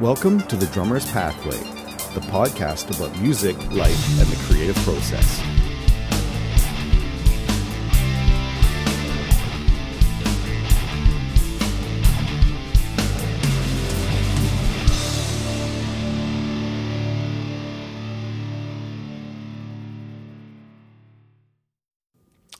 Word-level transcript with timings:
Welcome 0.00 0.42
to 0.42 0.54
The 0.54 0.66
Drummer's 0.66 1.10
Pathway, 1.10 1.58
the 2.14 2.24
podcast 2.28 2.96
about 2.96 3.20
music, 3.20 3.56
life, 3.72 4.20
and 4.20 4.28
the 4.28 4.36
creative 4.44 4.76
process. 4.84 5.42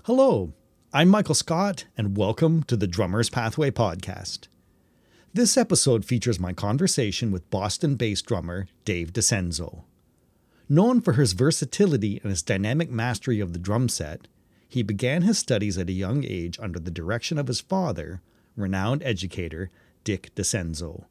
Hello, 0.03 0.55
I'm 0.93 1.09
Michael 1.09 1.37
Scott, 1.37 1.85
and 1.97 2.17
welcome 2.17 2.65
to 2.65 2.77
the 2.77 2.89
Drummer's 2.89 3.31
Pathway 3.31 3.71
podcast. 3.71 4.49
This 5.39 5.57
episode 5.57 6.05
features 6.05 6.41
my 6.41 6.53
conversation 6.53 7.31
with 7.31 7.49
Boston 7.49 7.95
based 7.95 8.27
drummer 8.27 8.67
Dave 8.85 9.13
DiCenso. 9.13 9.85
Known 10.69 11.01
for 11.01 11.13
his 11.13 11.33
versatility 11.33 12.19
and 12.25 12.31
his 12.31 12.43
dynamic 12.43 12.91
mastery 12.91 13.39
of 13.39 13.53
the 13.53 13.61
drum 13.61 13.89
set, 13.89 14.27
he 14.69 14.83
began 14.83 15.23
his 15.23 15.39
studies 15.39 15.79
at 15.79 15.89
a 15.89 15.93
young 15.93 16.25
age 16.25 16.59
under 16.61 16.81
the 16.81 16.91
direction 16.91 17.39
of 17.39 17.47
his 17.47 17.61
father, 17.61 18.21
renowned 18.57 19.01
educator 19.05 19.71
Dick 20.03 20.35
DiCenso. 20.35 21.05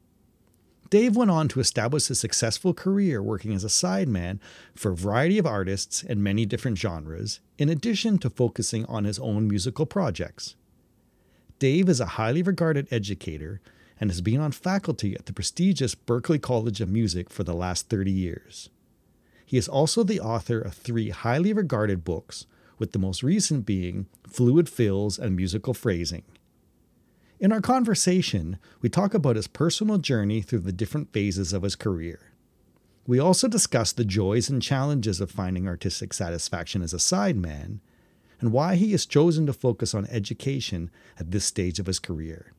Dave 0.90 1.16
went 1.16 1.30
on 1.30 1.48
to 1.48 1.60
establish 1.60 2.10
a 2.10 2.14
successful 2.14 2.74
career 2.74 3.22
working 3.22 3.54
as 3.54 3.64
a 3.64 3.68
sideman 3.68 4.40
for 4.74 4.92
a 4.92 4.94
variety 4.94 5.38
of 5.38 5.46
artists 5.46 6.02
and 6.02 6.22
many 6.22 6.44
different 6.44 6.76
genres, 6.76 7.40
in 7.56 7.70
addition 7.70 8.18
to 8.18 8.28
focusing 8.28 8.84
on 8.84 9.04
his 9.04 9.18
own 9.18 9.48
musical 9.48 9.86
projects. 9.86 10.54
Dave 11.58 11.88
is 11.88 11.98
a 11.98 12.18
highly 12.20 12.42
regarded 12.42 12.88
educator 12.90 13.62
and 14.00 14.10
has 14.10 14.20
been 14.20 14.40
on 14.40 14.52
faculty 14.52 15.14
at 15.14 15.26
the 15.26 15.32
prestigious 15.32 15.94
Berklee 15.94 16.40
College 16.40 16.80
of 16.80 16.88
Music 16.88 17.30
for 17.30 17.44
the 17.44 17.54
last 17.54 17.88
30 17.88 18.10
years. 18.10 18.70
He 19.44 19.56
is 19.56 19.68
also 19.68 20.02
the 20.02 20.20
author 20.20 20.60
of 20.60 20.74
three 20.74 21.10
highly 21.10 21.52
regarded 21.52 22.04
books, 22.04 22.46
with 22.78 22.92
the 22.92 22.98
most 22.98 23.22
recent 23.22 23.66
being 23.66 24.06
Fluid 24.28 24.68
Fills 24.68 25.18
and 25.18 25.34
Musical 25.34 25.74
Phrasing. 25.74 26.22
In 27.40 27.52
our 27.52 27.60
conversation, 27.60 28.58
we 28.80 28.88
talk 28.88 29.14
about 29.14 29.36
his 29.36 29.46
personal 29.46 29.98
journey 29.98 30.42
through 30.42 30.60
the 30.60 30.72
different 30.72 31.12
phases 31.12 31.52
of 31.52 31.62
his 31.62 31.76
career. 31.76 32.32
We 33.06 33.18
also 33.18 33.48
discuss 33.48 33.92
the 33.92 34.04
joys 34.04 34.50
and 34.50 34.60
challenges 34.60 35.20
of 35.20 35.30
finding 35.30 35.66
artistic 35.66 36.12
satisfaction 36.12 36.82
as 36.82 36.92
a 36.92 36.98
sideman, 36.98 37.80
and 38.40 38.52
why 38.52 38.76
he 38.76 38.92
has 38.92 39.06
chosen 39.06 39.46
to 39.46 39.52
focus 39.52 39.94
on 39.94 40.06
education 40.06 40.90
at 41.18 41.30
this 41.30 41.44
stage 41.44 41.78
of 41.78 41.86
his 41.86 41.98
career. 41.98 42.52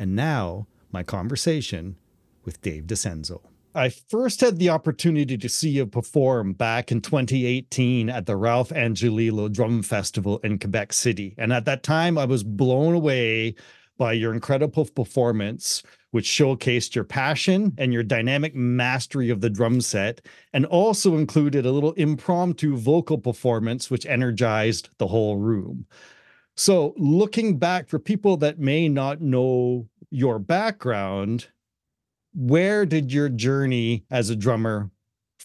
And 0.00 0.16
now, 0.16 0.66
my 0.90 1.02
conversation 1.02 1.96
with 2.42 2.62
Dave 2.62 2.84
DiCenso. 2.84 3.42
I 3.74 3.90
first 3.90 4.40
had 4.40 4.58
the 4.58 4.70
opportunity 4.70 5.36
to 5.36 5.48
see 5.50 5.68
you 5.68 5.84
perform 5.84 6.54
back 6.54 6.90
in 6.90 7.02
2018 7.02 8.08
at 8.08 8.24
the 8.24 8.34
Ralph 8.34 8.70
Angelillo 8.70 9.52
Drum 9.52 9.82
Festival 9.82 10.38
in 10.38 10.58
Quebec 10.58 10.94
City. 10.94 11.34
And 11.36 11.52
at 11.52 11.66
that 11.66 11.82
time, 11.82 12.16
I 12.16 12.24
was 12.24 12.42
blown 12.42 12.94
away 12.94 13.56
by 13.98 14.14
your 14.14 14.32
incredible 14.32 14.86
performance, 14.86 15.82
which 16.12 16.24
showcased 16.24 16.94
your 16.94 17.04
passion 17.04 17.74
and 17.76 17.92
your 17.92 18.02
dynamic 18.02 18.54
mastery 18.54 19.28
of 19.28 19.42
the 19.42 19.50
drum 19.50 19.82
set, 19.82 20.22
and 20.54 20.64
also 20.64 21.18
included 21.18 21.66
a 21.66 21.72
little 21.72 21.92
impromptu 21.92 22.74
vocal 22.74 23.18
performance, 23.18 23.90
which 23.90 24.06
energized 24.06 24.88
the 24.96 25.08
whole 25.08 25.36
room. 25.36 25.84
So, 26.56 26.94
looking 26.96 27.58
back 27.58 27.88
for 27.88 27.98
people 27.98 28.36
that 28.38 28.58
may 28.58 28.88
not 28.88 29.20
know 29.20 29.89
your 30.10 30.38
background, 30.38 31.48
where 32.34 32.86
did 32.86 33.12
your 33.12 33.28
journey 33.28 34.04
as 34.10 34.30
a 34.30 34.36
drummer 34.36 34.90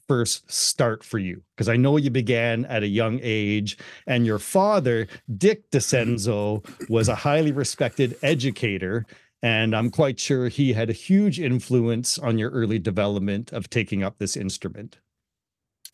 first 0.07 0.51
start 0.51 1.03
for 1.03 1.17
you? 1.17 1.41
Because 1.55 1.69
I 1.69 1.77
know 1.77 1.97
you 1.97 2.09
began 2.09 2.65
at 2.65 2.83
a 2.83 2.87
young 2.87 3.19
age, 3.23 3.77
and 4.05 4.25
your 4.25 4.39
father, 4.39 5.07
Dick 5.37 5.69
DiCenso, 5.71 6.63
was 6.89 7.07
a 7.07 7.15
highly 7.15 7.51
respected 7.51 8.17
educator. 8.21 9.05
And 9.41 9.75
I'm 9.75 9.91
quite 9.91 10.19
sure 10.19 10.47
he 10.47 10.73
had 10.73 10.89
a 10.89 10.93
huge 10.93 11.39
influence 11.39 12.17
on 12.17 12.39
your 12.39 12.49
early 12.49 12.79
development 12.79 13.51
of 13.51 13.69
taking 13.69 14.01
up 14.01 14.17
this 14.17 14.35
instrument. 14.35 14.97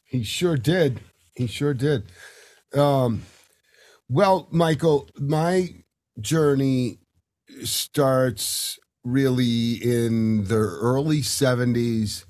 He 0.06 0.24
sure 0.24 0.58
did. 0.58 1.02
He 1.36 1.48
sure 1.48 1.74
did. 1.74 2.04
Um, 2.74 3.24
well, 4.08 4.48
Michael, 4.52 5.10
my 5.18 5.84
journey 6.20 7.00
starts 7.64 8.80
really 9.04 9.74
in 9.74 10.46
the 10.46 10.56
early 10.56 11.22
70s 11.22 12.26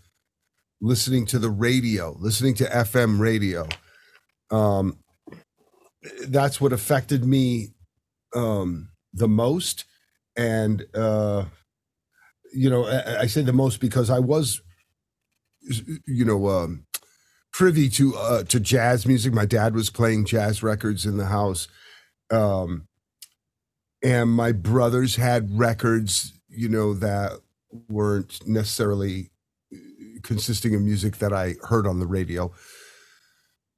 listening 0.81 1.25
to 1.27 1.39
the 1.39 1.49
radio, 1.49 2.15
listening 2.19 2.55
to 2.55 2.65
FM 2.65 3.19
radio. 3.19 3.67
Um, 4.49 4.97
that's 6.27 6.59
what 6.59 6.73
affected 6.73 7.23
me 7.23 7.73
um, 8.35 8.89
the 9.13 9.27
most. 9.27 9.85
And, 10.35 10.85
uh, 10.93 11.45
you 12.53 12.69
know, 12.69 12.85
I, 12.85 13.21
I, 13.21 13.25
say 13.27 13.43
the 13.43 13.53
most 13.53 13.79
because 13.79 14.09
I 14.09 14.19
was, 14.19 14.61
you 16.07 16.25
know, 16.25 16.47
um, 16.49 16.85
privy 17.51 17.89
to 17.89 18.15
uh, 18.15 18.43
to 18.43 18.59
jazz 18.59 19.05
music. 19.05 19.33
My 19.33 19.45
dad 19.45 19.75
was 19.75 19.89
playing 19.89 20.25
jazz 20.25 20.63
records 20.63 21.05
in 21.05 21.17
the 21.17 21.25
house, 21.25 21.67
um, 22.31 22.87
and 24.03 24.31
my 24.31 24.51
brothers 24.51 25.15
had 25.15 25.57
records, 25.57 26.33
you 26.49 26.69
know, 26.69 26.93
that 26.95 27.39
weren't 27.89 28.45
necessarily 28.47 29.29
uh, 29.73 29.77
consisting 30.23 30.75
of 30.75 30.81
music 30.81 31.17
that 31.17 31.33
I 31.33 31.55
heard 31.63 31.87
on 31.87 31.99
the 31.99 32.07
radio. 32.07 32.51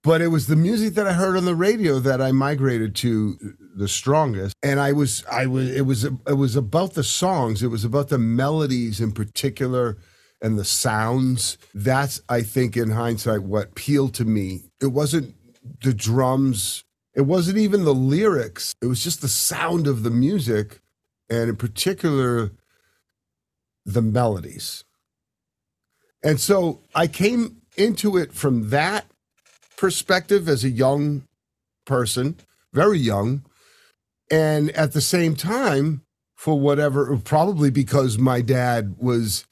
But 0.04 0.22
it 0.22 0.28
was 0.28 0.48
the 0.48 0.58
music 0.58 0.96
that 0.96 1.08
I 1.08 1.14
heard 1.14 1.38
on 1.38 1.46
the 1.46 1.56
radio 1.56 2.00
that 2.00 2.22
I 2.22 2.34
migrated 2.34 2.94
to 2.98 3.38
uh, 3.44 3.48
the 3.76 3.88
strongest, 3.88 4.56
and 4.62 4.80
I 4.80 4.92
was 4.92 5.24
I 5.32 5.46
was 5.46 5.70
it 5.70 5.86
was 5.86 6.04
it 6.04 6.38
was 6.38 6.56
about 6.56 6.94
the 6.94 7.04
songs. 7.04 7.64
It 7.64 7.68
was 7.68 7.86
about 7.86 8.10
the 8.10 8.18
melodies 8.18 9.00
in 9.00 9.14
particular 9.14 9.98
and 10.44 10.60
the 10.60 10.66
sounds. 10.66 11.58
That's, 11.74 12.22
I 12.28 12.42
think, 12.42 12.76
in 12.76 12.92
hindsight, 12.92 13.44
what 13.44 13.70
appealed 13.70 14.14
to 14.16 14.26
me. 14.26 14.66
It 14.82 14.88
wasn't 14.88 15.36
the 15.82 15.94
drums, 15.94 16.84
it 17.16 17.22
wasn't 17.22 17.58
even 17.58 17.86
the 17.86 17.94
lyrics, 17.94 18.76
it 18.82 18.88
was 18.88 19.04
just 19.04 19.22
the 19.22 19.28
sound 19.28 19.88
of 19.88 20.04
the 20.04 20.10
music, 20.10 20.80
and 21.30 21.50
in 21.50 21.56
particular, 21.56 22.52
the 23.86 24.02
melodies. 24.02 24.84
And 26.24 26.40
so 26.40 26.80
I 26.96 27.08
came 27.08 27.62
into 27.76 28.18
it 28.18 28.34
from 28.34 28.70
that 28.70 29.06
perspective 29.78 30.48
as 30.48 30.64
a 30.64 30.70
young 30.70 31.24
person, 31.86 32.38
very 32.72 32.98
young. 32.98 33.44
And 34.32 34.72
at 34.72 34.94
the 34.94 35.02
same 35.02 35.36
time, 35.36 36.02
for 36.36 36.60
whatever, 36.60 37.16
probably 37.18 37.70
because 37.70 38.18
my 38.18 38.42
dad 38.42 38.96
was 38.98 39.46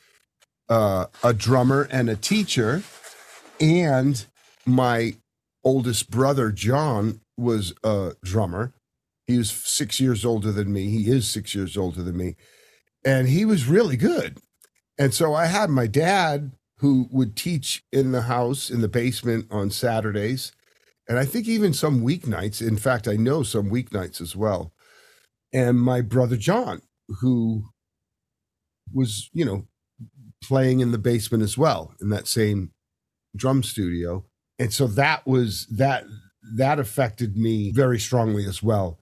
uh, 0.69 1.05
a 1.23 1.33
drummer 1.33 1.88
and 1.91 2.09
a 2.09 2.16
teacher, 2.16 2.83
and 3.59 4.25
my 4.66 5.16
oldest 5.63 6.09
brother 6.09 6.51
John 6.51 7.21
was 7.38 7.74
a 7.84 8.14
drummer. 8.24 8.74
He 9.28 9.38
was 9.38 9.52
six 9.52 10.00
years 10.00 10.25
older 10.25 10.52
than 10.52 10.72
me. 10.72 10.90
He 10.90 11.09
is 11.09 11.30
six 11.30 11.56
years 11.56 11.78
older 11.78 12.02
than 12.02 12.18
me, 12.18 12.36
and 13.06 13.28
he 13.28 13.46
was 13.46 13.68
really 13.68 13.97
good. 13.97 14.40
And 14.97 15.14
so 15.14 15.34
I 15.34 15.46
had 15.46 15.69
my 15.69 15.88
dad 15.88 16.52
who 16.78 17.08
would 17.12 17.36
teach 17.36 17.84
in 17.92 18.12
the 18.12 18.24
house 18.24 18.69
in 18.69 18.81
the 18.81 18.88
basement 18.88 19.47
on 19.52 19.69
Saturdays, 19.69 20.52
and 21.08 21.18
I 21.18 21.25
think 21.25 21.47
even 21.47 21.74
some 21.74 22.02
weeknights. 22.02 22.66
In 22.66 22.78
fact, 22.78 23.08
I 23.08 23.16
know 23.16 23.44
some 23.44 23.69
weeknights 23.69 24.22
as 24.22 24.36
well. 24.36 24.74
And 25.53 25.81
my 25.81 26.02
brother 26.02 26.38
John, 26.38 26.81
who 27.19 27.66
was, 28.94 29.30
you 29.34 29.45
know, 29.45 29.68
playing 30.44 30.80
in 30.80 30.92
the 30.92 30.98
basement 30.98 31.44
as 31.44 31.57
well 31.57 31.94
in 32.01 32.10
that 32.10 32.27
same 32.27 32.72
drum 33.36 33.63
studio. 33.63 34.25
And 34.60 34.74
so 34.74 34.88
that 34.88 35.25
was 35.27 35.68
that 35.68 36.06
that 36.56 36.80
affected 36.80 37.38
me 37.38 37.71
very 37.71 38.00
strongly 38.00 38.45
as 38.45 38.62
well. 38.62 39.00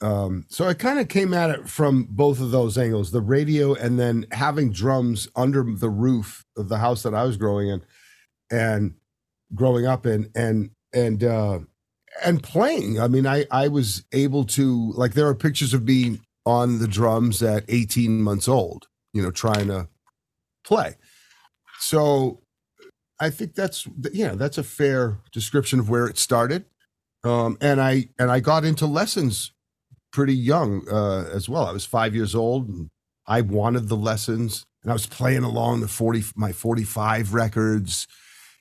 Um, 0.00 0.44
so 0.48 0.66
I 0.66 0.74
kind 0.74 0.98
of 0.98 1.08
came 1.08 1.32
at 1.32 1.50
it 1.50 1.68
from 1.68 2.06
both 2.10 2.40
of 2.40 2.50
those 2.50 2.76
angles, 2.76 3.10
the 3.10 3.22
radio 3.22 3.74
and 3.74 3.98
then 3.98 4.26
having 4.30 4.70
drums 4.70 5.28
under 5.34 5.62
the 5.62 5.88
roof 5.88 6.44
of 6.56 6.68
the 6.68 6.78
house 6.78 7.02
that 7.02 7.14
I 7.14 7.24
was 7.24 7.36
growing 7.36 7.68
in 7.68 7.82
and 8.50 8.94
growing 9.54 9.86
up 9.86 10.06
in 10.06 10.30
and 10.34 10.70
and 10.92 11.24
uh 11.24 11.60
and 12.24 12.42
playing. 12.42 13.00
I 13.00 13.08
mean, 13.08 13.26
I 13.26 13.46
I 13.50 13.68
was 13.68 14.04
able 14.12 14.44
to 14.44 14.92
like 14.92 15.14
there 15.14 15.28
are 15.28 15.34
pictures 15.34 15.72
of 15.72 15.84
me 15.84 16.20
on 16.44 16.78
the 16.78 16.88
drums 16.88 17.42
at 17.42 17.64
18 17.68 18.22
months 18.22 18.48
old, 18.48 18.86
you 19.12 19.22
know, 19.22 19.30
trying 19.30 19.68
to 19.68 19.88
play. 20.64 20.94
So 21.80 22.42
I 23.18 23.30
think 23.30 23.54
that's 23.54 23.88
yeah, 24.12 24.34
that's 24.34 24.58
a 24.58 24.62
fair 24.62 25.18
description 25.32 25.80
of 25.80 25.88
where 25.88 26.06
it 26.06 26.18
started. 26.18 26.66
Um, 27.26 27.58
and 27.60 27.80
I 27.80 28.08
and 28.18 28.30
I 28.30 28.40
got 28.40 28.64
into 28.64 28.86
lessons 28.86 29.52
pretty 30.12 30.34
young 30.34 30.86
uh, 30.90 31.28
as 31.32 31.48
well. 31.48 31.66
I 31.66 31.72
was 31.72 31.84
five 31.84 32.14
years 32.14 32.34
old 32.34 32.68
and 32.68 32.88
I 33.26 33.40
wanted 33.40 33.88
the 33.88 33.96
lessons 33.96 34.64
and 34.82 34.90
I 34.92 34.94
was 34.94 35.06
playing 35.06 35.42
along 35.42 35.80
the 35.80 35.88
40 35.88 36.24
my 36.36 36.52
45 36.52 37.34
records 37.34 38.06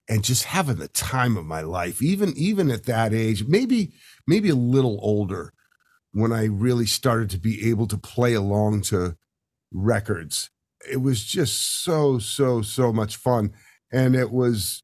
and 0.10 0.24
just 0.24 0.46
having 0.46 0.78
the 0.78 0.88
time 0.88 1.38
of 1.38 1.46
my 1.46 1.62
life 1.62 2.02
even 2.02 2.34
even 2.36 2.72
at 2.72 2.86
that 2.86 3.14
age 3.14 3.46
maybe 3.48 3.94
maybe 4.28 4.50
a 4.50 4.56
little 4.56 5.00
older 5.02 5.54
when 6.12 6.32
I 6.32 6.46
really 6.46 6.88
started 6.88 7.30
to 7.32 7.38
be 7.38 7.70
able 7.70 7.88
to 7.88 7.98
play 7.98 8.34
along 8.34 8.82
to 8.84 9.16
records 9.72 10.50
it 10.90 10.98
was 10.98 11.24
just 11.24 11.84
so 11.84 12.18
so 12.18 12.62
so 12.64 12.92
much 12.92 13.16
fun 13.16 13.54
and 13.92 14.16
it 14.16 14.32
was 14.32 14.84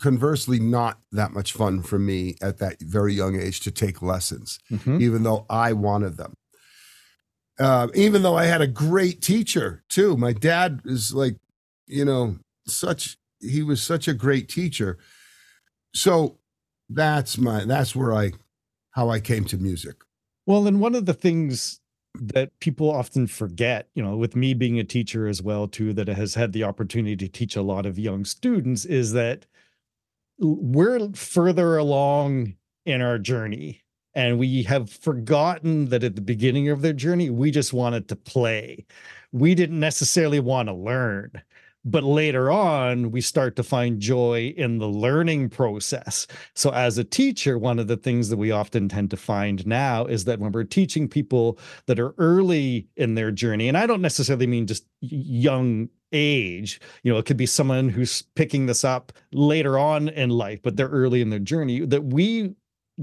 conversely 0.00 0.58
not 0.60 0.98
that 1.12 1.32
much 1.32 1.52
fun 1.52 1.82
for 1.82 1.98
me 1.98 2.36
at 2.42 2.58
that 2.58 2.80
very 2.80 3.12
young 3.14 3.38
age 3.40 3.60
to 3.60 3.70
take 3.70 4.02
lessons 4.02 4.58
Mhm. 4.70 5.00
even 5.00 5.22
though 5.22 5.46
I 5.50 5.72
wanted 5.72 6.16
them. 6.16 6.34
Uh, 7.58 7.88
even 7.94 8.22
though 8.22 8.36
I 8.36 8.44
had 8.44 8.60
a 8.60 8.68
great 8.68 9.20
teacher 9.20 9.82
too. 9.88 10.16
My 10.16 10.32
dad 10.32 10.80
is 10.84 11.12
like, 11.12 11.36
you 11.86 12.04
know, 12.04 12.36
such 12.66 13.16
he 13.40 13.62
was 13.62 13.82
such 13.82 14.06
a 14.08 14.14
great 14.14 14.48
teacher. 14.48 14.98
So 15.94 16.38
that's 16.88 17.38
my 17.38 17.64
that's 17.64 17.96
where 17.96 18.14
I 18.14 18.32
how 18.92 19.08
I 19.10 19.20
came 19.20 19.44
to 19.46 19.56
music. 19.56 19.96
Well, 20.46 20.66
and 20.66 20.80
one 20.80 20.94
of 20.94 21.06
the 21.06 21.14
things 21.14 21.80
that 22.14 22.50
people 22.60 22.90
often 22.90 23.26
forget, 23.26 23.88
you 23.94 24.02
know, 24.02 24.16
with 24.16 24.34
me 24.34 24.54
being 24.54 24.78
a 24.78 24.84
teacher 24.84 25.26
as 25.28 25.42
well 25.42 25.68
too, 25.68 25.92
that 25.94 26.08
has 26.08 26.34
had 26.34 26.52
the 26.52 26.64
opportunity 26.64 27.16
to 27.16 27.28
teach 27.28 27.54
a 27.56 27.62
lot 27.62 27.86
of 27.86 27.98
young 27.98 28.24
students, 28.24 28.84
is 28.84 29.12
that 29.12 29.46
we're 30.38 31.10
further 31.12 31.76
along 31.76 32.54
in 32.86 33.02
our 33.02 33.18
journey, 33.18 33.82
and 34.14 34.38
we 34.38 34.62
have 34.64 34.90
forgotten 34.90 35.86
that 35.86 36.04
at 36.04 36.14
the 36.14 36.20
beginning 36.20 36.68
of 36.68 36.82
their 36.82 36.92
journey, 36.92 37.30
we 37.30 37.50
just 37.50 37.72
wanted 37.72 38.08
to 38.08 38.16
play. 38.16 38.86
We 39.32 39.54
didn't 39.54 39.80
necessarily 39.80 40.40
want 40.40 40.68
to 40.68 40.74
learn. 40.74 41.32
But 41.84 42.02
later 42.02 42.50
on, 42.50 43.12
we 43.12 43.20
start 43.20 43.56
to 43.56 43.62
find 43.62 44.00
joy 44.00 44.52
in 44.56 44.78
the 44.78 44.88
learning 44.88 45.50
process. 45.50 46.26
So, 46.54 46.70
as 46.70 46.98
a 46.98 47.04
teacher, 47.04 47.56
one 47.56 47.78
of 47.78 47.86
the 47.86 47.96
things 47.96 48.28
that 48.28 48.36
we 48.36 48.50
often 48.50 48.88
tend 48.88 49.10
to 49.12 49.16
find 49.16 49.66
now 49.66 50.04
is 50.04 50.24
that 50.24 50.40
when 50.40 50.52
we're 50.52 50.64
teaching 50.64 51.08
people 51.08 51.58
that 51.86 52.00
are 52.00 52.14
early 52.18 52.88
in 52.96 53.14
their 53.14 53.30
journey, 53.30 53.68
and 53.68 53.78
I 53.78 53.86
don't 53.86 54.02
necessarily 54.02 54.46
mean 54.46 54.66
just 54.66 54.86
young 55.00 55.88
age, 56.12 56.80
you 57.02 57.12
know, 57.12 57.18
it 57.18 57.26
could 57.26 57.36
be 57.36 57.46
someone 57.46 57.88
who's 57.88 58.22
picking 58.34 58.66
this 58.66 58.84
up 58.84 59.12
later 59.32 59.78
on 59.78 60.08
in 60.08 60.30
life, 60.30 60.60
but 60.62 60.76
they're 60.76 60.88
early 60.88 61.20
in 61.20 61.30
their 61.30 61.38
journey, 61.38 61.80
that 61.80 62.04
we 62.04 62.54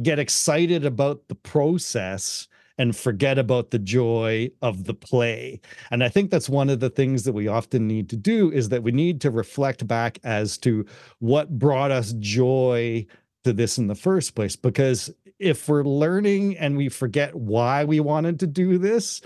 get 0.02 0.20
excited 0.20 0.86
about 0.86 1.28
the 1.28 1.36
process 1.36 2.48
and 2.78 2.96
forget 2.96 3.38
about 3.38 3.72
the 3.72 3.80
joy 3.80 4.50
of 4.62 4.84
the 4.84 4.94
play. 4.94 5.62
And 5.92 6.04
I 6.04 6.10
think 6.10 6.30
that's 6.30 6.50
one 6.50 6.70
of 6.70 6.82
the 6.82 6.90
things 6.90 7.24
that 7.24 7.34
we 7.34 7.48
often 7.48 7.88
need 7.88 8.10
to 8.10 8.18
do 8.18 8.52
is 8.52 8.70
that 8.70 8.84
we 8.84 8.92
need 8.92 9.22
to 9.22 9.32
reflect 9.32 9.88
back 9.88 10.20
as 10.24 10.58
to 10.60 10.86
what 11.20 11.58
brought 11.58 11.92
us 11.92 12.14
joy 12.20 13.06
to 13.46 13.54
this 13.54 13.78
in 13.78 13.88
the 13.88 13.96
first 13.96 14.36
place. 14.36 14.58
Because 14.58 15.10
if 15.40 15.70
we're 15.70 15.84
learning 15.84 16.58
and 16.58 16.76
we 16.76 16.90
forget 16.90 17.34
why 17.36 17.86
we 17.86 18.00
wanted 18.00 18.40
to 18.42 18.48
do 18.48 18.78
this, 18.78 19.22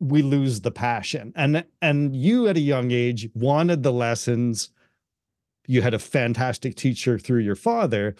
we 0.00 0.22
lose 0.22 0.60
the 0.60 0.70
passion. 0.70 1.32
And 1.36 1.64
and 1.80 2.14
you 2.14 2.48
at 2.48 2.56
a 2.56 2.60
young 2.60 2.90
age 2.90 3.28
wanted 3.34 3.82
the 3.82 3.92
lessons. 3.92 4.70
You 5.66 5.82
had 5.82 5.94
a 5.94 5.98
fantastic 5.98 6.76
teacher 6.76 7.18
through 7.18 7.40
your 7.40 7.56
father, 7.56 8.14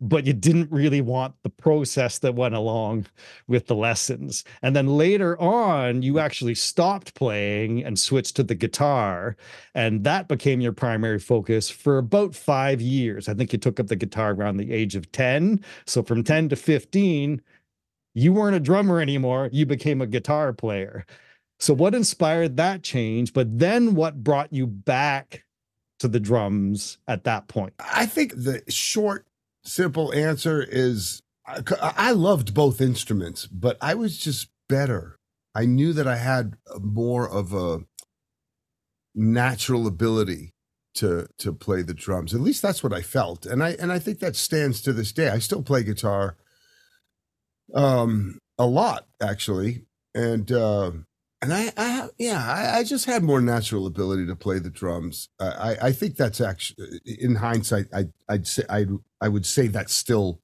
but 0.00 0.26
you 0.26 0.32
didn't 0.32 0.70
really 0.70 1.00
want 1.00 1.34
the 1.42 1.50
process 1.50 2.18
that 2.18 2.34
went 2.34 2.54
along 2.54 3.06
with 3.46 3.66
the 3.66 3.74
lessons. 3.74 4.44
And 4.62 4.74
then 4.74 4.86
later 4.86 5.40
on, 5.40 6.02
you 6.02 6.18
actually 6.18 6.54
stopped 6.54 7.14
playing 7.14 7.84
and 7.84 7.98
switched 7.98 8.36
to 8.36 8.42
the 8.42 8.54
guitar. 8.54 9.36
And 9.74 10.04
that 10.04 10.28
became 10.28 10.60
your 10.60 10.72
primary 10.72 11.18
focus 11.18 11.70
for 11.70 11.98
about 11.98 12.34
five 12.34 12.80
years. 12.80 13.28
I 13.28 13.34
think 13.34 13.52
you 13.52 13.58
took 13.58 13.78
up 13.78 13.88
the 13.88 13.96
guitar 13.96 14.32
around 14.32 14.56
the 14.56 14.72
age 14.72 14.96
of 14.96 15.10
10. 15.12 15.62
So 15.86 16.02
from 16.02 16.24
10 16.24 16.48
to 16.50 16.56
15, 16.56 17.42
you 18.14 18.32
weren't 18.32 18.56
a 18.56 18.60
drummer 18.60 19.00
anymore. 19.00 19.48
You 19.52 19.66
became 19.66 20.00
a 20.00 20.06
guitar 20.06 20.52
player. 20.52 21.04
So, 21.58 21.74
what 21.74 21.94
inspired 21.94 22.56
that 22.56 22.82
change? 22.82 23.32
But 23.32 23.58
then 23.58 23.94
what 23.94 24.24
brought 24.24 24.52
you 24.52 24.66
back 24.66 25.44
to 25.98 26.08
the 26.08 26.20
drums 26.20 26.98
at 27.06 27.24
that 27.24 27.48
point? 27.48 27.74
I 27.78 28.06
think 28.06 28.32
the 28.34 28.62
short, 28.68 29.26
simple 29.62 30.12
answer 30.12 30.62
is 30.62 31.22
I, 31.46 32.12
loved 32.12 32.54
both 32.54 32.80
instruments, 32.80 33.46
but 33.46 33.76
I 33.80 33.94
was 33.94 34.18
just 34.18 34.48
better. 34.68 35.18
I 35.54 35.66
knew 35.66 35.92
that 35.92 36.06
I 36.06 36.16
had 36.16 36.56
more 36.80 37.28
of 37.28 37.52
a 37.52 37.80
natural 39.14 39.86
ability 39.86 40.54
to 40.94 41.26
to 41.38 41.52
play 41.52 41.82
the 41.82 41.94
drums. 41.94 42.34
At 42.34 42.40
least 42.40 42.62
that's 42.62 42.82
what 42.82 42.92
I 42.92 43.02
felt, 43.02 43.46
and 43.46 43.62
I 43.62 43.70
and 43.70 43.92
I 43.92 43.98
think 43.98 44.20
that 44.20 44.36
stands 44.36 44.80
to 44.82 44.92
this 44.92 45.12
day. 45.12 45.28
I 45.28 45.38
still 45.38 45.62
play 45.62 45.82
guitar, 45.82 46.36
um, 47.74 48.38
a 48.58 48.66
lot 48.66 49.06
actually, 49.22 49.84
and 50.14 50.50
uh, 50.52 50.92
and 51.42 51.54
I, 51.54 51.72
I 51.76 51.84
have, 51.84 52.10
yeah, 52.18 52.44
I, 52.46 52.78
I 52.78 52.84
just 52.84 53.06
had 53.06 53.22
more 53.22 53.40
natural 53.40 53.86
ability 53.86 54.26
to 54.26 54.36
play 54.36 54.58
the 54.58 54.68
drums. 54.68 55.28
I, 55.40 55.46
I, 55.46 55.76
I 55.86 55.92
think 55.92 56.16
that's 56.16 56.40
actually, 56.40 57.00
in 57.06 57.34
hindsight, 57.36 57.86
I, 57.94 58.06
I'd 58.28 58.46
say, 58.46 58.64
I, 58.68 58.84
I 59.22 59.28
would 59.28 59.46
say 59.46 59.66
that's 59.66 59.94
still 59.94 60.40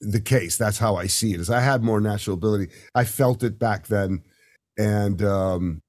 the 0.00 0.20
case. 0.20 0.56
That's 0.56 0.78
how 0.78 0.94
I 0.94 1.08
see 1.08 1.34
it. 1.34 1.40
Is 1.40 1.50
I 1.50 1.60
had 1.60 1.82
more 1.82 2.00
natural 2.00 2.34
ability. 2.34 2.72
I 2.94 3.04
felt 3.04 3.42
it 3.42 3.58
back 3.58 3.88
then, 3.88 4.22
and 4.78 5.20
um, 5.22 5.82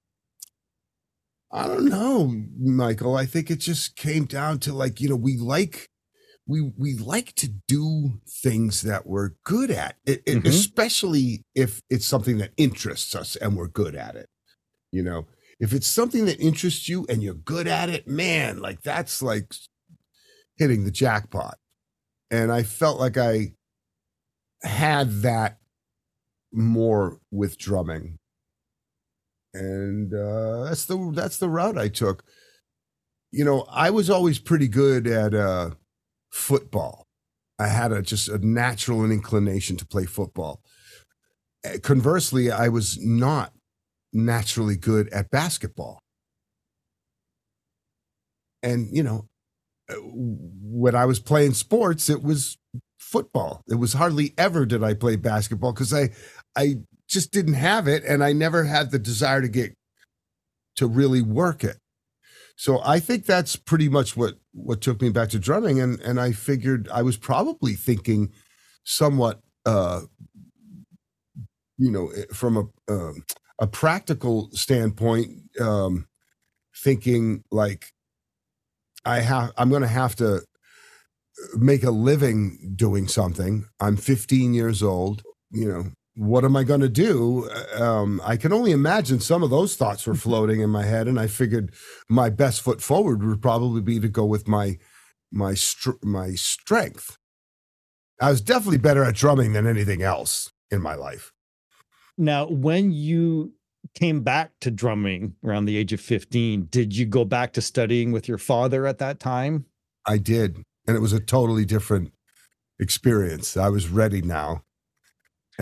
I 1.51 1.67
don't 1.67 1.85
know, 1.85 2.33
Michael. 2.57 3.15
I 3.15 3.27
think 3.27 3.51
it 3.51 3.59
just 3.59 3.95
came 3.95 4.25
down 4.25 4.57
to 4.59 4.73
like 4.73 5.01
you 5.01 5.09
know 5.09 5.15
we 5.15 5.37
like 5.37 5.87
we 6.45 6.61
we 6.77 6.95
like 6.95 7.33
to 7.35 7.47
do 7.67 8.19
things 8.27 8.81
that 8.81 9.05
we're 9.07 9.31
good 9.45 9.71
at, 9.71 9.95
it, 10.05 10.25
Mhm. 10.25 10.45
especially 10.45 11.45
if 11.55 11.81
it's 11.89 12.05
something 12.05 12.37
that 12.39 12.51
interests 12.57 13.15
us 13.15 13.35
and 13.37 13.55
we're 13.55 13.67
good 13.69 13.95
at 13.95 14.15
it. 14.15 14.29
You 14.91 15.03
know, 15.03 15.27
if 15.59 15.73
it's 15.73 15.87
something 15.87 16.25
that 16.25 16.39
interests 16.39 16.89
you 16.89 17.05
and 17.07 17.23
you're 17.23 17.33
good 17.33 17.67
at 17.67 17.89
it, 17.89 18.07
man, 18.07 18.59
like 18.61 18.81
that's 18.83 19.21
like 19.21 19.53
hitting 20.57 20.83
the 20.83 20.91
jackpot. 20.91 21.57
And 22.29 22.51
I 22.51 22.63
felt 22.63 22.99
like 22.99 23.17
I 23.17 23.55
had 24.63 25.21
that 25.21 25.59
more 26.51 27.19
with 27.31 27.57
drumming. 27.57 28.19
And 29.53 30.13
uh, 30.13 30.65
that's 30.65 30.85
the 30.85 31.11
that's 31.13 31.37
the 31.37 31.49
route 31.49 31.77
I 31.77 31.87
took. 31.87 32.23
You 33.31 33.45
know, 33.45 33.61
I 33.69 33.89
was 33.91 34.09
always 34.09 34.39
pretty 34.39 34.67
good 34.67 35.07
at 35.07 35.33
uh, 35.33 35.71
football. 36.33 37.05
I 37.59 37.67
had 37.67 37.91
a 37.91 38.01
just 38.01 38.27
a 38.27 38.45
natural 38.45 39.09
inclination 39.09 39.77
to 39.77 39.85
play 39.85 40.05
football. 40.05 40.61
Uh, 41.65 41.77
Conversely, 41.81 42.51
I 42.51 42.67
was 42.67 42.99
not 42.99 43.53
naturally 44.11 44.75
good 44.75 45.07
at 45.09 45.29
basketball. 45.29 45.99
And 48.63 48.89
you 48.91 49.03
know, 49.03 49.27
uh, 49.89 49.95
when 50.03 50.95
I 50.95 51.05
was 51.05 51.19
playing 51.19 51.53
sports, 51.53 52.09
it 52.09 52.23
was 52.23 52.57
football. 52.99 53.61
It 53.69 53.75
was 53.75 53.93
hardly 53.93 54.33
ever 54.37 54.65
did 54.65 54.83
I 54.83 54.95
play 54.95 55.15
basketball 55.15 55.73
because 55.73 55.93
I 55.93 56.09
I 56.55 56.77
just 57.07 57.31
didn't 57.31 57.55
have 57.55 57.87
it 57.87 58.03
and 58.03 58.23
I 58.23 58.33
never 58.33 58.63
had 58.63 58.91
the 58.91 58.99
desire 58.99 59.41
to 59.41 59.47
get 59.47 59.73
to 60.77 60.87
really 60.87 61.21
work 61.21 61.63
it. 61.63 61.77
So 62.55 62.81
I 62.83 62.99
think 62.99 63.25
that's 63.25 63.55
pretty 63.55 63.89
much 63.89 64.17
what 64.17 64.35
what 64.53 64.81
took 64.81 65.01
me 65.01 65.09
back 65.09 65.29
to 65.29 65.39
drumming 65.39 65.81
and 65.81 65.99
and 66.01 66.19
I 66.19 66.31
figured 66.31 66.87
I 66.93 67.01
was 67.01 67.17
probably 67.17 67.73
thinking 67.73 68.31
somewhat 68.83 69.41
uh 69.65 70.01
you 71.77 71.91
know 71.91 72.09
eh, 72.09 72.25
from 72.33 72.57
a 72.57 72.91
um 72.91 73.23
a 73.59 73.67
practical 73.67 74.49
standpoint 74.51 75.29
um 75.59 76.07
thinking 76.75 77.43
like 77.51 77.93
I 79.05 79.19
have 79.19 79.51
I'm 79.57 79.69
going 79.69 79.81
to 79.81 79.87
have 79.87 80.15
to 80.17 80.43
make 81.55 81.83
a 81.83 81.91
living 81.91 82.73
doing 82.75 83.07
something. 83.07 83.65
I'm 83.79 83.97
15 83.97 84.53
years 84.53 84.81
old, 84.81 85.23
you 85.51 85.67
know, 85.67 85.91
what 86.15 86.45
am 86.45 86.55
I 86.55 86.63
going 86.63 86.81
to 86.81 86.89
do? 86.89 87.49
Um, 87.75 88.21
I 88.23 88.37
can 88.37 88.53
only 88.53 88.71
imagine 88.71 89.19
some 89.19 89.43
of 89.43 89.49
those 89.49 89.75
thoughts 89.75 90.05
were 90.05 90.15
floating 90.15 90.61
in 90.61 90.69
my 90.69 90.85
head, 90.85 91.07
and 91.07 91.19
I 91.19 91.27
figured 91.27 91.73
my 92.09 92.29
best 92.29 92.61
foot 92.61 92.81
forward 92.81 93.23
would 93.23 93.41
probably 93.41 93.81
be 93.81 93.99
to 93.99 94.09
go 94.09 94.25
with 94.25 94.47
my 94.47 94.77
my 95.31 95.55
str- 95.55 95.91
my 96.03 96.35
strength. 96.35 97.17
I 98.21 98.29
was 98.29 98.41
definitely 98.41 98.77
better 98.77 99.03
at 99.03 99.15
drumming 99.15 99.53
than 99.53 99.65
anything 99.65 100.03
else 100.03 100.51
in 100.69 100.81
my 100.81 100.95
life. 100.95 101.33
Now, 102.17 102.47
when 102.47 102.91
you 102.91 103.53
came 103.95 104.21
back 104.21 104.51
to 104.61 104.71
drumming 104.71 105.35
around 105.43 105.65
the 105.65 105.77
age 105.77 105.93
of 105.93 105.99
15, 105.99 106.67
did 106.69 106.95
you 106.95 107.05
go 107.05 107.25
back 107.25 107.53
to 107.53 107.61
studying 107.61 108.11
with 108.11 108.27
your 108.27 108.37
father 108.37 108.85
at 108.85 108.99
that 108.99 109.19
time? 109.19 109.65
I 110.05 110.17
did, 110.17 110.63
and 110.87 110.95
it 110.95 110.99
was 110.99 111.13
a 111.13 111.19
totally 111.19 111.65
different 111.65 112.13
experience. 112.79 113.57
I 113.57 113.69
was 113.69 113.89
ready 113.89 114.21
now, 114.21 114.63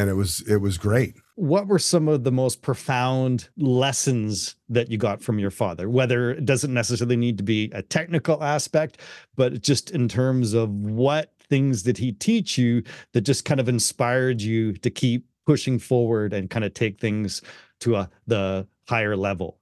and 0.02 0.10
it 0.10 0.16
was 0.16 0.42
it 0.48 0.58
was 0.58 0.78
great. 0.78 1.16
what 1.36 1.68
were 1.68 1.80
some 1.80 2.08
of 2.08 2.24
the 2.24 2.32
most 2.32 2.62
profound 2.62 3.50
lessons 3.58 4.56
that 4.70 4.92
you 4.92 4.98
got 4.98 5.22
from 5.22 5.40
your 5.40 5.50
father? 5.52 5.90
Whether 5.90 6.32
it 6.32 6.46
doesn't 6.46 6.74
necessarily 6.74 7.16
need 7.16 7.38
to 7.38 7.44
be 7.44 7.72
a 7.74 7.82
technical 7.82 8.44
aspect, 8.44 9.00
but 9.36 9.62
just 9.62 9.92
in 9.92 10.08
terms 10.08 10.54
of 10.54 10.70
what 10.70 11.34
things 11.40 11.84
did 11.84 11.98
he 11.98 12.12
teach 12.12 12.58
you 12.58 12.84
that 13.14 13.22
just 13.22 13.46
kind 13.46 13.60
of 13.60 13.70
inspired 13.70 14.42
you 14.42 14.74
to 14.74 14.90
keep 14.90 15.26
pushing 15.46 15.80
forward 15.80 16.34
and 16.34 16.50
kind 16.50 16.66
of 16.66 16.74
take 16.74 17.00
things 17.00 17.42
to 17.80 17.96
a 17.96 18.10
the 18.28 18.68
higher 18.88 19.16
level? 19.16 19.58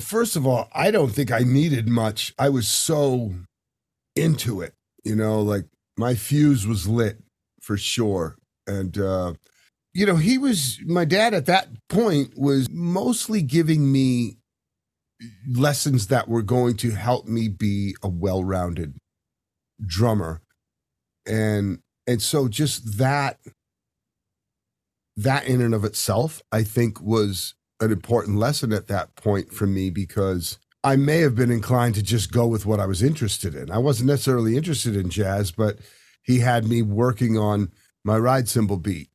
First 0.00 0.36
of 0.36 0.46
all, 0.46 0.68
I 0.72 0.90
don't 0.90 1.10
think 1.10 1.32
I 1.32 1.40
needed 1.40 1.88
much. 1.88 2.32
I 2.38 2.48
was 2.50 2.68
so 2.68 3.32
into 4.14 4.60
it, 4.60 4.74
you 5.04 5.16
know, 5.16 5.40
like 5.40 5.64
my 5.96 6.14
fuse 6.14 6.66
was 6.66 6.86
lit 6.86 7.18
for 7.60 7.76
sure. 7.76 8.36
And 8.68 8.96
uh 8.98 9.34
you 9.94 10.06
know, 10.06 10.16
he 10.16 10.38
was 10.38 10.78
my 10.84 11.04
dad 11.04 11.34
at 11.34 11.46
that 11.46 11.68
point 11.88 12.34
was 12.36 12.68
mostly 12.70 13.42
giving 13.42 13.90
me 13.90 14.36
lessons 15.50 16.06
that 16.06 16.28
were 16.28 16.42
going 16.42 16.76
to 16.76 16.92
help 16.92 17.26
me 17.26 17.48
be 17.48 17.96
a 18.02 18.08
well-rounded 18.08 18.94
drummer. 19.84 20.40
And 21.26 21.80
and 22.06 22.22
so 22.22 22.48
just 22.48 22.98
that 22.98 23.38
that 25.16 25.46
in 25.46 25.60
and 25.60 25.74
of 25.74 25.84
itself, 25.84 26.42
I 26.52 26.62
think 26.62 27.00
was 27.00 27.54
an 27.80 27.90
important 27.90 28.38
lesson 28.38 28.72
at 28.72 28.86
that 28.86 29.16
point 29.16 29.52
for 29.52 29.66
me 29.66 29.90
because 29.90 30.58
I 30.84 30.96
may 30.96 31.18
have 31.18 31.34
been 31.34 31.50
inclined 31.50 31.96
to 31.96 32.02
just 32.02 32.32
go 32.32 32.46
with 32.46 32.64
what 32.64 32.80
I 32.80 32.86
was 32.86 33.02
interested 33.02 33.54
in. 33.54 33.70
I 33.70 33.78
wasn't 33.78 34.08
necessarily 34.08 34.56
interested 34.56 34.94
in 34.96 35.10
jazz, 35.10 35.50
but 35.50 35.78
he 36.22 36.38
had 36.38 36.64
me 36.66 36.82
working 36.82 37.36
on 37.36 37.72
my 38.04 38.18
ride 38.18 38.48
cymbal 38.48 38.78
beat 38.78 39.10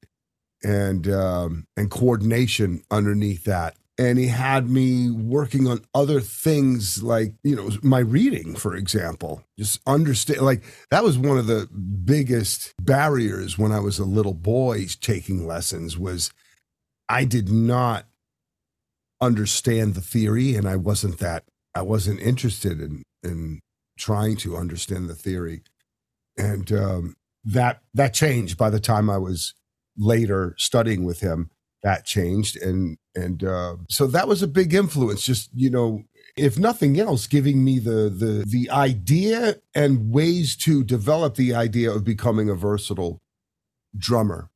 and 0.63 1.08
um, 1.10 1.66
and 1.75 1.92
coordination 1.92 2.84
underneath 2.90 3.44
that. 3.46 3.75
And 4.00 4.18
he 4.18 4.25
had 4.25 4.72
me 4.72 5.12
working 5.12 5.68
on 5.68 5.86
other 5.94 6.20
things 6.20 7.04
like, 7.04 7.36
you 7.44 7.56
know, 7.56 7.70
my 7.84 8.00
reading, 8.00 8.56
for 8.56 8.75
example. 8.75 9.44
Just 9.60 9.82
understand, 9.86 10.42
like, 10.42 10.63
that 10.90 11.04
was 11.04 11.16
one 11.16 11.38
of 11.38 11.46
the 11.46 11.68
biggest 11.68 12.74
barriers 12.82 13.60
when 13.60 13.72
I 13.72 13.80
was 13.80 14.00
a 14.00 14.04
little 14.04 14.34
boy 14.34 14.88
taking 15.00 15.46
lessons 15.46 15.96
was 15.96 16.32
I 17.08 17.24
did 17.25 17.50
not 17.50 18.08
understand 19.22 19.94
the 19.94 20.02
theory 20.02 20.56
and 20.56 20.68
I 20.68 20.75
wasn't 20.75 21.20
that, 21.20 21.44
I 21.75 21.84
wasn't 21.84 22.20
interested 22.20 22.82
in, 22.82 23.04
in 23.22 23.60
trying 24.00 24.38
to 24.38 24.58
understand 24.58 25.08
the 25.08 25.16
theory. 25.16 25.62
And 26.36 26.72
um, 26.72 27.16
that, 27.46 27.82
that 27.94 28.14
changed 28.14 28.58
by 28.58 28.70
the 28.70 28.80
time 28.80 29.10
I 29.10 29.18
was 29.18 29.54
later 29.98 30.56
studying 30.58 31.06
with 31.06 31.20
him. 31.20 31.50
That 31.84 32.06
changed 32.06 32.56
and 32.62 32.98
and 33.16 33.44
uh, 33.44 33.76
so 33.90 34.08
that 34.08 34.28
was 34.28 34.42
a 34.42 34.48
big 34.48 34.74
influence 34.74 35.22
just 35.22 35.50
you 35.54 35.70
know 35.70 36.04
if 36.36 36.58
nothing 36.58 37.00
else 37.00 37.28
giving 37.28 37.64
me 37.64 37.80
the 37.80 38.10
the 38.10 38.44
the 38.48 38.70
idea 38.72 39.56
and 39.76 40.12
ways 40.12 40.56
to 40.58 40.84
develop 40.84 41.36
the 41.36 41.54
idea 41.54 41.92
of 41.92 42.04
becoming 42.04 42.50
a 42.50 42.56
versatile 42.56 43.22
drummer. 43.96 44.50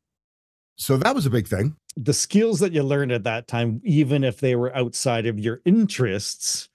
So 0.75 0.97
that 0.97 1.15
was 1.15 1.25
a 1.25 1.29
big 1.29 1.47
thing. 1.47 1.75
The 1.95 2.13
skills 2.13 2.59
that 2.59 2.71
you 2.71 2.83
learned 2.83 3.11
at 3.11 3.23
that 3.23 3.47
time 3.47 3.81
even 3.83 4.23
if 4.23 4.39
they 4.39 4.55
were 4.55 4.75
outside 4.75 5.25
of 5.25 5.39
your 5.39 5.61
interests 5.65 6.66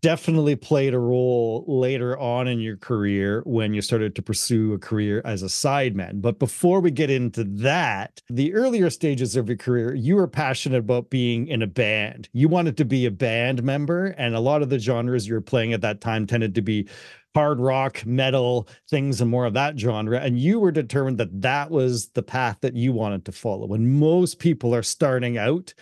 definitely 0.00 0.56
played 0.56 0.94
a 0.94 0.98
role 0.98 1.64
later 1.66 2.18
on 2.18 2.46
in 2.46 2.60
your 2.60 2.76
career 2.76 3.42
when 3.44 3.74
you 3.74 3.82
started 3.82 4.14
to 4.14 4.22
pursue 4.22 4.72
a 4.74 4.78
career 4.78 5.20
as 5.24 5.42
a 5.42 5.46
sideman. 5.46 6.22
But 6.22 6.38
before 6.38 6.80
we 6.80 6.90
get 6.90 7.10
into 7.10 7.44
that, 7.44 8.22
the 8.28 8.54
earlier 8.54 8.90
stages 8.90 9.36
of 9.36 9.48
your 9.48 9.56
career, 9.56 9.94
you 9.94 10.16
were 10.16 10.28
passionate 10.28 10.78
about 10.78 11.10
being 11.10 11.48
in 11.48 11.62
a 11.62 11.66
band. 11.66 12.28
You 12.32 12.48
wanted 12.48 12.76
to 12.76 12.84
be 12.84 13.06
a 13.06 13.10
band 13.10 13.62
member, 13.62 14.06
and 14.18 14.34
a 14.34 14.40
lot 14.40 14.62
of 14.62 14.70
the 14.70 14.78
genres 14.78 15.26
you 15.26 15.34
were 15.34 15.40
playing 15.40 15.72
at 15.72 15.80
that 15.80 16.00
time 16.00 16.26
tended 16.26 16.54
to 16.54 16.62
be 16.62 16.88
hard 17.34 17.60
rock, 17.60 18.04
metal, 18.04 18.68
things 18.88 19.20
and 19.20 19.30
more 19.30 19.46
of 19.46 19.54
that 19.54 19.78
genre. 19.78 20.20
And 20.20 20.38
you 20.38 20.60
were 20.60 20.70
determined 20.70 21.18
that 21.18 21.40
that 21.40 21.70
was 21.70 22.08
the 22.08 22.22
path 22.22 22.58
that 22.60 22.76
you 22.76 22.92
wanted 22.92 23.24
to 23.24 23.32
follow. 23.32 23.66
When 23.66 23.98
most 23.98 24.38
people 24.38 24.74
are 24.74 24.82
starting 24.82 25.38
out 25.38 25.72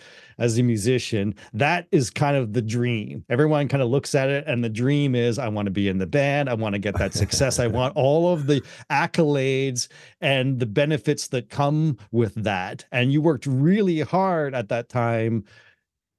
as 0.41 0.57
a 0.57 0.63
musician, 0.63 1.35
that 1.53 1.87
is 1.91 2.09
kind 2.09 2.35
of 2.35 2.53
the 2.53 2.63
dream. 2.63 3.23
Everyone 3.29 3.67
kind 3.67 3.83
of 3.83 3.89
looks 3.89 4.15
at 4.15 4.27
it, 4.27 4.43
and 4.47 4.63
the 4.63 4.69
dream 4.69 5.13
is 5.13 5.37
I 5.37 5.47
want 5.49 5.67
to 5.67 5.71
be 5.71 5.87
in 5.87 5.99
the 5.99 6.07
band. 6.07 6.49
I 6.49 6.55
want 6.55 6.73
to 6.73 6.79
get 6.79 6.97
that 6.97 7.13
success. 7.13 7.59
I 7.59 7.67
want 7.67 7.95
all 7.95 8.33
of 8.33 8.47
the 8.47 8.63
accolades 8.89 9.87
and 10.19 10.59
the 10.59 10.65
benefits 10.65 11.27
that 11.27 11.51
come 11.51 11.97
with 12.11 12.33
that. 12.43 12.85
And 12.91 13.13
you 13.13 13.21
worked 13.21 13.45
really 13.45 13.99
hard 13.99 14.55
at 14.55 14.69
that 14.69 14.89
time 14.89 15.45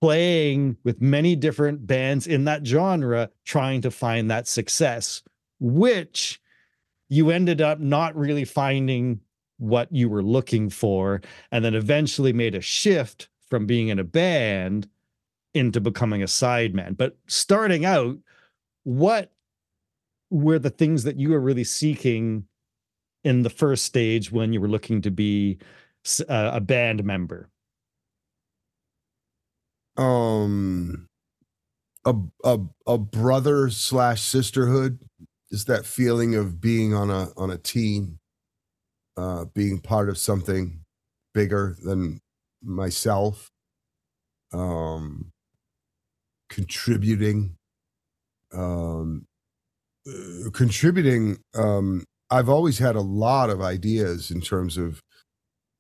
playing 0.00 0.76
with 0.84 1.02
many 1.02 1.34
different 1.34 1.84
bands 1.86 2.28
in 2.28 2.44
that 2.44 2.64
genre, 2.64 3.28
trying 3.44 3.80
to 3.80 3.90
find 3.90 4.30
that 4.30 4.46
success, 4.46 5.22
which 5.58 6.40
you 7.08 7.30
ended 7.30 7.60
up 7.60 7.80
not 7.80 8.16
really 8.16 8.44
finding 8.44 9.20
what 9.58 9.90
you 9.92 10.08
were 10.08 10.22
looking 10.22 10.70
for, 10.70 11.20
and 11.50 11.64
then 11.64 11.74
eventually 11.74 12.32
made 12.32 12.54
a 12.54 12.60
shift 12.60 13.28
from 13.52 13.66
being 13.66 13.88
in 13.88 13.98
a 13.98 14.04
band 14.04 14.88
into 15.52 15.78
becoming 15.78 16.22
a 16.22 16.26
sideman. 16.26 16.96
But 16.96 17.18
starting 17.26 17.84
out, 17.84 18.16
what 18.84 19.30
were 20.30 20.58
the 20.58 20.70
things 20.70 21.02
that 21.04 21.16
you 21.16 21.28
were 21.28 21.38
really 21.38 21.64
seeking 21.64 22.46
in 23.24 23.42
the 23.42 23.50
first 23.50 23.84
stage 23.84 24.32
when 24.32 24.54
you 24.54 24.60
were 24.62 24.70
looking 24.70 25.02
to 25.02 25.10
be 25.10 25.58
uh, 26.30 26.52
a 26.54 26.60
band 26.62 27.04
member? 27.04 27.50
um 29.98 31.06
a 32.06 32.14
a 32.44 32.58
a 32.86 32.96
brother 32.96 33.68
slash 33.68 34.22
sisterhood 34.22 34.98
is 35.50 35.66
that 35.66 35.84
feeling 35.84 36.34
of 36.34 36.58
being 36.58 36.94
on 36.94 37.10
a 37.10 37.28
on 37.36 37.50
a 37.50 37.58
team 37.58 38.18
uh 39.18 39.44
being 39.52 39.78
part 39.78 40.08
of 40.08 40.16
something 40.16 40.82
bigger 41.34 41.76
than 41.84 42.21
myself 42.62 43.50
um 44.52 45.30
contributing 46.48 47.56
um 48.52 49.26
uh, 50.06 50.50
contributing 50.52 51.38
um 51.54 52.04
i've 52.30 52.48
always 52.48 52.78
had 52.78 52.96
a 52.96 53.00
lot 53.00 53.50
of 53.50 53.60
ideas 53.62 54.30
in 54.30 54.40
terms 54.40 54.76
of 54.76 55.00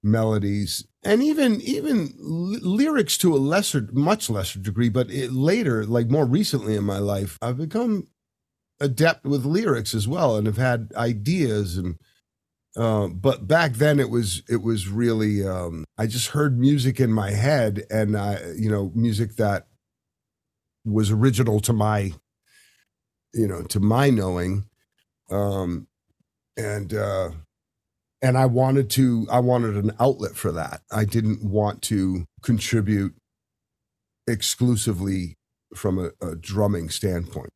melodies 0.02 0.84
and 1.04 1.22
even 1.22 1.60
even 1.60 2.12
lyrics 2.18 3.16
to 3.18 3.34
a 3.34 3.38
lesser 3.38 3.88
much 3.92 4.28
lesser 4.30 4.58
degree 4.58 4.88
but 4.88 5.10
it, 5.10 5.32
later 5.32 5.84
like 5.84 6.08
more 6.10 6.26
recently 6.26 6.74
in 6.74 6.84
my 6.84 6.98
life 6.98 7.38
i've 7.42 7.58
become 7.58 8.08
adept 8.80 9.24
with 9.24 9.44
lyrics 9.44 9.94
as 9.94 10.08
well 10.08 10.36
and 10.36 10.46
have 10.46 10.56
had 10.56 10.92
ideas 10.96 11.76
and 11.76 11.96
uh, 12.76 13.06
but 13.08 13.46
back 13.46 13.74
then 13.74 14.00
it 14.00 14.10
was 14.10 14.42
it 14.48 14.62
was 14.62 14.88
really 14.88 15.46
um, 15.46 15.84
i 15.98 16.06
just 16.06 16.28
heard 16.28 16.58
music 16.58 17.00
in 17.00 17.12
my 17.12 17.30
head 17.30 17.84
and 17.90 18.16
i 18.16 18.38
you 18.56 18.70
know 18.70 18.90
music 18.94 19.36
that 19.36 19.66
was 20.84 21.10
original 21.10 21.60
to 21.60 21.72
my 21.72 22.12
you 23.34 23.46
know 23.46 23.62
to 23.62 23.80
my 23.80 24.10
knowing 24.10 24.64
um 25.30 25.86
and 26.56 26.92
uh 26.92 27.30
and 28.22 28.38
I 28.38 28.46
wanted 28.46 28.88
to 28.90 29.26
I 29.30 29.40
wanted 29.40 29.76
an 29.76 29.92
outlet 29.98 30.36
for 30.36 30.52
that. 30.52 30.82
I 30.90 31.04
didn't 31.04 31.44
want 31.44 31.82
to 31.82 32.24
contribute 32.42 33.14
exclusively 34.28 35.36
from 35.74 35.98
a, 35.98 36.10
a 36.24 36.36
drumming 36.36 36.88
standpoint. 36.88 37.50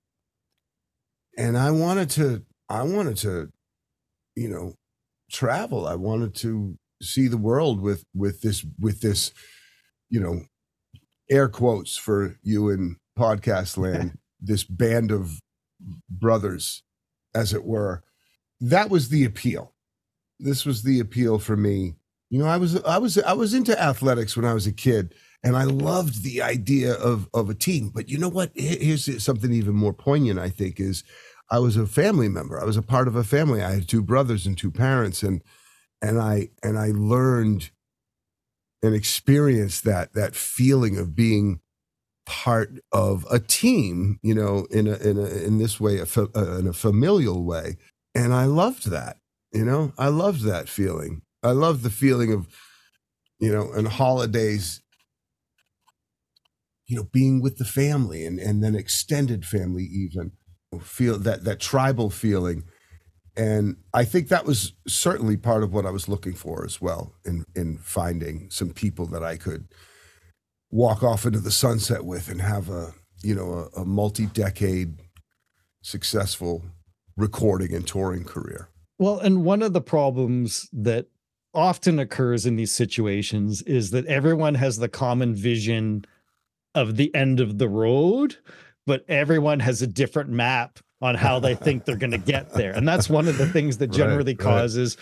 And 1.38 1.56
I 1.56 1.70
wanted 1.70 2.10
to 2.10 2.42
I 2.68 2.82
wanted 2.82 3.16
to 3.18 3.50
you 4.34 4.48
know 4.48 4.74
travel. 5.30 5.86
I 5.86 5.94
wanted 5.94 6.34
to 6.36 6.78
see 7.02 7.28
the 7.28 7.36
world 7.36 7.80
with 7.80 8.04
with 8.14 8.40
this 8.40 8.64
with 8.78 9.00
this 9.00 9.32
you 10.08 10.20
know 10.20 10.40
air 11.30 11.48
quotes 11.48 11.96
for 11.96 12.38
you 12.42 12.70
in 12.70 12.96
podcast 13.18 13.76
land 13.76 14.18
this 14.40 14.64
band 14.64 15.10
of 15.10 15.40
brothers 16.08 16.82
as 17.34 17.52
it 17.52 17.64
were 17.64 18.02
that 18.60 18.88
was 18.88 19.10
the 19.10 19.24
appeal 19.24 19.74
this 20.38 20.64
was 20.64 20.82
the 20.82 21.00
appeal 21.00 21.38
for 21.38 21.56
me. 21.56 21.94
You 22.30 22.40
know, 22.40 22.46
I 22.46 22.56
was 22.56 22.82
I 22.82 22.98
was 22.98 23.18
I 23.18 23.32
was 23.32 23.54
into 23.54 23.80
athletics 23.80 24.36
when 24.36 24.44
I 24.44 24.52
was 24.52 24.66
a 24.66 24.72
kid, 24.72 25.14
and 25.44 25.56
I 25.56 25.64
loved 25.64 26.22
the 26.22 26.42
idea 26.42 26.94
of 26.94 27.28
of 27.32 27.48
a 27.48 27.54
team. 27.54 27.90
But 27.94 28.08
you 28.08 28.18
know 28.18 28.28
what? 28.28 28.50
Here's 28.54 29.22
something 29.22 29.52
even 29.52 29.74
more 29.74 29.92
poignant. 29.92 30.38
I 30.38 30.50
think 30.50 30.80
is 30.80 31.04
I 31.50 31.58
was 31.58 31.76
a 31.76 31.86
family 31.86 32.28
member. 32.28 32.60
I 32.60 32.64
was 32.64 32.76
a 32.76 32.82
part 32.82 33.08
of 33.08 33.16
a 33.16 33.24
family. 33.24 33.62
I 33.62 33.72
had 33.72 33.88
two 33.88 34.02
brothers 34.02 34.46
and 34.46 34.56
two 34.56 34.70
parents, 34.70 35.22
and 35.22 35.42
and 36.02 36.20
I 36.20 36.48
and 36.62 36.78
I 36.78 36.90
learned 36.92 37.70
and 38.82 38.94
experienced 38.94 39.84
that 39.84 40.12
that 40.14 40.34
feeling 40.34 40.98
of 40.98 41.14
being 41.14 41.60
part 42.26 42.72
of 42.92 43.26
a 43.30 43.38
team. 43.38 44.18
You 44.22 44.34
know, 44.34 44.66
in 44.70 44.86
a 44.86 44.96
in 44.96 45.18
a 45.18 45.26
in 45.26 45.58
this 45.58 45.78
way, 45.80 45.98
a, 45.98 46.58
in 46.58 46.66
a 46.66 46.72
familial 46.72 47.44
way, 47.44 47.76
and 48.14 48.34
I 48.34 48.46
loved 48.46 48.90
that. 48.90 49.18
You 49.52 49.64
know, 49.64 49.92
I 49.96 50.08
loved 50.08 50.42
that 50.42 50.68
feeling. 50.68 51.22
I 51.42 51.52
loved 51.52 51.82
the 51.82 51.90
feeling 51.90 52.32
of 52.32 52.48
you 53.38 53.52
know, 53.52 53.72
and 53.72 53.88
holidays, 53.88 54.82
you 56.86 56.96
know, 56.96 57.04
being 57.12 57.42
with 57.42 57.58
the 57.58 57.64
family 57.64 58.24
and, 58.24 58.38
and 58.38 58.62
then 58.62 58.74
extended 58.74 59.44
family 59.44 59.84
even 59.84 60.32
feel 60.80 61.18
that 61.18 61.44
that 61.44 61.60
tribal 61.60 62.10
feeling. 62.10 62.64
And 63.36 63.76
I 63.92 64.04
think 64.04 64.28
that 64.28 64.46
was 64.46 64.72
certainly 64.86 65.36
part 65.36 65.62
of 65.62 65.72
what 65.72 65.84
I 65.84 65.90
was 65.90 66.08
looking 66.08 66.32
for 66.32 66.64
as 66.64 66.80
well 66.80 67.12
in 67.24 67.44
in 67.54 67.78
finding 67.78 68.48
some 68.50 68.70
people 68.70 69.06
that 69.06 69.22
I 69.22 69.36
could 69.36 69.68
walk 70.70 71.02
off 71.02 71.24
into 71.24 71.40
the 71.40 71.50
sunset 71.50 72.04
with 72.04 72.28
and 72.28 72.40
have 72.40 72.70
a 72.70 72.94
you 73.22 73.34
know 73.34 73.70
a, 73.76 73.80
a 73.82 73.84
multi-decade 73.84 75.00
successful 75.82 76.64
recording 77.16 77.74
and 77.74 77.86
touring 77.86 78.24
career. 78.24 78.68
Well, 78.98 79.18
and 79.18 79.44
one 79.44 79.62
of 79.62 79.72
the 79.72 79.80
problems 79.80 80.68
that 80.72 81.06
often 81.54 81.98
occurs 81.98 82.44
in 82.46 82.56
these 82.56 82.72
situations 82.72 83.62
is 83.62 83.90
that 83.90 84.06
everyone 84.06 84.54
has 84.54 84.78
the 84.78 84.88
common 84.88 85.34
vision 85.34 86.04
of 86.74 86.96
the 86.96 87.12
end 87.14 87.40
of 87.40 87.58
the 87.58 87.68
road, 87.68 88.36
but 88.86 89.04
everyone 89.08 89.60
has 89.60 89.82
a 89.82 89.86
different 89.86 90.30
map 90.30 90.78
on 91.02 91.14
how 91.14 91.38
they 91.38 91.54
think 91.66 91.84
they're 91.84 91.96
going 91.96 92.10
to 92.10 92.18
get 92.18 92.52
there. 92.54 92.72
And 92.72 92.86
that's 92.86 93.08
one 93.08 93.28
of 93.28 93.38
the 93.38 93.48
things 93.48 93.78
that 93.78 93.88
generally 93.88 94.32
right, 94.32 94.38
causes 94.38 94.96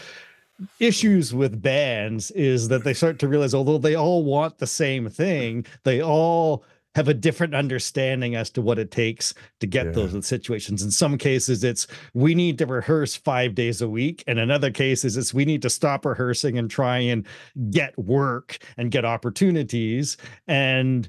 right. 0.58 0.68
issues 0.80 1.32
with 1.32 1.60
bands 1.60 2.30
is 2.32 2.68
that 2.68 2.84
they 2.84 2.94
start 2.94 3.18
to 3.20 3.28
realize 3.28 3.54
although 3.54 3.78
they 3.78 3.94
all 3.94 4.24
want 4.24 4.58
the 4.58 4.66
same 4.66 5.08
thing, 5.08 5.66
they 5.84 6.02
all 6.02 6.64
have 6.94 7.08
a 7.08 7.14
different 7.14 7.54
understanding 7.54 8.36
as 8.36 8.50
to 8.50 8.62
what 8.62 8.78
it 8.78 8.90
takes 8.90 9.34
to 9.58 9.66
get 9.66 9.86
yeah. 9.86 9.92
those 9.92 10.26
situations. 10.26 10.82
In 10.82 10.92
some 10.92 11.18
cases, 11.18 11.64
it's 11.64 11.86
we 12.12 12.34
need 12.34 12.58
to 12.58 12.66
rehearse 12.66 13.16
five 13.16 13.54
days 13.54 13.82
a 13.82 13.88
week. 13.88 14.22
And 14.26 14.38
in 14.38 14.50
other 14.50 14.70
cases, 14.70 15.16
it's 15.16 15.34
we 15.34 15.44
need 15.44 15.62
to 15.62 15.70
stop 15.70 16.04
rehearsing 16.04 16.56
and 16.56 16.70
try 16.70 16.98
and 16.98 17.26
get 17.70 17.98
work 17.98 18.58
and 18.76 18.92
get 18.92 19.04
opportunities. 19.04 20.16
And 20.46 21.08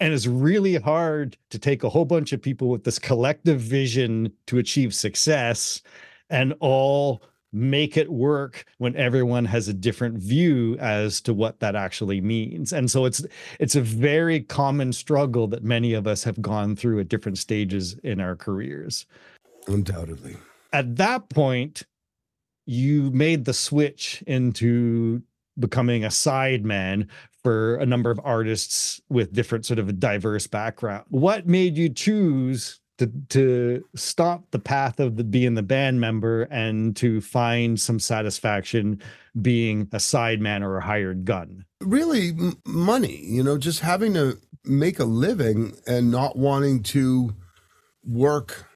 and 0.00 0.12
it's 0.12 0.26
really 0.26 0.76
hard 0.76 1.36
to 1.50 1.58
take 1.58 1.82
a 1.82 1.88
whole 1.88 2.04
bunch 2.04 2.32
of 2.32 2.42
people 2.42 2.68
with 2.68 2.84
this 2.84 2.98
collective 2.98 3.60
vision 3.60 4.32
to 4.46 4.58
achieve 4.58 4.94
success 4.94 5.82
and 6.30 6.54
all 6.60 7.22
make 7.52 7.96
it 7.96 8.10
work 8.12 8.66
when 8.78 8.94
everyone 8.96 9.44
has 9.44 9.68
a 9.68 9.72
different 9.72 10.18
view 10.18 10.76
as 10.78 11.20
to 11.22 11.32
what 11.32 11.60
that 11.60 11.74
actually 11.74 12.20
means. 12.20 12.72
And 12.72 12.90
so 12.90 13.04
it's 13.04 13.24
it's 13.58 13.76
a 13.76 13.80
very 13.80 14.40
common 14.40 14.92
struggle 14.92 15.46
that 15.48 15.64
many 15.64 15.94
of 15.94 16.06
us 16.06 16.24
have 16.24 16.42
gone 16.42 16.76
through 16.76 17.00
at 17.00 17.08
different 17.08 17.38
stages 17.38 17.94
in 18.02 18.20
our 18.20 18.36
careers. 18.36 19.06
Undoubtedly. 19.68 20.36
At 20.72 20.96
that 20.96 21.28
point 21.30 21.84
you 22.66 23.10
made 23.12 23.44
the 23.44 23.54
switch 23.54 24.22
into 24.26 25.22
becoming 25.58 26.04
a 26.04 26.08
sideman 26.08 27.06
for 27.46 27.76
a 27.76 27.86
number 27.86 28.10
of 28.10 28.20
artists 28.24 29.00
with 29.08 29.32
different 29.32 29.64
sort 29.64 29.78
of 29.78 30.00
diverse 30.00 30.48
background. 30.48 31.04
What 31.10 31.46
made 31.46 31.76
you 31.76 31.88
choose 31.88 32.80
to 32.98 33.06
to 33.28 33.84
stop 33.94 34.50
the 34.50 34.58
path 34.58 34.98
of 34.98 35.14
the 35.14 35.22
being 35.22 35.54
the 35.54 35.62
band 35.62 36.00
member 36.00 36.42
and 36.50 36.96
to 36.96 37.20
find 37.20 37.78
some 37.78 38.00
satisfaction 38.00 39.00
being 39.40 39.82
a 39.92 39.98
sideman 39.98 40.62
or 40.62 40.78
a 40.78 40.82
hired 40.82 41.24
gun? 41.24 41.64
Really 41.80 42.30
m- 42.30 42.60
money 42.66 43.20
you 43.22 43.44
know 43.44 43.58
just 43.58 43.78
having 43.78 44.12
to 44.14 44.38
make 44.64 44.98
a 44.98 45.04
living 45.04 45.76
and 45.86 46.10
not 46.10 46.34
wanting 46.34 46.82
to 46.82 47.32
work 48.02 48.66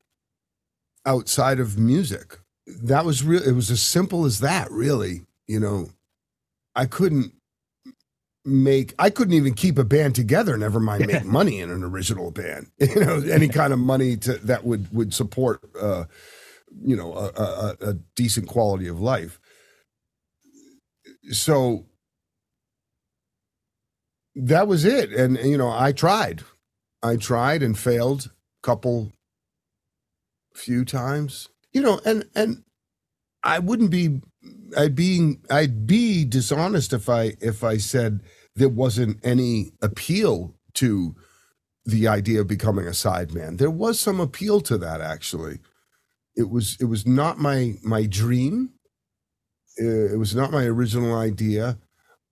outside 1.05 1.59
of 1.59 1.77
music. 1.77 2.39
That 2.69 3.05
was 3.05 3.25
real 3.25 3.43
it 3.43 3.57
was 3.57 3.69
as 3.69 3.83
simple 3.83 4.27
as 4.27 4.39
that 4.39 4.71
really 4.71 5.23
you 5.49 5.59
know. 5.59 5.89
I 6.77 6.87
couldn't 6.87 7.33
make 8.45 8.95
I 8.99 9.11
couldn't 9.11 9.35
even 9.35 9.55
keep 9.55 9.79
a 9.79 9.85
band 9.85 10.15
together, 10.15 10.57
never 10.57 10.81
mind 10.81 11.07
make 11.07 11.25
money 11.39 11.61
in 11.61 11.71
an 11.71 11.85
original 11.85 12.31
band. 12.31 12.69
You 12.79 13.01
know, 13.05 13.21
any 13.21 13.49
kind 13.49 13.73
of 13.73 13.79
money 13.79 14.17
to 14.19 14.35
that 14.39 14.65
would 14.65 14.93
would 14.93 15.15
support 15.15 15.61
uh, 15.81 16.05
you 16.85 16.97
know, 16.97 17.15
a, 17.15 17.29
a, 17.29 17.77
a 17.91 17.95
decent 18.15 18.49
quality 18.49 18.87
of 18.87 19.01
life. 19.01 19.41
So 21.31 21.87
that 24.35 24.69
was 24.69 24.85
it. 24.85 25.11
And 25.13 25.39
you 25.39 25.59
know, 25.59 25.71
I 25.71 25.93
tried. 25.93 26.43
I 27.03 27.17
tried 27.17 27.63
and 27.63 27.79
failed 27.79 28.31
a 28.63 28.67
couple 28.67 29.13
few 30.55 30.85
times. 30.85 31.49
You 31.73 31.83
know, 31.83 32.01
and 32.05 32.29
and 32.35 32.65
I 33.43 33.59
wouldn't 33.59 33.91
be 33.91 34.21
I'd 34.77 34.95
be 34.95 35.37
I'd 35.51 35.87
be 35.87 36.25
dishonest 36.25 36.93
if 36.93 37.09
I 37.09 37.37
if 37.41 37.63
I 37.63 37.77
said 37.77 38.21
there 38.55 38.69
wasn't 38.69 39.19
any 39.25 39.73
appeal 39.83 40.55
to 40.75 41.15
the 41.85 42.09
idea 42.09 42.41
of 42.41 42.47
becoming 42.47 42.87
a 42.87 42.91
sideman. 42.91 43.59
There 43.59 43.71
was 43.71 43.99
some 43.99 44.21
appeal 44.21 44.61
to 44.63 44.79
that 44.79 45.01
actually. 45.01 45.59
It 46.37 46.51
was 46.51 46.77
it 46.81 46.87
was 46.87 47.07
not 47.07 47.39
my 47.39 47.75
my 47.83 48.07
dream. 48.07 48.71
Uh, 49.81 50.13
it 50.13 50.19
was 50.19 50.35
not 50.35 50.53
my 50.53 50.65
original 50.65 51.17
idea, 51.17 51.79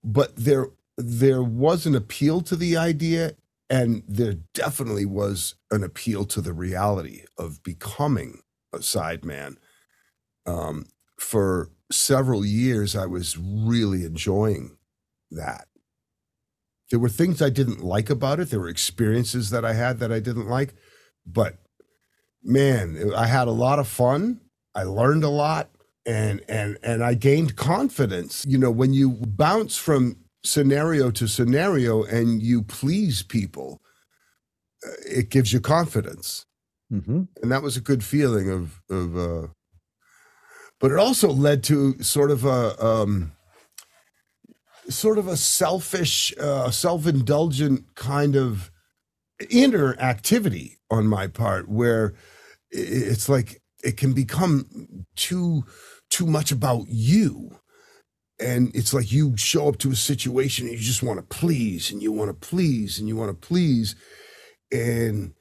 but 0.04 0.34
there 0.36 0.68
there 0.96 1.42
was 1.42 1.86
an 1.86 1.94
appeal 1.94 2.40
to 2.42 2.56
the 2.56 2.76
idea 2.76 3.34
and 3.70 4.02
there 4.08 4.34
definitely 4.54 5.04
was 5.04 5.54
an 5.70 5.84
appeal 5.84 6.24
to 6.24 6.40
the 6.40 6.52
reality 6.52 7.24
of 7.36 7.62
becoming 7.62 8.40
a 8.72 8.78
sideman. 8.78 9.56
Um, 10.46 10.86
for 11.18 11.70
several 11.90 12.44
years, 12.44 12.94
I 12.94 13.06
was 13.06 13.36
really 13.38 14.04
enjoying 14.04 14.76
that. 15.30 15.66
There 16.90 17.00
were 17.00 17.08
things 17.08 17.42
I 17.42 17.50
didn't 17.50 17.82
like 17.82 18.08
about 18.08 18.40
it. 18.40 18.50
There 18.50 18.60
were 18.60 18.68
experiences 18.68 19.50
that 19.50 19.64
I 19.64 19.74
had 19.74 19.98
that 19.98 20.12
I 20.12 20.20
didn't 20.20 20.48
like, 20.48 20.74
but 21.26 21.58
man, 22.42 23.12
I 23.14 23.26
had 23.26 23.48
a 23.48 23.52
lot 23.52 23.78
of 23.78 23.88
fun. 23.88 24.40
I 24.74 24.84
learned 24.84 25.24
a 25.24 25.28
lot 25.28 25.70
and 26.06 26.42
and 26.48 26.78
and 26.82 27.04
I 27.04 27.14
gained 27.14 27.56
confidence. 27.56 28.44
You 28.48 28.58
know, 28.58 28.70
when 28.70 28.94
you 28.94 29.10
bounce 29.10 29.76
from 29.76 30.16
scenario 30.42 31.10
to 31.10 31.28
scenario 31.28 32.04
and 32.04 32.42
you 32.42 32.62
please 32.62 33.22
people, 33.22 33.82
uh, 34.86 34.90
it 35.06 35.28
gives 35.28 35.52
you 35.52 35.60
confidence. 35.60 36.46
Mm-hmm. 36.90 37.24
And 37.42 37.52
that 37.52 37.62
was 37.62 37.76
a 37.76 37.82
good 37.82 38.02
feeling 38.02 38.50
of 38.50 38.80
of 38.88 39.16
uh 39.16 39.48
but 40.80 40.90
it 40.90 40.98
also 40.98 41.30
led 41.30 41.62
to 41.64 42.00
sort 42.02 42.30
of 42.30 42.44
a 42.44 42.84
um 42.84 43.32
sort 44.88 45.18
of 45.18 45.28
a 45.28 45.36
selfish, 45.36 46.32
uh, 46.40 46.70
self-indulgent 46.70 47.94
kind 47.94 48.36
of 48.36 48.70
inner 49.50 49.94
activity 49.98 50.78
on 50.90 51.06
my 51.06 51.26
part, 51.26 51.68
where 51.68 52.14
it's 52.70 53.28
like 53.28 53.62
it 53.84 53.96
can 53.96 54.12
become 54.12 55.06
too 55.16 55.64
too 56.10 56.26
much 56.26 56.50
about 56.50 56.86
you. 56.88 57.58
And 58.40 58.74
it's 58.74 58.94
like 58.94 59.12
you 59.12 59.36
show 59.36 59.68
up 59.68 59.78
to 59.78 59.90
a 59.90 59.96
situation 59.96 60.66
and 60.66 60.78
you 60.78 60.82
just 60.82 61.02
want 61.02 61.18
to 61.18 61.36
please 61.36 61.90
and 61.90 62.02
you 62.02 62.12
want 62.12 62.28
to 62.30 62.48
please 62.48 62.98
and 62.98 63.08
you 63.08 63.16
want 63.16 63.30
to 63.30 63.46
please. 63.46 63.94
And 64.72 65.34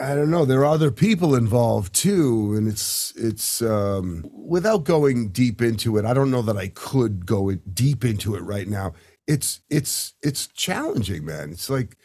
I 0.00 0.14
don't 0.14 0.30
know. 0.30 0.46
There 0.46 0.60
are 0.60 0.64
other 0.64 0.90
people 0.90 1.34
involved 1.34 1.94
too, 1.94 2.54
and 2.56 2.66
it's 2.66 3.12
it's 3.16 3.60
um, 3.60 4.24
without 4.32 4.84
going 4.84 5.28
deep 5.28 5.60
into 5.60 5.98
it. 5.98 6.06
I 6.06 6.14
don't 6.14 6.30
know 6.30 6.40
that 6.42 6.56
I 6.56 6.68
could 6.68 7.26
go 7.26 7.52
deep 7.54 8.04
into 8.04 8.34
it 8.34 8.40
right 8.40 8.66
now. 8.66 8.94
It's 9.26 9.60
it's 9.68 10.14
it's 10.22 10.46
challenging, 10.46 11.26
man. 11.26 11.50
It's 11.50 11.68
like 11.68 11.98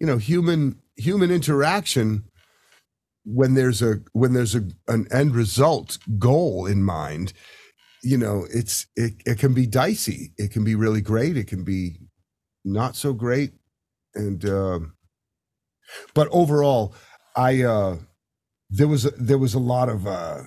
you 0.00 0.06
know 0.06 0.16
human 0.16 0.80
human 0.96 1.30
interaction 1.30 2.24
when 3.24 3.52
there's 3.52 3.82
a 3.82 4.00
when 4.12 4.32
there's 4.32 4.54
a 4.54 4.64
an 4.88 5.06
end 5.12 5.34
result 5.34 5.98
goal 6.18 6.64
in 6.66 6.82
mind. 6.82 7.34
You 8.02 8.16
know, 8.16 8.46
it's 8.50 8.86
it 8.96 9.14
it 9.26 9.38
can 9.38 9.52
be 9.52 9.66
dicey. 9.66 10.32
It 10.38 10.52
can 10.52 10.64
be 10.64 10.74
really 10.74 11.02
great. 11.02 11.36
It 11.36 11.48
can 11.48 11.64
be 11.64 11.98
not 12.64 12.96
so 12.96 13.12
great, 13.12 13.52
and 14.14 14.42
um, 14.46 14.94
but 16.14 16.28
overall 16.32 16.94
I 17.36 17.62
uh 17.62 17.98
there 18.70 18.88
was 18.88 19.04
a, 19.04 19.10
there 19.10 19.38
was 19.38 19.54
a 19.54 19.58
lot 19.58 19.88
of 19.88 20.06
uh 20.06 20.42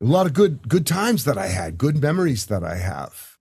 a 0.00 0.04
lot 0.04 0.26
of 0.26 0.32
good 0.32 0.68
good 0.68 0.86
times 0.86 1.24
that 1.24 1.38
I 1.38 1.48
had, 1.48 1.78
good 1.78 2.00
memories 2.00 2.46
that 2.46 2.62
I 2.62 2.76
have. 2.76 3.36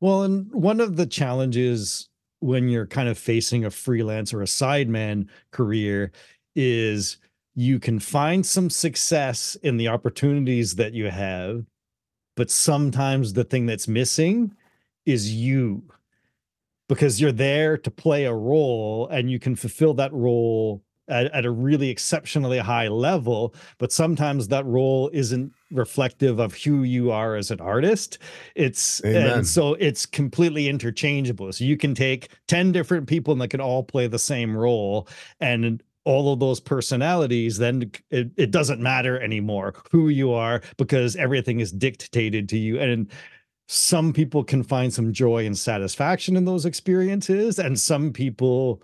Well, 0.00 0.22
and 0.22 0.52
one 0.52 0.80
of 0.80 0.96
the 0.96 1.06
challenges 1.06 2.08
when 2.40 2.68
you're 2.68 2.86
kind 2.86 3.08
of 3.08 3.18
facing 3.18 3.64
a 3.64 3.70
freelance 3.70 4.32
or 4.32 4.40
a 4.40 4.46
sideman 4.46 5.28
career 5.50 6.10
is 6.56 7.18
you 7.54 7.78
can 7.78 7.98
find 7.98 8.44
some 8.46 8.70
success 8.70 9.56
in 9.62 9.76
the 9.76 9.88
opportunities 9.88 10.76
that 10.76 10.94
you 10.94 11.10
have, 11.10 11.64
but 12.36 12.50
sometimes 12.50 13.32
the 13.32 13.44
thing 13.44 13.66
that's 13.66 13.88
missing 13.88 14.54
is 15.04 15.32
you 15.32 15.82
because 16.88 17.20
you're 17.20 17.30
there 17.30 17.76
to 17.76 17.90
play 17.90 18.24
a 18.24 18.34
role 18.34 19.06
and 19.08 19.30
you 19.30 19.38
can 19.38 19.54
fulfill 19.54 19.94
that 19.94 20.12
role 20.12 20.82
at, 21.10 21.26
at 21.32 21.44
a 21.44 21.50
really 21.50 21.90
exceptionally 21.90 22.58
high 22.58 22.88
level, 22.88 23.54
but 23.78 23.92
sometimes 23.92 24.48
that 24.48 24.64
role 24.64 25.10
isn't 25.12 25.52
reflective 25.70 26.38
of 26.38 26.54
who 26.54 26.82
you 26.82 27.10
are 27.10 27.36
as 27.36 27.50
an 27.50 27.60
artist. 27.60 28.18
It's 28.54 29.04
Amen. 29.04 29.30
and 29.30 29.46
so 29.46 29.74
it's 29.74 30.06
completely 30.06 30.68
interchangeable. 30.68 31.52
So 31.52 31.64
you 31.64 31.76
can 31.76 31.94
take 31.94 32.28
10 32.48 32.72
different 32.72 33.06
people 33.06 33.32
and 33.32 33.40
they 33.40 33.48
can 33.48 33.60
all 33.60 33.82
play 33.82 34.06
the 34.06 34.18
same 34.18 34.56
role 34.56 35.08
and 35.40 35.82
all 36.04 36.32
of 36.32 36.40
those 36.40 36.60
personalities, 36.60 37.58
then 37.58 37.90
it, 38.10 38.30
it 38.36 38.50
doesn't 38.50 38.80
matter 38.80 39.20
anymore 39.20 39.74
who 39.90 40.08
you 40.08 40.32
are 40.32 40.62
because 40.78 41.14
everything 41.16 41.60
is 41.60 41.70
dictated 41.72 42.48
to 42.48 42.58
you. 42.58 42.80
And 42.80 43.10
some 43.68 44.12
people 44.12 44.42
can 44.42 44.62
find 44.62 44.92
some 44.92 45.12
joy 45.12 45.46
and 45.46 45.56
satisfaction 45.56 46.36
in 46.36 46.44
those 46.44 46.66
experiences, 46.66 47.58
and 47.58 47.78
some 47.78 48.12
people 48.12 48.82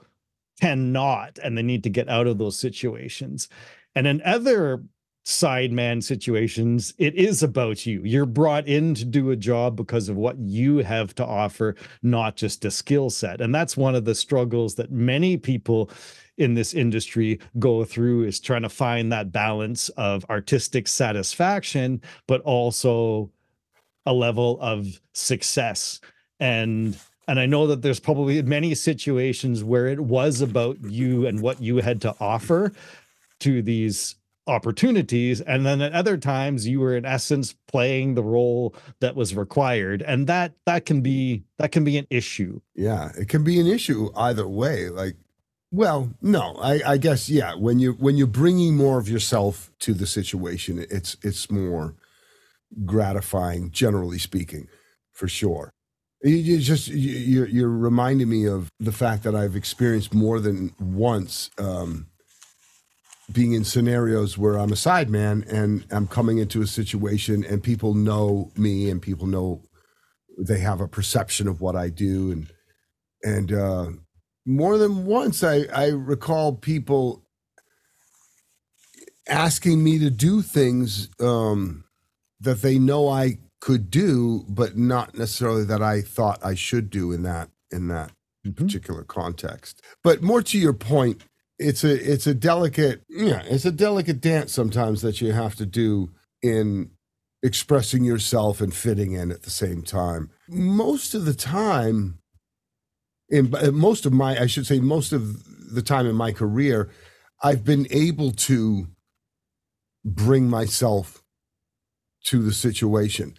cannot, 0.61 1.39
and 1.43 1.57
they 1.57 1.63
need 1.63 1.83
to 1.85 1.91
get 1.91 2.09
out 2.09 2.27
of 2.27 2.39
those 2.39 2.59
situations. 2.59 3.49
And 3.95 4.07
in 4.07 4.23
other 4.23 4.83
sideman 5.27 6.03
situations, 6.03 6.95
it 6.99 7.15
is 7.17 7.43
about 7.43 7.85
you. 7.85 8.01
You're 8.05 8.27
brought 8.27 8.69
in 8.69 8.95
to 8.95 9.05
do 9.05 9.31
a 9.31 9.37
job 9.37 9.75
because 9.75 10.09
of 10.09 10.17
what 10.17 10.39
you 10.39 10.79
have 10.79 11.15
to 11.17 11.27
offer, 11.27 11.75
not 12.03 12.37
just 12.37 12.65
a 12.65 12.71
skill 12.71 13.11
set. 13.11 13.41
And 13.41 13.55
that's 13.55 13.77
one 13.77 13.97
of 13.97 14.05
the 14.05 14.15
struggles 14.15 14.77
that 14.77 14.93
many 14.93 15.37
people 15.37 15.91
in 16.39 16.55
this 16.55 16.75
industry 16.75 17.41
go 17.59 17.83
through 17.83 18.25
is 18.25 18.39
trying 18.39 18.63
to 18.63 18.69
find 18.69 19.11
that 19.11 19.33
balance 19.33 19.89
of 19.91 20.25
artistic 20.31 20.87
satisfaction, 20.87 22.01
but 22.29 22.41
also 22.43 23.31
a 24.05 24.13
level 24.13 24.59
of 24.61 25.01
success. 25.13 26.01
And 26.39 26.97
and 27.29 27.41
I 27.41 27.47
know 27.47 27.67
that 27.67 27.83
there's 27.83 28.01
probably 28.01 28.41
many 28.43 28.75
situations 28.75 29.65
where 29.65 29.87
it 29.87 30.01
was 30.01 30.41
about 30.41 30.79
you 30.83 31.27
and 31.27 31.43
what 31.43 31.61
you 31.61 31.79
had 31.79 32.01
to 32.03 32.15
offer 32.21 32.73
to 33.41 33.63
these 33.63 34.17
opportunities. 34.47 35.41
And 35.41 35.67
then 35.67 35.81
at 35.81 35.93
other 35.93 36.17
times 36.17 36.69
you 36.69 36.79
were 36.79 36.97
in 36.97 37.05
essence 37.05 37.55
playing 37.67 38.15
the 38.15 38.23
role 38.23 38.75
that 39.01 39.17
was 39.17 39.35
required. 39.35 40.03
And 40.03 40.29
that 40.29 40.53
that 40.67 40.87
can 40.87 41.01
be 41.01 41.43
that 41.59 41.73
can 41.73 41.83
be 41.83 41.99
an 41.99 42.07
issue. 42.11 42.61
Yeah 42.75 43.11
it 43.19 43.29
can 43.29 43.43
be 43.43 43.59
an 43.59 43.67
issue 43.67 44.11
either 44.15 44.47
way. 44.47 44.89
Like 44.89 45.17
well 45.73 46.11
no 46.23 46.57
i 46.63 46.81
i 46.87 46.97
guess 46.97 47.29
yeah 47.29 47.53
when 47.55 47.79
you 47.81 47.93
when 47.95 48.17
you're 48.17 48.27
bringing 48.27 48.77
more 48.77 48.99
of 48.99 49.09
yourself 49.09 49.71
to 49.81 49.93
the 49.93 50.07
situation 50.07 50.87
it's 50.91 51.17
it's 51.23 51.51
more 51.51 51.97
gratifying 52.85 53.71
generally 53.73 54.19
speaking 54.19 54.69
for 55.13 55.27
sure 55.27 55.73
you, 56.23 56.59
just 56.59 56.89
you, 56.89 57.13
you're 57.13 57.49
you're 57.49 57.69
reminding 57.69 58.29
me 58.29 58.47
of 58.47 58.71
the 58.81 58.93
fact 58.93 59.23
that 59.23 59.35
i've 59.35 59.57
experienced 59.57 60.15
more 60.15 60.41
than 60.41 60.75
once 60.81 61.51
um 61.59 62.07
being 63.33 63.53
in 63.53 63.65
scenarios 63.65 64.39
where 64.39 64.59
I'm 64.59 64.73
a 64.73 64.77
sideman 64.77 65.51
and 65.51 65.85
I'm 65.91 66.07
coming 66.07 66.39
into 66.39 66.63
a 66.63 66.67
situation 66.67 67.45
and 67.45 67.63
people 67.63 67.95
know 67.95 68.51
me 68.57 68.89
and 68.89 69.03
people 69.03 69.27
know 69.27 69.63
they 70.39 70.59
have 70.61 70.81
a 70.81 70.89
perception 70.89 71.49
of 71.49 71.61
what 71.61 71.77
I 71.77 71.89
do. 71.89 72.31
And 72.31 72.53
and 73.23 73.53
uh, 73.53 73.87
more 74.45 74.79
than 74.79 75.07
once 75.07 75.43
I 75.43 75.65
I 75.75 75.89
recall 75.89 76.55
people 76.55 77.25
asking 79.29 79.83
me 79.83 79.99
to 79.99 80.11
do 80.11 80.41
things 80.41 81.09
um, 81.21 81.85
that 82.41 82.63
they 82.63 82.79
know 82.79 83.09
I 83.09 83.39
could 83.61 83.91
do 83.91 84.45
but 84.49 84.77
not 84.77 85.17
necessarily 85.17 85.65
that 85.65 85.83
I 85.83 86.01
thought 86.01 86.45
I 86.45 86.55
should 86.55 86.91
do 86.91 87.13
in 87.13 87.23
that 87.23 87.51
in 87.71 87.89
that 87.89 88.13
mm-hmm. 88.47 88.53
particular 88.53 89.03
context. 89.03 89.83
But 90.03 90.23
more 90.23 90.43
to 90.43 90.59
your 90.59 90.75
point 90.75 91.23
it's 91.59 91.85
a 91.85 92.13
it's 92.13 92.27
a 92.27 92.35
delicate 92.35 93.03
yeah 93.09 93.43
it's 93.47 93.65
a 93.65 93.73
delicate 93.73 94.21
dance 94.21 94.53
sometimes 94.53 95.01
that 95.01 95.23
you 95.23 95.33
have 95.33 95.55
to 95.57 95.65
do 95.65 96.11
in 96.43 96.91
expressing 97.43 98.05
yourself 98.05 98.61
and 98.61 98.75
fitting 98.75 99.13
in 99.13 99.31
at 99.31 99.43
the 99.43 99.51
same 99.51 99.83
time. 99.83 100.31
Most 100.49 101.15
of 101.15 101.25
the 101.25 101.35
time 101.35 102.19
in 103.29 103.55
uh, 103.55 103.71
most 103.73 104.07
of 104.07 104.13
my 104.13 104.41
i 104.41 104.47
should 104.47 104.67
say 104.67 104.81
most 104.81 105.13
of 105.13 105.73
the 105.75 105.83
time 105.83 106.07
in 106.07 106.15
my 106.15 106.33
career 106.33 106.91
i've 107.43 107.65
been 107.65 107.87
able 107.91 108.33
to 108.33 108.87
bring 110.05 110.49
myself 110.49 111.23
to 112.25 112.43
the 112.43 112.53
situation 112.53 113.37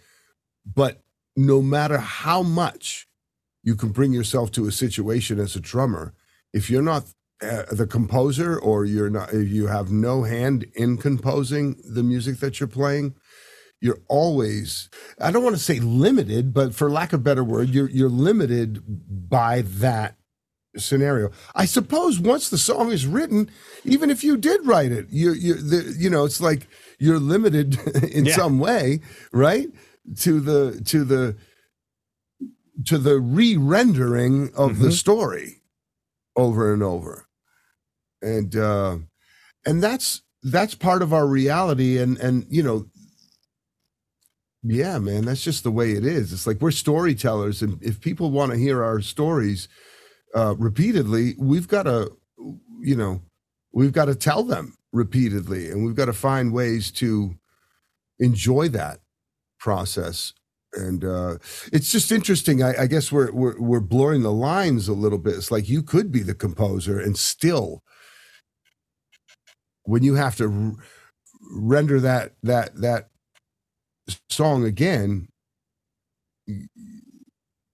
but 0.74 1.02
no 1.36 1.62
matter 1.62 1.98
how 1.98 2.42
much 2.42 3.06
you 3.62 3.74
can 3.76 3.90
bring 3.90 4.12
yourself 4.12 4.50
to 4.52 4.66
a 4.66 4.72
situation 4.72 5.38
as 5.38 5.54
a 5.56 5.60
drummer 5.60 6.14
if 6.52 6.68
you're 6.70 6.82
not 6.82 7.04
uh, 7.42 7.62
the 7.70 7.86
composer 7.86 8.58
or 8.58 8.84
you're 8.84 9.10
not 9.10 9.32
you 9.32 9.66
have 9.68 9.90
no 9.92 10.24
hand 10.24 10.66
in 10.74 10.96
composing 10.96 11.76
the 11.84 12.02
music 12.02 12.38
that 12.40 12.58
you're 12.58 12.68
playing 12.68 13.14
you're 13.80 14.00
always 14.08 14.88
i 15.20 15.30
don't 15.30 15.44
want 15.44 15.54
to 15.56 15.62
say 15.62 15.78
limited 15.78 16.52
but 16.52 16.74
for 16.74 16.90
lack 16.90 17.12
of 17.12 17.20
a 17.20 17.22
better 17.22 17.44
word 17.44 17.68
you're 17.68 17.88
you're 17.90 18.08
limited 18.08 18.82
by 19.30 19.62
that 19.62 20.16
scenario 20.76 21.30
i 21.54 21.64
suppose 21.64 22.18
once 22.18 22.50
the 22.50 22.58
song 22.58 22.90
is 22.92 23.06
written 23.06 23.48
even 23.84 24.10
if 24.10 24.22
you 24.24 24.36
did 24.36 24.64
write 24.66 24.92
it 24.92 25.06
you 25.10 25.32
you 25.32 25.54
the, 25.54 25.94
you 25.96 26.10
know 26.10 26.24
it's 26.24 26.40
like 26.40 26.66
you're 26.98 27.18
limited 27.20 27.78
in 28.12 28.24
Yeah. 28.26 28.34
some 28.34 28.58
way 28.58 29.00
right 29.32 29.68
to 30.16 30.40
the 30.40 30.80
to 30.86 31.04
the 31.04 31.36
to 32.86 32.96
the 32.98 33.18
re-rendering 33.18 34.50
of 34.54 34.78
the 34.78 34.88
Mhm. 34.88 34.92
story 34.92 35.62
over 36.36 36.72
and 36.72 36.82
over. 36.82 37.26
And 38.22 38.54
uh 38.56 38.98
and 39.66 39.82
that's 39.82 40.22
that's 40.42 40.74
part 40.74 41.02
of 41.02 41.12
our 41.12 41.26
reality 41.26 41.98
and 41.98 42.16
and 42.18 42.46
you 42.48 42.62
know 42.62 42.86
yeah 44.62 44.98
man 44.98 45.24
that's 45.24 45.42
just 45.42 45.62
the 45.64 45.70
way 45.70 45.92
it 45.92 46.04
is. 46.04 46.32
It's 46.32 46.46
like 46.46 46.60
we're 46.60 46.70
storytellers 46.70 47.62
and 47.62 47.82
if 47.82 48.00
people 48.00 48.30
want 48.30 48.52
to 48.52 48.58
hear 48.58 48.82
our 48.82 49.00
stories 49.00 49.68
uh 50.34 50.54
repeatedly 50.58 51.34
we've 51.38 51.68
got 51.68 51.84
to 51.84 52.16
you 52.80 52.96
know 52.96 53.22
we've 53.72 53.92
got 53.92 54.06
to 54.06 54.14
tell 54.14 54.42
them 54.44 54.76
repeatedly 54.92 55.70
and 55.70 55.84
we've 55.84 55.96
got 55.96 56.06
to 56.06 56.12
find 56.12 56.52
ways 56.52 56.90
to 56.92 57.34
enjoy 58.18 58.68
that 58.68 59.00
process. 59.58 60.32
And 60.74 61.04
uh 61.04 61.38
it's 61.72 61.92
just 61.92 62.12
interesting 62.12 62.62
i, 62.62 62.82
I 62.82 62.86
guess 62.86 63.12
we're, 63.12 63.32
we're 63.32 63.60
we're 63.60 63.80
blurring 63.80 64.22
the 64.22 64.32
lines 64.32 64.88
a 64.88 64.94
little 64.94 65.18
bit. 65.18 65.36
It's 65.36 65.50
like 65.50 65.68
you 65.68 65.82
could 65.82 66.12
be 66.12 66.22
the 66.22 66.34
composer 66.34 67.00
and 67.00 67.16
still 67.18 67.82
when 69.84 70.02
you 70.04 70.16
have 70.16 70.36
to 70.36 70.44
r- 70.52 70.84
render 71.52 72.00
that 72.00 72.34
that 72.42 72.76
that 72.76 73.08
song 74.30 74.64
again 74.64 75.28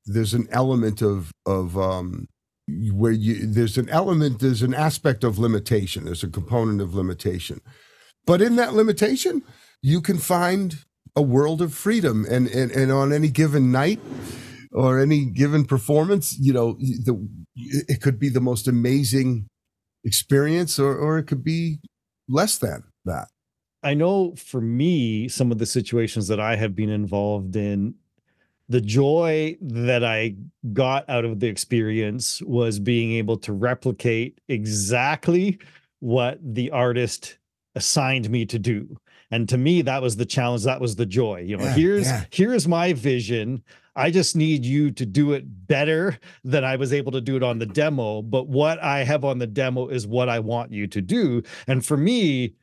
there's 0.07 0.35
an 0.35 0.49
element 0.51 1.03
of 1.03 1.33
of 1.47 1.79
um 1.79 2.27
where 2.93 3.13
you 3.13 3.47
there's 3.47 3.79
an 3.79 3.89
element 3.91 4.41
there's 4.41 4.63
an 4.63 4.75
aspect 4.75 5.25
of 5.25 5.39
limitation. 5.39 6.05
There's 6.05 6.23
a 6.25 6.29
component 6.29 6.81
of 6.81 6.95
limitation. 6.95 7.61
But 8.27 8.43
in 8.43 8.57
that 8.57 8.75
limitation 8.75 9.43
you 9.83 10.01
can 10.01 10.19
find 10.19 10.85
a 11.17 11.23
world 11.23 11.63
of 11.63 11.73
freedom 11.75 12.27
and 12.29 12.49
and, 12.49 12.71
and 12.71 12.93
on 12.93 13.13
any 13.13 13.29
given 13.29 13.71
night 13.71 14.01
or 14.73 15.01
any 15.01 15.25
given 15.25 15.65
performance 15.65 16.37
you 16.39 16.53
know 16.53 16.75
the 16.75 17.29
it 17.57 18.01
could 18.01 18.19
be 18.19 18.29
the 18.29 18.41
most 18.41 18.67
amazing 18.67 19.47
experience 20.05 20.79
or 20.79 20.97
or 20.97 21.19
it 21.19 21.25
could 21.25 21.45
be 21.45 21.79
less 22.29 22.59
than 22.59 22.83
that 23.05 23.29
I 23.85 23.93
know 23.93 24.35
for 24.35 24.63
me, 24.63 25.29
some 25.29 25.53
of 25.53 25.59
the 25.59 25.67
situations 25.67 26.27
that 26.29 26.41
I 26.41 26.57
have 26.57 26.75
been 26.75 26.89
involved 26.89 27.55
in, 27.55 27.95
the 28.67 28.81
joy 28.81 29.59
that 29.61 30.03
I 30.03 30.37
got 30.73 31.09
out 31.11 31.27
of 31.27 31.39
the 31.39 31.49
experience 31.49 32.41
was 32.43 32.79
being 32.79 33.13
able 33.13 33.37
to 33.41 33.53
replicate 33.53 34.41
exactly 34.49 35.59
what 36.01 36.39
the 36.43 36.71
artist 36.71 37.37
assigned 37.75 38.31
me 38.31 38.47
to 38.47 38.59
do. 38.59 38.97
And 39.31 39.49
to 39.49 39.59
me, 39.59 39.83
that 39.83 40.03
was 40.03 40.17
the 40.17 40.27
challenge. 40.27 40.65
That 40.65 40.81
was 40.81 40.97
the 40.97 41.07
joy. 41.07 41.41
You 41.41 41.57
know, 41.57 41.65
Yeah, 41.65 41.73
here's 41.75 42.07
yeah. 42.07 42.25
here's 42.31 42.69
my 42.69 42.93
vision. 42.93 43.63
I 43.97 44.11
just 44.11 44.35
need 44.35 44.65
you 44.65 44.91
to 44.93 45.07
do 45.07 45.33
it 45.33 45.45
better 45.67 46.19
than 46.43 46.65
I 46.65 46.77
was 46.77 46.93
able 46.93 47.13
to 47.13 47.21
do 47.21 47.37
it 47.37 47.43
on 47.43 47.59
the 47.59 47.67
demo. 47.67 48.23
But 48.23 48.49
what 48.49 48.83
I 48.83 49.05
have 49.05 49.25
on 49.25 49.39
the 49.39 49.47
demo 49.47 49.89
is 49.89 50.07
what 50.07 50.29
I 50.29 50.41
want 50.41 50.73
you 50.73 50.87
to 50.89 51.01
do. 51.01 51.43
And 51.69 51.85
for 51.87 51.97
me, 51.97 52.55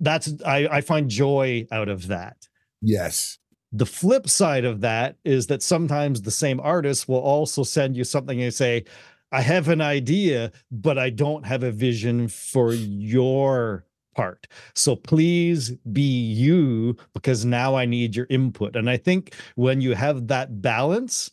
that's 0.00 0.32
I, 0.44 0.68
I 0.70 0.80
find 0.80 1.08
joy 1.10 1.66
out 1.72 1.88
of 1.88 2.08
that. 2.08 2.48
yes 2.80 3.38
The 3.72 3.86
flip 3.86 4.28
side 4.28 4.64
of 4.64 4.80
that 4.82 5.16
is 5.24 5.46
that 5.48 5.62
sometimes 5.62 6.22
the 6.22 6.30
same 6.30 6.60
artist 6.60 7.08
will 7.08 7.20
also 7.20 7.62
send 7.64 7.96
you 7.96 8.04
something 8.04 8.40
and 8.42 8.52
say, 8.54 8.84
I 9.32 9.40
have 9.40 9.68
an 9.68 9.80
idea, 9.80 10.52
but 10.70 10.98
I 10.98 11.10
don't 11.10 11.44
have 11.44 11.64
a 11.64 11.72
vision 11.72 12.28
for 12.28 12.72
your 12.72 13.84
part. 14.14 14.46
So 14.74 14.96
please 14.96 15.72
be 15.92 16.02
you 16.02 16.96
because 17.12 17.44
now 17.44 17.74
I 17.74 17.84
need 17.84 18.16
your 18.16 18.26
input. 18.30 18.76
And 18.76 18.88
I 18.88 18.96
think 18.96 19.34
when 19.56 19.80
you 19.80 19.94
have 19.94 20.28
that 20.28 20.62
balance 20.62 21.30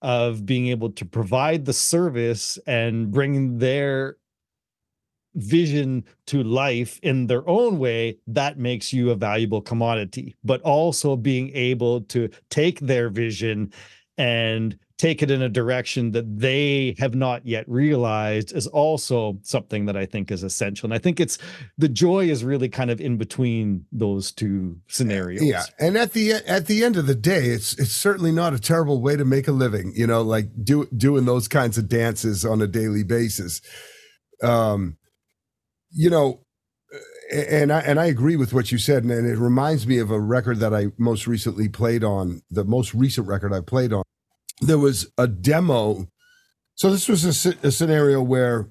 of 0.00 0.44
being 0.44 0.66
able 0.68 0.90
to 0.90 1.04
provide 1.04 1.64
the 1.64 1.72
service 1.72 2.58
and 2.66 3.10
bring 3.10 3.58
their 3.58 4.16
vision 5.34 6.04
to 6.26 6.42
life 6.42 6.98
in 7.02 7.26
their 7.26 7.48
own 7.48 7.78
way, 7.78 8.18
that 8.26 8.58
makes 8.58 8.92
you 8.92 9.10
a 9.10 9.14
valuable 9.14 9.62
commodity. 9.62 10.34
But 10.44 10.60
also 10.62 11.16
being 11.16 11.50
able 11.54 12.02
to 12.02 12.28
take 12.50 12.80
their 12.80 13.08
vision 13.08 13.72
and 14.18 14.78
take 15.02 15.20
it 15.20 15.32
in 15.32 15.42
a 15.42 15.48
direction 15.48 16.12
that 16.12 16.38
they 16.38 16.94
have 16.96 17.12
not 17.12 17.44
yet 17.44 17.68
realized 17.68 18.54
is 18.54 18.68
also 18.68 19.36
something 19.42 19.86
that 19.86 19.96
I 19.96 20.06
think 20.06 20.30
is 20.30 20.44
essential. 20.44 20.86
And 20.86 20.94
I 20.94 20.98
think 20.98 21.18
it's 21.18 21.38
the 21.76 21.88
joy 21.88 22.30
is 22.30 22.44
really 22.44 22.68
kind 22.68 22.88
of 22.88 23.00
in 23.00 23.16
between 23.16 23.84
those 23.90 24.30
two 24.30 24.78
scenarios. 24.86 25.42
Yeah, 25.42 25.64
and 25.80 25.96
at 25.96 26.12
the 26.12 26.34
at 26.34 26.66
the 26.66 26.84
end 26.84 26.96
of 26.96 27.08
the 27.08 27.16
day, 27.16 27.46
it's 27.46 27.76
it's 27.80 27.90
certainly 27.90 28.30
not 28.30 28.54
a 28.54 28.60
terrible 28.60 29.02
way 29.02 29.16
to 29.16 29.24
make 29.24 29.48
a 29.48 29.52
living. 29.52 29.92
You 29.96 30.06
know, 30.06 30.22
like 30.22 30.46
do, 30.62 30.86
doing 30.96 31.24
those 31.24 31.48
kinds 31.48 31.78
of 31.78 31.88
dances 31.88 32.44
on 32.44 32.62
a 32.62 32.68
daily 32.68 33.02
basis. 33.02 33.60
Um, 34.40 34.98
you 35.90 36.10
know, 36.10 36.44
and 37.34 37.72
I 37.72 37.80
and 37.80 37.98
I 37.98 38.06
agree 38.06 38.36
with 38.36 38.52
what 38.52 38.70
you 38.70 38.78
said, 38.78 39.02
and, 39.02 39.10
and 39.10 39.26
it 39.26 39.38
reminds 39.38 39.84
me 39.84 39.98
of 39.98 40.12
a 40.12 40.20
record 40.20 40.60
that 40.60 40.72
I 40.72 40.92
most 40.96 41.26
recently 41.26 41.68
played 41.68 42.04
on. 42.04 42.42
The 42.52 42.62
most 42.62 42.94
recent 42.94 43.26
record 43.26 43.52
I 43.52 43.62
played 43.62 43.92
on 43.92 44.04
there 44.62 44.78
was 44.78 45.10
a 45.18 45.26
demo. 45.26 46.08
So 46.74 46.90
this 46.90 47.08
was 47.08 47.46
a, 47.46 47.54
a 47.62 47.70
scenario 47.70 48.22
where 48.22 48.68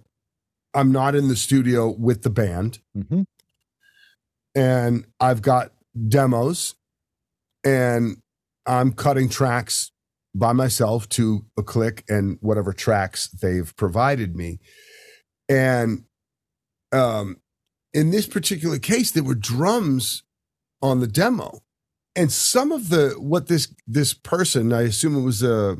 I'm 0.74 0.92
not 0.92 1.16
in 1.16 1.28
the 1.28 1.36
studio 1.36 1.90
with 1.90 2.24
the 2.24 2.30
band, 2.30 2.80
mm-hmm. 2.98 3.24
and 4.56 5.06
I've 5.20 5.42
got 5.42 5.74
demos, 6.08 6.76
and 7.64 8.18
I'm 8.66 8.94
cutting 8.94 9.28
tracks 9.28 9.92
by 10.34 10.54
myself 10.54 11.10
to 11.10 11.46
a 11.58 11.64
click 11.64 12.06
and 12.08 12.38
whatever 12.40 12.72
tracks 12.72 13.28
they've 13.28 13.76
provided 13.76 14.36
me, 14.36 14.60
and 15.50 16.06
um, 16.94 17.38
in 17.94 18.12
this 18.12 18.28
particular 18.28 18.80
case, 18.80 19.12
there 19.12 19.24
were 19.24 19.36
drums 19.36 20.24
on 20.82 21.02
the 21.02 21.08
demo, 21.08 21.60
and 22.16 22.32
some 22.32 22.72
of 22.72 22.90
the 22.90 23.16
what 23.18 23.48
this 23.48 23.74
this 23.88 24.14
person 24.14 24.74
i 24.74 24.82
assume 24.82 25.16
it 25.16 25.22
was 25.22 25.44
a 25.44 25.78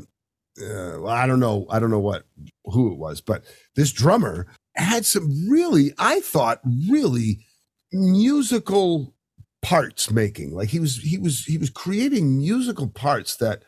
uh, 0.60 1.06
i 1.06 1.26
don't 1.26 1.40
know 1.40 1.66
i 1.70 1.78
don't 1.78 1.90
know 1.90 1.98
what 1.98 2.24
who 2.66 2.92
it 2.92 2.98
was 2.98 3.20
but 3.20 3.42
this 3.76 3.92
drummer 3.92 4.46
had 4.76 5.04
some 5.06 5.48
really 5.48 5.92
i 5.98 6.20
thought 6.20 6.60
really 6.88 7.44
musical 7.92 9.14
parts 9.62 10.10
making. 10.10 10.54
Like 10.54 10.68
he 10.68 10.80
was 10.80 10.96
he 10.96 11.18
was 11.18 11.44
he 11.44 11.56
was 11.56 11.70
creating 11.70 12.38
musical 12.38 12.88
parts 12.88 13.36
that 13.36 13.62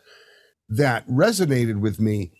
that 0.68 1.06
resonated 1.08 1.80
with 1.80 2.00
me. 2.00 2.32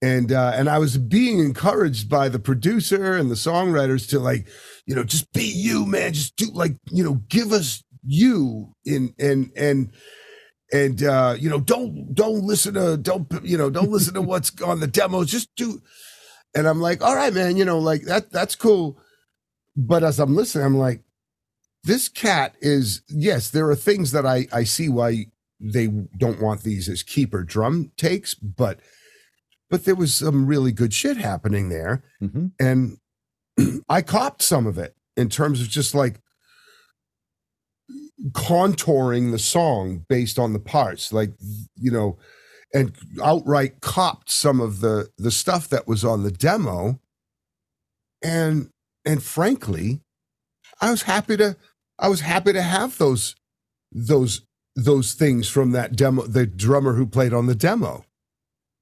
And 0.00 0.32
uh 0.32 0.52
and 0.54 0.68
i 0.68 0.78
was 0.78 0.98
being 0.98 1.38
encouraged 1.38 2.08
by 2.08 2.28
the 2.28 2.40
producer 2.40 3.16
and 3.16 3.30
the 3.30 3.36
songwriters 3.36 4.08
to 4.10 4.18
like 4.18 4.48
you 4.86 4.94
know 4.94 5.04
just 5.04 5.32
be 5.32 5.44
you 5.44 5.86
man. 5.86 6.12
Just 6.12 6.36
do 6.36 6.46
like 6.52 6.76
you 6.90 7.04
know 7.04 7.20
give 7.28 7.52
us 7.52 7.82
you 8.04 8.74
in 8.84 9.14
and 9.18 9.50
and 9.56 9.92
and 10.72 11.02
uh 11.02 11.36
you 11.38 11.48
know 11.48 11.60
don't 11.60 12.14
don't 12.14 12.42
listen 12.42 12.74
to 12.74 12.96
don't 12.96 13.26
you 13.42 13.56
know 13.56 13.70
don't 13.70 13.90
listen 13.90 14.14
to 14.14 14.22
what's 14.30 14.60
on 14.62 14.80
the 14.80 14.86
demos. 14.86 15.30
Just 15.30 15.54
do 15.56 15.80
and 16.54 16.66
i'm 16.66 16.80
like 16.80 17.02
all 17.02 17.14
right 17.14 17.32
man 17.32 17.56
you 17.56 17.64
know 17.64 17.78
like 17.78 18.02
that 18.02 18.30
that's 18.30 18.54
cool. 18.54 18.98
But 19.76 20.04
as 20.04 20.20
i'm 20.20 20.36
listening 20.36 20.66
i'm 20.66 20.78
like 20.78 21.02
this 21.84 22.08
cat 22.08 22.54
is 22.60 23.02
yes 23.08 23.50
there 23.50 23.68
are 23.70 23.76
things 23.76 24.12
that 24.12 24.26
i 24.26 24.46
i 24.52 24.64
see 24.64 24.88
why 24.88 25.26
they 25.60 25.86
don't 26.18 26.42
want 26.42 26.62
these 26.62 26.88
as 26.88 27.02
keeper 27.02 27.42
drum 27.42 27.90
takes 27.96 28.34
but 28.34 28.80
but 29.70 29.84
there 29.84 29.94
was 29.94 30.14
some 30.14 30.46
really 30.46 30.72
good 30.72 30.92
shit 30.92 31.16
happening 31.16 31.70
there. 31.70 32.04
Mm-hmm. 32.22 32.46
and 32.60 32.98
i 33.88 34.02
copped 34.02 34.42
some 34.42 34.66
of 34.66 34.78
it 34.78 34.94
in 35.16 35.28
terms 35.28 35.60
of 35.60 35.68
just 35.68 35.94
like 35.94 36.20
contouring 38.30 39.32
the 39.32 39.38
song 39.38 40.04
based 40.08 40.38
on 40.38 40.52
the 40.52 40.60
parts 40.60 41.12
like 41.12 41.32
you 41.74 41.90
know 41.90 42.16
and 42.72 42.92
outright 43.22 43.80
copped 43.80 44.30
some 44.30 44.60
of 44.60 44.80
the 44.80 45.08
the 45.18 45.30
stuff 45.30 45.68
that 45.68 45.86
was 45.86 46.04
on 46.04 46.22
the 46.22 46.30
demo. 46.30 46.98
And 48.22 48.70
and 49.04 49.22
frankly 49.22 50.00
i 50.80 50.90
was 50.90 51.02
happy 51.02 51.36
to 51.36 51.56
i 51.98 52.08
was 52.08 52.20
happy 52.20 52.52
to 52.52 52.62
have 52.62 52.98
those 52.98 53.34
those 53.90 54.42
those 54.76 55.14
things 55.14 55.48
from 55.48 55.72
that 55.72 55.96
demo 55.96 56.22
the 56.22 56.46
drummer 56.46 56.94
who 56.94 57.06
played 57.06 57.32
on 57.32 57.46
the 57.46 57.54
demo 57.54 58.04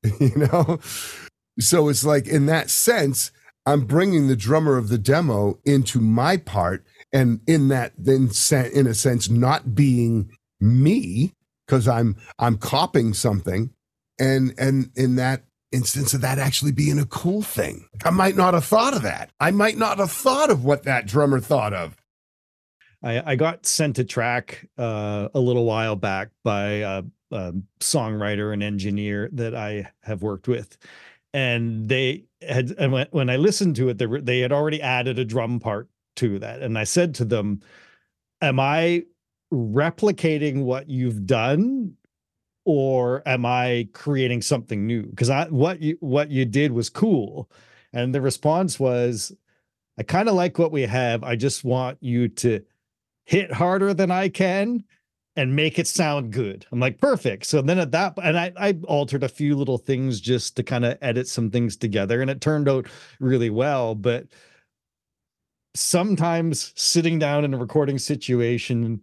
you 0.20 0.34
know? 0.36 0.78
So 1.58 1.88
it's 1.88 2.04
like 2.04 2.26
in 2.26 2.46
that 2.46 2.70
sense 2.70 3.30
i'm 3.66 3.86
bringing 3.86 4.28
the 4.28 4.36
drummer 4.36 4.76
of 4.76 4.88
the 4.88 4.98
demo 4.98 5.58
into 5.64 6.00
my 6.00 6.36
part 6.36 6.84
and 7.12 7.40
in 7.46 7.68
that 7.68 7.92
then 7.98 8.30
in 8.72 8.86
a 8.86 8.94
sense 8.94 9.28
not 9.28 9.74
being 9.74 10.30
me 10.60 11.32
because 11.66 11.88
i'm 11.88 12.16
i'm 12.38 12.56
copying 12.56 13.14
something 13.14 13.70
and 14.18 14.54
and 14.58 14.90
in 14.94 15.16
that 15.16 15.42
instance 15.72 16.14
of 16.14 16.20
that 16.20 16.38
actually 16.38 16.72
being 16.72 16.98
a 16.98 17.06
cool 17.06 17.42
thing. 17.42 17.86
I 18.04 18.10
might 18.10 18.36
not 18.36 18.54
have 18.54 18.64
thought 18.64 18.94
of 18.94 19.02
that. 19.02 19.30
I 19.38 19.52
might 19.52 19.78
not 19.78 19.98
have 19.98 20.10
thought 20.10 20.50
of 20.50 20.64
what 20.64 20.82
that 20.82 21.06
drummer 21.06 21.40
thought 21.40 21.72
of. 21.72 21.96
I 23.02 23.32
i 23.32 23.36
got 23.36 23.66
sent 23.66 23.98
a 23.98 24.04
track 24.04 24.68
uh, 24.78 25.28
a 25.34 25.40
little 25.40 25.64
while 25.64 25.96
back 25.96 26.30
by 26.44 26.68
a, 26.68 27.02
a 27.30 27.54
songwriter 27.80 28.52
and 28.52 28.62
engineer 28.62 29.30
that 29.32 29.54
i 29.54 29.90
have 30.02 30.22
worked 30.22 30.48
with 30.48 30.76
and 31.32 31.88
they 31.88 32.24
had 32.46 32.74
and 32.78 32.92
when, 32.92 33.06
when 33.10 33.30
i 33.30 33.36
listened 33.36 33.76
to 33.76 33.88
it 33.88 33.98
they, 33.98 34.06
were, 34.06 34.20
they 34.20 34.40
had 34.40 34.52
already 34.52 34.82
added 34.82 35.18
a 35.18 35.24
drum 35.24 35.60
part 35.60 35.88
to 36.16 36.38
that. 36.38 36.62
And 36.62 36.78
I 36.78 36.84
said 36.84 37.14
to 37.16 37.24
them, 37.24 37.60
Am 38.42 38.58
I 38.58 39.04
replicating 39.52 40.62
what 40.64 40.88
you've 40.88 41.26
done? 41.26 41.96
Or 42.64 43.22
am 43.26 43.46
I 43.46 43.88
creating 43.92 44.42
something 44.42 44.86
new? 44.86 45.04
Because 45.06 45.30
I 45.30 45.46
what 45.46 45.80
you 45.80 45.96
what 46.00 46.30
you 46.30 46.44
did 46.44 46.72
was 46.72 46.88
cool. 46.88 47.50
And 47.92 48.14
the 48.14 48.20
response 48.20 48.78
was, 48.78 49.32
I 49.98 50.02
kind 50.02 50.28
of 50.28 50.34
like 50.34 50.58
what 50.58 50.70
we 50.70 50.82
have. 50.82 51.24
I 51.24 51.36
just 51.36 51.64
want 51.64 51.98
you 52.00 52.28
to 52.28 52.62
hit 53.24 53.52
harder 53.52 53.92
than 53.94 54.10
I 54.10 54.28
can 54.28 54.84
and 55.36 55.56
make 55.56 55.78
it 55.78 55.86
sound 55.86 56.32
good. 56.32 56.66
I'm 56.70 56.80
like, 56.80 56.98
perfect. 56.98 57.46
So 57.46 57.62
then 57.62 57.78
at 57.78 57.92
that, 57.92 58.14
and 58.22 58.38
I, 58.38 58.52
I 58.56 58.78
altered 58.84 59.22
a 59.22 59.28
few 59.28 59.56
little 59.56 59.78
things 59.78 60.20
just 60.20 60.56
to 60.56 60.62
kind 60.62 60.84
of 60.84 60.98
edit 61.00 61.28
some 61.28 61.50
things 61.50 61.76
together, 61.76 62.20
and 62.20 62.30
it 62.30 62.40
turned 62.40 62.68
out 62.68 62.86
really 63.20 63.50
well. 63.50 63.94
But 63.94 64.26
sometimes 65.74 66.72
sitting 66.76 67.18
down 67.18 67.44
in 67.44 67.54
a 67.54 67.58
recording 67.58 67.98
situation 67.98 69.00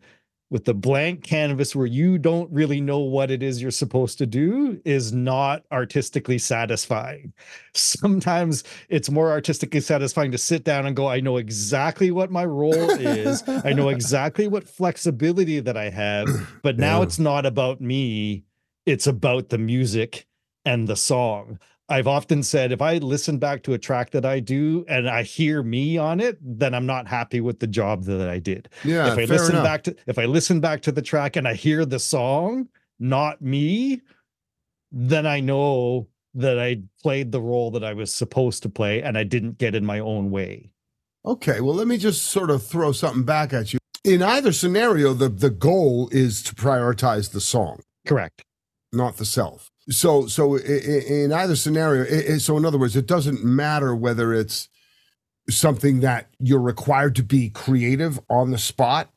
with 0.50 0.64
the 0.64 0.74
blank 0.74 1.24
canvas 1.24 1.76
where 1.76 1.86
you 1.86 2.18
don't 2.18 2.50
really 2.52 2.80
know 2.80 3.00
what 3.00 3.30
it 3.30 3.44
is 3.44 3.62
you're 3.62 3.70
supposed 3.70 4.18
to 4.18 4.26
do 4.26 4.80
is 4.86 5.12
not 5.12 5.64
artistically 5.72 6.38
satisfying. 6.38 7.34
Sometimes 7.74 8.64
it's 8.88 9.10
more 9.10 9.30
artistically 9.30 9.82
satisfying 9.82 10.32
to 10.32 10.38
sit 10.38 10.64
down 10.64 10.86
and 10.86 10.96
go, 10.96 11.08
I 11.08 11.20
know 11.20 11.38
exactly 11.38 12.12
what 12.12 12.32
my 12.32 12.46
role 12.46 12.92
is. 12.92 13.44
I 13.48 13.74
know 13.74 13.90
exactly 13.98 14.48
what 14.48 14.68
flexibility 14.68 15.60
that 15.60 15.76
I 15.76 15.90
have, 15.90 16.28
but 16.64 16.78
now 16.78 17.00
yeah. 17.00 17.04
it's 17.04 17.20
not 17.20 17.46
about 17.46 17.82
me. 17.82 18.44
It's 18.86 19.08
about 19.08 19.50
the 19.50 19.58
music 19.58 20.28
and 20.64 20.88
the 20.88 20.96
song. 20.96 21.60
I've 21.90 22.08
often 22.08 22.44
said 22.44 22.72
if 22.72 22.82
I 22.82 22.98
listen 22.98 23.38
back 23.38 23.64
to 23.64 23.74
a 23.74 23.78
track 23.78 24.12
that 24.12 24.26
I 24.26 24.42
do 24.42 24.84
and 24.90 25.10
I 25.10 25.24
hear 25.24 25.64
me 25.64 25.98
on 25.98 26.20
it, 26.20 26.38
then 26.42 26.74
I'm 26.74 26.86
not 26.86 27.08
happy 27.08 27.40
with 27.40 27.60
the 27.60 27.68
job 27.68 28.04
that 28.06 28.28
I 28.28 28.40
did. 28.40 28.68
Yeah. 28.84 29.14
If 29.14 29.18
I 29.18 29.24
listen 29.24 29.56
enough. 29.56 29.64
back 29.64 29.84
to 29.84 29.96
if 30.06 30.20
I 30.20 30.26
listen 30.26 30.60
back 30.60 30.82
to 30.82 30.92
the 30.92 31.02
track 31.02 31.38
and 31.38 31.48
I 31.48 31.54
hear 31.54 31.86
the 31.86 32.00
song, 32.00 32.68
not 33.00 33.42
me, 33.42 34.02
then 34.92 35.26
I 35.26 35.40
know 35.40 36.08
that 36.34 36.60
I 36.60 36.82
played 37.02 37.32
the 37.32 37.42
role 37.42 37.72
that 37.72 37.84
I 37.84 37.94
was 37.94 38.12
supposed 38.12 38.64
to 38.64 38.70
play 38.70 39.02
and 39.02 39.18
I 39.18 39.24
didn't 39.24 39.58
get 39.58 39.74
in 39.74 39.86
my 39.86 40.00
own 40.00 40.30
way. 40.30 40.72
Okay, 41.26 41.62
well 41.62 41.76
let 41.76 41.88
me 41.88 41.98
just 41.98 42.24
sort 42.24 42.50
of 42.50 42.66
throw 42.66 42.92
something 42.92 43.24
back 43.24 43.54
at 43.54 43.72
you. 43.72 43.80
In 44.04 44.22
either 44.22 44.52
scenario, 44.52 45.14
the 45.14 45.30
the 45.30 45.50
goal 45.50 46.10
is 46.12 46.44
to 46.44 46.56
prioritize 46.56 47.32
the 47.32 47.42
song. 47.42 47.82
Correct. 48.06 48.44
Not 48.92 49.18
the 49.18 49.26
self 49.26 49.70
so 49.90 50.28
so 50.28 50.56
in 50.56 51.32
either 51.32 51.56
scenario 51.56 52.38
so 52.38 52.58
in 52.58 52.66
other 52.66 52.78
words 52.78 52.96
it 52.96 53.08
doesn't 53.08 53.44
matter 53.44 53.96
whether 53.96 54.34
it's 54.34 54.68
something 55.50 56.02
that 56.02 56.28
you're 56.40 56.62
required 56.62 57.16
to 57.16 57.24
be 57.24 57.50
creative 57.50 58.20
on 58.30 58.52
the 58.52 58.58
spot 58.58 59.10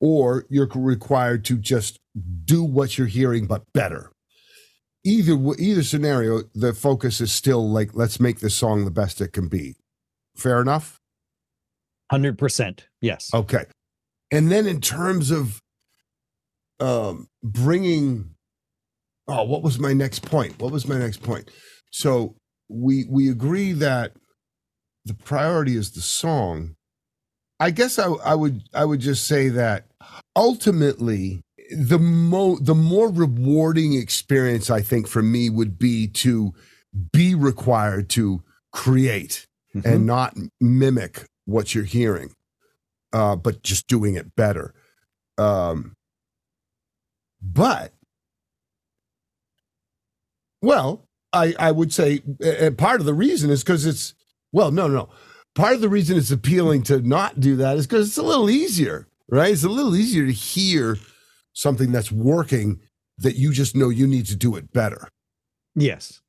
or 0.00 0.44
you're 0.50 0.68
required 0.74 1.44
to 1.46 1.56
just 1.56 1.98
do 2.44 2.62
what 2.62 2.98
you're 2.98 3.06
hearing 3.06 3.46
but 3.46 3.64
better. 3.72 4.12
Either 5.04 5.38
either 5.58 5.82
scenario 5.82 6.42
the 6.54 6.72
focus 6.72 7.20
is 7.20 7.32
still 7.32 7.70
like 7.70 7.90
let's 7.94 8.18
make 8.18 8.40
this 8.40 8.54
song 8.54 8.84
the 8.84 8.90
best 8.90 9.20
it 9.20 9.32
can 9.32 9.48
be. 9.48 9.76
Fair 10.36 10.60
enough? 10.60 11.00
100% 12.12 12.80
yes. 13.00 13.30
Okay. 13.32 13.64
And 14.30 14.50
then 14.50 14.66
in 14.66 14.80
terms 14.80 15.30
of 15.30 15.60
um 16.80 17.28
bringing 17.42 18.33
oh, 19.28 19.44
what 19.44 19.62
was 19.62 19.78
my 19.78 19.92
next 19.92 20.22
point? 20.22 20.58
What 20.60 20.72
was 20.72 20.86
my 20.86 20.98
next 20.98 21.22
point? 21.22 21.50
So 21.90 22.36
we 22.68 23.06
we 23.08 23.30
agree 23.30 23.72
that 23.72 24.12
the 25.04 25.14
priority 25.14 25.76
is 25.76 25.92
the 25.92 26.00
song, 26.00 26.76
I 27.60 27.70
guess 27.70 27.98
I, 27.98 28.06
I 28.06 28.34
would 28.34 28.62
I 28.74 28.84
would 28.84 29.00
just 29.00 29.26
say 29.26 29.48
that 29.50 29.86
ultimately 30.34 31.42
the 31.70 31.98
mo 31.98 32.58
the 32.60 32.74
more 32.74 33.10
rewarding 33.10 33.94
experience 33.94 34.70
I 34.70 34.80
think 34.80 35.06
for 35.06 35.22
me 35.22 35.50
would 35.50 35.78
be 35.78 36.06
to 36.08 36.52
be 37.12 37.34
required 37.34 38.08
to 38.10 38.42
create 38.72 39.46
mm-hmm. 39.74 39.88
and 39.88 40.06
not 40.06 40.36
mimic 40.60 41.24
what 41.44 41.74
you're 41.74 41.84
hearing, 41.84 42.34
uh, 43.12 43.36
but 43.36 43.62
just 43.62 43.86
doing 43.86 44.14
it 44.14 44.34
better. 44.36 44.74
Um, 45.38 45.94
but 47.42 47.92
well, 50.64 51.08
I 51.32 51.54
I 51.58 51.72
would 51.72 51.92
say 51.92 52.22
uh, 52.44 52.70
part 52.70 53.00
of 53.00 53.06
the 53.06 53.14
reason 53.14 53.50
is 53.50 53.62
because 53.62 53.86
it's 53.86 54.14
well, 54.52 54.70
no, 54.70 54.86
no. 54.86 55.10
Part 55.54 55.74
of 55.74 55.80
the 55.80 55.88
reason 55.88 56.16
it's 56.16 56.30
appealing 56.30 56.82
to 56.84 57.00
not 57.00 57.38
do 57.38 57.56
that 57.56 57.76
is 57.76 57.86
because 57.86 58.08
it's 58.08 58.18
a 58.18 58.22
little 58.22 58.50
easier, 58.50 59.06
right? 59.28 59.52
It's 59.52 59.64
a 59.64 59.68
little 59.68 59.94
easier 59.94 60.26
to 60.26 60.32
hear 60.32 60.98
something 61.52 61.92
that's 61.92 62.10
working 62.10 62.80
that 63.18 63.36
you 63.36 63.52
just 63.52 63.76
know 63.76 63.88
you 63.88 64.06
need 64.06 64.26
to 64.26 64.36
do 64.36 64.56
it 64.56 64.72
better. 64.72 65.08
Yes. 65.76 66.20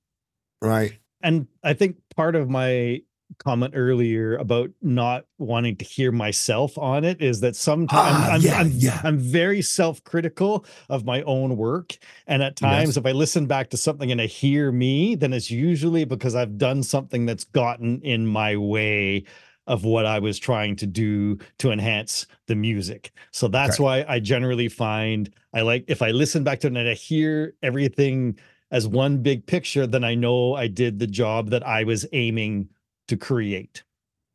Right. 0.62 1.00
And 1.22 1.48
I 1.64 1.74
think 1.74 1.98
part 2.16 2.36
of 2.36 2.50
my 2.50 3.02
comment 3.40 3.74
earlier 3.76 4.38
about 4.38 4.70
not 4.82 5.26
wanting 5.38 5.76
to 5.76 5.86
hear 5.86 6.12
myself 6.12 6.78
on 6.78 7.04
it 7.04 7.22
is 7.22 7.42
that 7.42 7.56
sometimes 7.56 8.16
ah, 8.16 8.32
I'm, 8.32 8.42
yeah, 8.42 8.60
I'm, 8.60 8.72
yeah. 8.74 9.02
I'm, 9.04 9.18
very 9.18 9.62
self-critical 9.62 10.66
of 10.90 11.06
my 11.06 11.22
own 11.24 11.58
work 11.58 11.98
and 12.28 12.42
at 12.44 12.56
times 12.56 12.90
yes. 12.90 12.98
if 12.98 13.06
i 13.06 13.12
listen 13.12 13.46
back 13.48 13.70
to 13.72 13.78
something 13.78 14.12
and 14.12 14.22
i 14.22 14.26
hear 14.26 14.72
me 14.72 15.16
then 15.16 15.34
it's 15.34 15.52
usually 15.52 16.06
because 16.06 16.36
i've 16.36 16.58
done 16.58 16.84
something 16.84 17.26
that's 17.26 17.44
gotten 17.46 18.00
in 18.02 18.26
my 18.26 18.56
way 18.56 19.24
of 19.68 19.84
what 19.84 20.06
i 20.06 20.20
was 20.20 20.38
trying 20.38 20.76
to 20.76 20.86
do 20.86 21.38
to 21.58 21.72
enhance 21.72 22.28
the 22.48 22.56
music 22.56 23.12
so 23.32 23.48
that's 23.48 23.76
okay. 23.76 23.84
why 23.84 24.06
i 24.08 24.20
generally 24.20 24.70
find 24.70 25.34
i 25.54 25.62
like 25.62 25.84
if 25.88 26.02
i 26.02 26.12
listen 26.12 26.44
back 26.44 26.60
to 26.60 26.68
it 26.68 26.78
and 26.78 26.88
i 26.88 26.94
hear 26.94 27.54
everything 27.64 28.38
as 28.72 28.88
one 28.88 29.18
big 29.18 29.46
picture 29.46 29.88
then 29.88 30.04
i 30.04 30.14
know 30.14 30.54
i 30.54 30.68
did 30.68 31.00
the 31.00 31.08
job 31.08 31.50
that 31.50 31.66
i 31.68 31.84
was 31.84 32.06
aiming 32.14 32.70
to 33.08 33.18
create. 33.18 33.84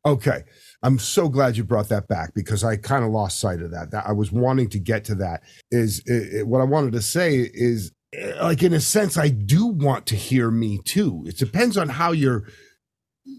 Okay. 0.05 0.43
I'm 0.81 0.97
so 0.97 1.29
glad 1.29 1.57
you 1.57 1.63
brought 1.63 1.89
that 1.89 2.07
back 2.07 2.33
because 2.33 2.63
I 2.63 2.75
kind 2.75 3.05
of 3.05 3.11
lost 3.11 3.39
sight 3.39 3.61
of 3.61 3.71
that. 3.71 3.91
That 3.91 4.07
I 4.07 4.13
was 4.13 4.31
wanting 4.31 4.69
to 4.69 4.79
get 4.79 5.05
to 5.05 5.15
that 5.15 5.43
is 5.69 6.01
it, 6.05 6.47
what 6.47 6.61
I 6.61 6.65
wanted 6.65 6.93
to 6.93 7.01
say 7.01 7.37
is 7.53 7.91
eh, 8.13 8.33
like 8.41 8.63
in 8.63 8.73
a 8.73 8.79
sense 8.79 9.17
I 9.17 9.29
do 9.29 9.67
want 9.67 10.07
to 10.07 10.15
hear 10.15 10.49
me 10.49 10.79
too. 10.83 11.23
It 11.27 11.37
depends 11.37 11.77
on 11.77 11.89
how 11.89 12.13
you're 12.13 12.45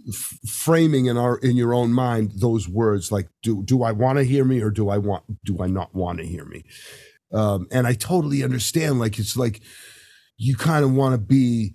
f- 0.09 0.39
framing 0.49 1.07
in 1.07 1.17
our 1.17 1.37
in 1.39 1.57
your 1.57 1.75
own 1.75 1.93
mind 1.93 2.33
those 2.37 2.69
words 2.69 3.11
like 3.11 3.29
do 3.43 3.65
do 3.65 3.83
I 3.83 3.91
want 3.91 4.19
to 4.19 4.25
hear 4.25 4.45
me 4.45 4.61
or 4.61 4.71
do 4.71 4.89
I 4.89 4.99
want 4.99 5.25
do 5.45 5.61
I 5.61 5.67
not 5.67 5.95
want 5.95 6.19
to 6.19 6.27
hear 6.27 6.45
me? 6.45 6.65
Um 7.33 7.67
and 7.73 7.89
I 7.89 7.95
totally 7.95 8.45
understand 8.45 9.01
like 9.01 9.19
it's 9.19 9.37
like 9.37 9.63
you 10.37 10.57
kind 10.57 10.85
of 10.85 10.93
want 10.93 11.15
to 11.15 11.19
be 11.19 11.75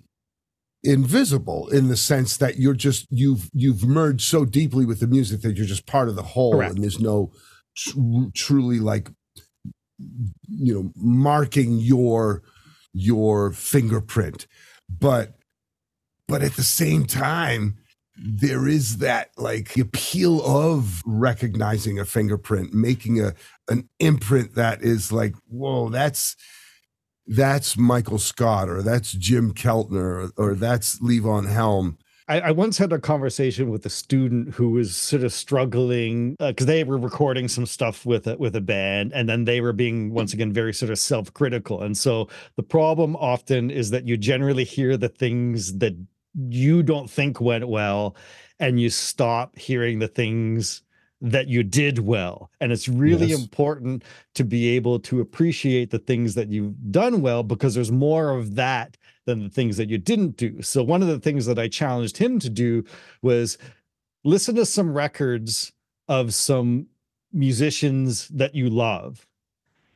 invisible 0.84 1.68
in 1.68 1.88
the 1.88 1.96
sense 1.96 2.36
that 2.36 2.58
you're 2.58 2.74
just 2.74 3.06
you've 3.10 3.50
you've 3.52 3.84
merged 3.84 4.22
so 4.22 4.44
deeply 4.44 4.86
with 4.86 5.00
the 5.00 5.06
music 5.06 5.40
that 5.40 5.56
you're 5.56 5.66
just 5.66 5.86
part 5.86 6.08
of 6.08 6.14
the 6.14 6.22
whole 6.22 6.52
Correct. 6.52 6.74
and 6.74 6.84
there's 6.84 7.00
no 7.00 7.32
tr- 7.76 8.30
truly 8.32 8.78
like 8.78 9.10
you 10.48 10.74
know 10.74 10.92
marking 10.94 11.78
your 11.78 12.42
your 12.92 13.52
fingerprint 13.52 14.46
but 14.88 15.34
but 16.28 16.42
at 16.42 16.54
the 16.54 16.62
same 16.62 17.04
time 17.06 17.76
there 18.16 18.68
is 18.68 18.98
that 18.98 19.30
like 19.36 19.74
the 19.74 19.80
appeal 19.80 20.40
of 20.44 21.02
recognizing 21.04 21.98
a 21.98 22.04
fingerprint 22.04 22.72
making 22.72 23.20
a 23.20 23.34
an 23.68 23.88
imprint 23.98 24.54
that 24.54 24.82
is 24.82 25.10
like 25.10 25.34
whoa 25.48 25.88
that's 25.88 26.36
that's 27.28 27.76
Michael 27.76 28.18
Scott 28.18 28.68
or 28.68 28.82
that's 28.82 29.12
Jim 29.12 29.52
Keltner 29.52 30.30
or, 30.36 30.48
or 30.50 30.54
that's 30.54 30.98
Levon 31.00 31.48
Helm. 31.48 31.98
I, 32.26 32.40
I, 32.40 32.50
once 32.50 32.76
had 32.76 32.92
a 32.92 32.98
conversation 32.98 33.70
with 33.70 33.86
a 33.86 33.90
student 33.90 34.54
who 34.54 34.70
was 34.70 34.94
sort 34.94 35.22
of 35.22 35.32
struggling 35.32 36.36
because 36.38 36.66
uh, 36.66 36.66
they 36.66 36.84
were 36.84 36.98
recording 36.98 37.48
some 37.48 37.64
stuff 37.64 38.04
with 38.04 38.26
a, 38.26 38.36
with 38.36 38.54
a 38.54 38.60
band, 38.60 39.12
and 39.14 39.28
then 39.28 39.44
they 39.44 39.62
were 39.62 39.72
being 39.72 40.12
once 40.12 40.34
again 40.34 40.52
very 40.52 40.74
sort 40.74 40.90
of 40.90 40.98
self 40.98 41.32
critical. 41.32 41.82
And 41.82 41.96
so 41.96 42.28
the 42.56 42.62
problem 42.62 43.16
often 43.16 43.70
is 43.70 43.88
that 43.90 44.06
you 44.06 44.18
generally 44.18 44.64
hear 44.64 44.98
the 44.98 45.08
things 45.08 45.78
that 45.78 45.96
you 46.34 46.82
don't 46.82 47.08
think 47.08 47.40
went 47.40 47.66
well, 47.66 48.14
and 48.60 48.78
you 48.78 48.90
stop 48.90 49.56
hearing 49.56 49.98
the 49.98 50.08
things 50.08 50.82
that 51.20 51.48
you 51.48 51.62
did 51.62 51.98
well. 51.98 52.50
And 52.60 52.70
it's 52.70 52.88
really 52.88 53.28
yes. 53.28 53.40
important 53.40 54.04
to 54.34 54.44
be 54.44 54.68
able 54.68 55.00
to 55.00 55.20
appreciate 55.20 55.90
the 55.90 55.98
things 55.98 56.34
that 56.34 56.48
you've 56.48 56.92
done 56.92 57.22
well 57.22 57.42
because 57.42 57.74
there's 57.74 57.90
more 57.90 58.30
of 58.30 58.54
that 58.54 58.96
than 59.26 59.42
the 59.42 59.50
things 59.50 59.76
that 59.76 59.90
you 59.90 59.98
didn't 59.98 60.36
do. 60.36 60.62
So, 60.62 60.82
one 60.82 61.02
of 61.02 61.08
the 61.08 61.18
things 61.18 61.46
that 61.46 61.58
I 61.58 61.68
challenged 61.68 62.16
him 62.16 62.38
to 62.38 62.48
do 62.48 62.84
was 63.20 63.58
listen 64.24 64.54
to 64.56 64.66
some 64.66 64.92
records 64.92 65.72
of 66.08 66.32
some 66.34 66.86
musicians 67.32 68.28
that 68.28 68.54
you 68.54 68.70
love. 68.70 69.26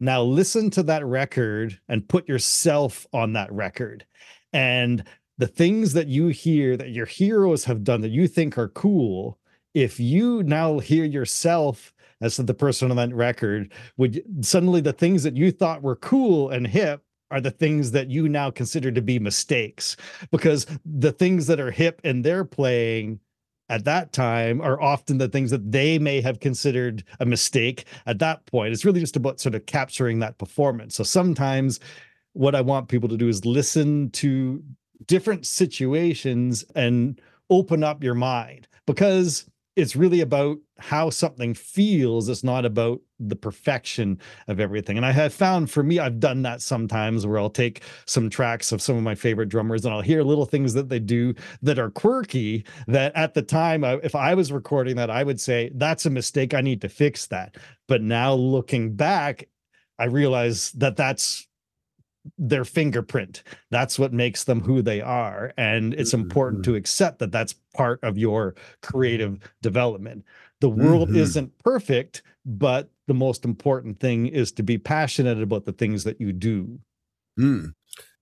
Now, 0.01 0.23
listen 0.23 0.69
to 0.71 0.83
that 0.85 1.07
record 1.07 1.79
and 1.89 2.09
put 2.09 2.29
yourself 2.29 3.07
on 3.13 3.33
that 3.35 3.53
record. 3.53 4.05
And 4.53 5.05
the 5.39 5.47
things 5.47 5.93
that 5.95 6.09
you 6.09 6.29
hear 6.29 6.77
that 6.77 6.91
your 6.91 7.07
heroes 7.07 7.65
have 7.65 7.85
done 7.85 8.01
that 8.03 8.11
you 8.11 8.29
think 8.29 8.59
are 8.59 8.69
cool, 8.69 9.39
if 9.75 9.99
you 9.99 10.43
now 10.43 10.79
hear 10.79 11.05
yourself 11.05 11.93
as 12.21 12.37
the 12.37 12.55
person 12.55 12.91
on 12.91 12.97
that 12.97 13.15
record, 13.15 13.73
would 13.97 14.23
suddenly 14.45 14.81
the 14.81 14.93
things 14.93 15.23
that 15.25 15.37
you 15.37 15.51
thought 15.51 15.83
were 15.83 15.97
cool 15.97 16.51
and 16.51 16.67
hip 16.67 17.03
are 17.31 17.41
the 17.41 17.51
things 17.51 17.91
that 17.93 18.11
you 18.11 18.29
now 18.29 18.51
consider 18.51 18.93
to 18.93 19.03
be 19.03 19.19
mistakes 19.19 19.97
because 20.31 20.67
the 20.85 21.13
things 21.13 21.47
that 21.47 21.59
are 21.59 21.71
hip 21.71 22.01
and 22.05 22.23
they're 22.23 22.45
playing 22.45 23.19
at 23.71 23.85
that 23.87 24.13
time 24.13 24.61
are 24.61 24.81
often 24.81 25.17
the 25.17 25.29
things 25.29 25.51
that 25.51 25.73
they 25.73 25.99
may 25.99 26.21
have 26.21 26.41
considered 26.41 27.03
a 27.21 27.27
mistake 27.27 27.87
at 28.05 28.19
that 28.19 28.45
point. 28.45 28.73
It's 28.73 28.85
really 28.85 29.01
just 29.01 29.17
about 29.17 29.41
sort 29.41 29.55
of 29.55 29.65
capturing 29.65 30.19
that 30.19 30.37
performance. 30.37 30.95
So 30.95 31.05
sometimes 31.05 31.81
what 32.35 32.55
I 32.55 32.61
want 32.61 32.89
people 32.89 33.09
to 33.09 33.17
do 33.17 33.29
is 33.29 33.47
listen 33.47 34.11
to 34.11 34.63
different 35.07 35.47
situations 35.47 36.65
and 36.75 37.19
open 37.49 37.83
up 37.83 38.05
your 38.05 38.15
mind 38.15 38.69
because 38.87 39.47
it's 39.75 39.97
really 39.97 40.21
about 40.21 40.59
how 40.79 41.09
something 41.11 41.55
feels. 41.55 42.29
It's 42.29 42.45
not 42.45 42.65
about 42.65 43.01
the 43.19 43.37
perfection 43.37 44.19
of 44.49 44.61
everything. 44.61 44.97
And 44.97 45.07
i 45.07 45.13
have 45.13 45.33
found 45.33 45.71
for 45.71 45.83
me 45.83 45.99
i've 45.99 46.19
done 46.19 46.43
that 46.43 46.61
sometimes 46.61 47.27
where 47.27 47.39
i'll 47.39 47.51
take 47.51 47.83
some 48.07 48.29
tracks 48.29 48.73
of 48.73 48.83
some 48.83 48.97
of 48.97 49.03
my 49.03 49.15
favorite 49.15 49.49
drummers 49.49 49.85
and 49.85 49.95
i'll 49.95 50.01
hear 50.01 50.23
little 50.23 50.45
things 50.45 50.75
that 50.75 50.89
they 50.89 50.99
do 50.99 51.35
that 51.63 51.79
are 51.79 51.91
quirky 51.91 52.65
that 52.89 53.15
at 53.15 53.35
the 53.35 53.43
time 53.43 53.85
if 53.85 54.15
i 54.15 54.35
was 54.35 54.51
recording 54.51 54.97
that 54.97 55.11
i 55.11 55.23
would 55.23 55.41
say 55.41 55.71
that's 55.75 56.07
a 56.07 56.11
mistake. 56.11 56.55
I 56.55 56.61
need 56.61 56.81
to 56.83 56.89
fix 56.89 57.27
that. 57.29 57.57
But 57.87 58.03
now 58.03 58.35
looking 58.35 58.95
back 58.95 59.49
i 59.99 60.05
realize 60.05 60.73
that 60.73 60.97
that's 60.97 61.47
their 62.39 62.65
fingerprint. 62.65 63.43
That's 63.71 63.99
what 63.99 64.13
makes 64.13 64.45
them 64.45 64.61
who 64.61 64.83
they 64.83 65.01
are. 65.01 65.53
And 65.57 65.95
it's 65.95 66.13
mm-hmm. 66.13 66.23
important 66.23 66.65
to 66.65 66.75
accept 66.75 67.19
that 67.19 67.33
that's 67.33 67.55
part 67.75 68.01
of 68.03 68.19
your 68.19 68.55
creative 68.81 69.39
development. 69.61 70.25
The 70.61 70.69
world 70.69 71.09
mm-hmm. 71.09 71.19
isn't 71.19 71.59
perfect, 71.59 72.23
but 72.45 72.91
the 73.09 73.15
most 73.15 73.45
important 73.45 73.99
thing 73.99 74.27
is 74.27 74.53
to 74.53 74.63
be 74.63 74.79
passionate 74.79 75.43
about 75.43 75.65
the 75.65 75.73
things 75.73 76.05
that 76.05 76.21
you 76.21 76.33
do. 76.33 76.79
Mm. 77.39 77.75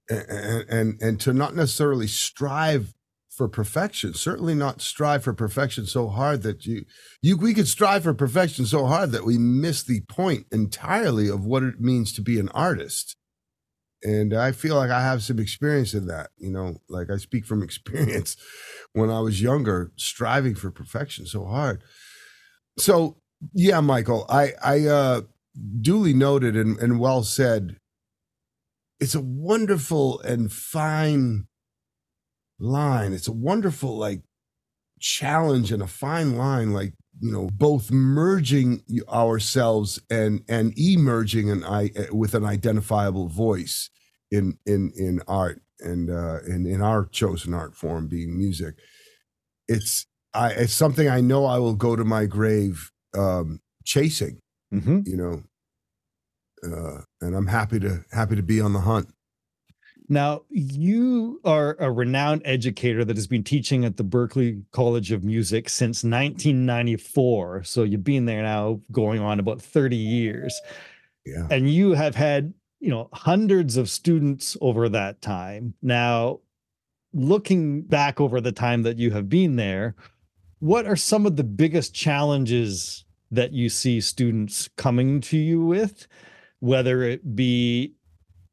And, 0.08 0.68
and 0.68 1.02
and 1.02 1.20
to 1.20 1.32
not 1.32 1.54
necessarily 1.54 2.08
strive 2.08 2.94
for 3.30 3.48
perfection 3.48 4.12
certainly 4.12 4.54
not 4.54 4.80
strive 4.82 5.22
for 5.22 5.32
perfection 5.32 5.86
so 5.86 6.08
hard 6.08 6.42
that 6.42 6.66
you 6.66 6.84
you 7.22 7.36
we 7.36 7.54
could 7.54 7.68
strive 7.68 8.02
for 8.02 8.12
perfection 8.12 8.66
so 8.66 8.86
hard 8.86 9.12
that 9.12 9.24
we 9.24 9.38
miss 9.38 9.84
the 9.84 10.00
point 10.02 10.46
entirely 10.50 11.28
of 11.28 11.46
what 11.46 11.62
it 11.62 11.80
means 11.80 12.12
to 12.12 12.20
be 12.20 12.40
an 12.40 12.48
artist 12.50 13.16
and 14.02 14.34
I 14.34 14.52
feel 14.52 14.76
like 14.76 14.90
I 14.90 15.02
have 15.02 15.22
some 15.22 15.38
experience 15.38 15.94
in 15.94 16.06
that. 16.06 16.30
You 16.38 16.50
know, 16.50 16.76
like 16.88 17.10
I 17.10 17.16
speak 17.16 17.46
from 17.46 17.62
experience 17.64 18.36
when 18.92 19.10
I 19.10 19.20
was 19.20 19.42
younger, 19.42 19.92
striving 19.96 20.54
for 20.54 20.70
perfection 20.70 21.26
so 21.26 21.44
hard. 21.44 21.82
So 22.78 23.16
yeah, 23.54 23.80
Michael, 23.80 24.26
I 24.28 24.52
I 24.62 24.86
uh, 24.86 25.20
duly 25.80 26.12
noted 26.12 26.56
and, 26.56 26.78
and 26.78 27.00
well 27.00 27.22
said. 27.22 27.76
It's 28.98 29.14
a 29.14 29.20
wonderful 29.20 30.20
and 30.20 30.52
fine 30.52 31.46
line. 32.58 33.12
It's 33.14 33.28
a 33.28 33.32
wonderful 33.32 33.96
like 33.96 34.22
challenge 35.00 35.72
and 35.72 35.82
a 35.82 35.86
fine 35.86 36.36
line, 36.36 36.72
like 36.72 36.94
you 37.18 37.32
know, 37.32 37.48
both 37.52 37.90
merging 37.90 38.82
ourselves 39.08 40.00
and 40.10 40.42
and 40.48 40.72
emerging 40.78 41.50
and 41.50 41.64
I 41.64 41.90
with 42.12 42.34
an 42.34 42.44
identifiable 42.44 43.28
voice 43.28 43.90
in 44.30 44.58
in 44.66 44.92
in 44.96 45.20
art 45.26 45.62
and 45.80 46.10
uh, 46.10 46.40
in 46.46 46.66
in 46.66 46.80
our 46.80 47.06
chosen 47.06 47.54
art 47.54 47.74
form 47.74 48.06
being 48.08 48.36
music. 48.36 48.76
It's 49.68 50.06
I 50.34 50.50
it's 50.50 50.72
something 50.72 51.08
I 51.08 51.20
know 51.20 51.44
I 51.44 51.58
will 51.58 51.74
go 51.74 51.96
to 51.96 52.04
my 52.04 52.26
grave 52.26 52.90
um, 53.16 53.60
chasing. 53.84 54.40
hmm 54.70 55.00
You 55.04 55.16
know, 55.16 55.42
uh, 56.64 57.02
and 57.20 57.34
I'm 57.34 57.46
happy 57.46 57.80
to 57.80 58.04
happy 58.12 58.36
to 58.36 58.42
be 58.42 58.60
on 58.60 58.72
the 58.72 58.80
hunt. 58.80 59.08
Now, 60.10 60.42
you 60.50 61.40
are 61.44 61.76
a 61.78 61.90
renowned 61.90 62.42
educator 62.44 63.04
that 63.04 63.16
has 63.16 63.28
been 63.28 63.44
teaching 63.44 63.84
at 63.84 63.96
the 63.96 64.02
Berklee 64.02 64.64
College 64.72 65.12
of 65.12 65.22
Music 65.22 65.68
since 65.68 66.02
1994. 66.02 67.62
So 67.62 67.84
you've 67.84 68.02
been 68.02 68.24
there 68.24 68.42
now 68.42 68.80
going 68.90 69.20
on 69.20 69.38
about 69.38 69.62
30 69.62 69.94
years. 69.94 70.60
Yeah. 71.24 71.46
And 71.48 71.70
you 71.70 71.92
have 71.92 72.16
had, 72.16 72.52
you 72.80 72.90
know, 72.90 73.08
hundreds 73.12 73.76
of 73.76 73.88
students 73.88 74.56
over 74.60 74.88
that 74.88 75.22
time. 75.22 75.74
Now, 75.80 76.40
looking 77.12 77.82
back 77.82 78.20
over 78.20 78.40
the 78.40 78.50
time 78.50 78.82
that 78.82 78.98
you 78.98 79.12
have 79.12 79.28
been 79.28 79.54
there, 79.54 79.94
what 80.58 80.86
are 80.86 80.96
some 80.96 81.24
of 81.24 81.36
the 81.36 81.44
biggest 81.44 81.94
challenges 81.94 83.04
that 83.30 83.52
you 83.52 83.68
see 83.68 84.00
students 84.00 84.68
coming 84.76 85.20
to 85.20 85.38
you 85.38 85.64
with, 85.64 86.08
whether 86.58 87.04
it 87.04 87.36
be 87.36 87.94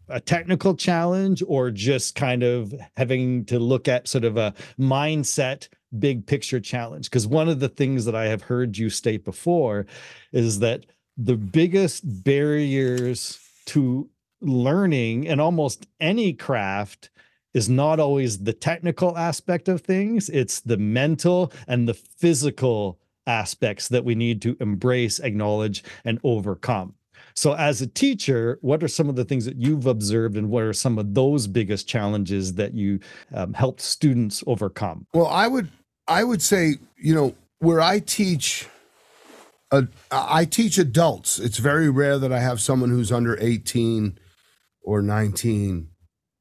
a 0.09 0.19
technical 0.19 0.75
challenge 0.75 1.43
or 1.47 1.71
just 1.71 2.15
kind 2.15 2.43
of 2.43 2.73
having 2.95 3.45
to 3.45 3.59
look 3.59 3.87
at 3.87 4.07
sort 4.07 4.23
of 4.23 4.37
a 4.37 4.53
mindset 4.79 5.67
big 5.97 6.25
picture 6.25 6.59
challenge? 6.59 7.09
Because 7.09 7.27
one 7.27 7.49
of 7.49 7.59
the 7.59 7.69
things 7.69 8.05
that 8.05 8.15
i 8.15 8.25
have 8.25 8.43
heard 8.43 8.77
you 8.77 8.89
state 8.89 9.23
before 9.23 9.85
is 10.31 10.59
that 10.59 10.85
the 11.17 11.35
biggest 11.35 12.03
barriers 12.23 13.39
to 13.65 14.09
learning 14.41 15.27
and 15.27 15.41
almost 15.41 15.87
any 15.99 16.31
craft 16.31 17.09
is 17.53 17.67
not 17.67 17.99
always 17.99 18.39
the 18.39 18.53
technical 18.53 19.17
aspect 19.17 19.67
of 19.67 19.81
things 19.81 20.29
it's 20.29 20.59
the 20.61 20.77
mental 20.77 21.51
and 21.67 21.87
the 21.87 21.93
physical 21.93 22.99
aspects 23.25 23.87
that 23.87 24.05
we 24.05 24.13
need 24.13 24.41
to 24.41 24.55
embrace 24.59 25.19
acknowledge 25.19 25.83
and 26.05 26.19
overcome 26.23 26.93
so, 27.37 27.53
as 27.53 27.83
a 27.83 27.87
teacher, 27.87 28.57
what 28.61 28.81
are 28.81 28.87
some 28.87 29.09
of 29.09 29.15
the 29.15 29.23
things 29.23 29.45
that 29.45 29.57
you've 29.57 29.85
observed, 29.85 30.37
and 30.37 30.49
what 30.49 30.63
are 30.63 30.73
some 30.73 30.97
of 30.97 31.13
those 31.13 31.45
biggest 31.45 31.87
challenges 31.87 32.55
that 32.55 32.73
you 32.73 32.99
um, 33.31 33.53
helped 33.53 33.79
students 33.79 34.43
overcome? 34.47 35.05
Well, 35.13 35.27
I 35.27 35.47
would 35.47 35.69
I 36.07 36.23
would 36.23 36.41
say 36.41 36.77
you 36.97 37.13
know 37.13 37.35
where 37.59 37.79
I 37.79 37.99
teach. 37.99 38.67
Uh, 39.69 39.83
I 40.09 40.45
teach 40.45 40.79
adults. 40.79 41.37
It's 41.37 41.59
very 41.59 41.91
rare 41.91 42.17
that 42.17 42.33
I 42.33 42.39
have 42.39 42.59
someone 42.59 42.89
who's 42.89 43.11
under 43.11 43.37
18 43.39 44.17
or 44.81 45.03
19 45.03 45.89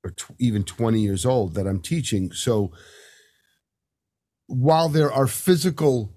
or 0.02 0.14
even 0.38 0.64
20 0.64 0.98
years 0.98 1.26
old 1.26 1.54
that 1.56 1.66
I'm 1.66 1.80
teaching. 1.80 2.32
So 2.32 2.70
while 4.46 4.88
there 4.88 5.12
are 5.12 5.26
physical 5.26 6.14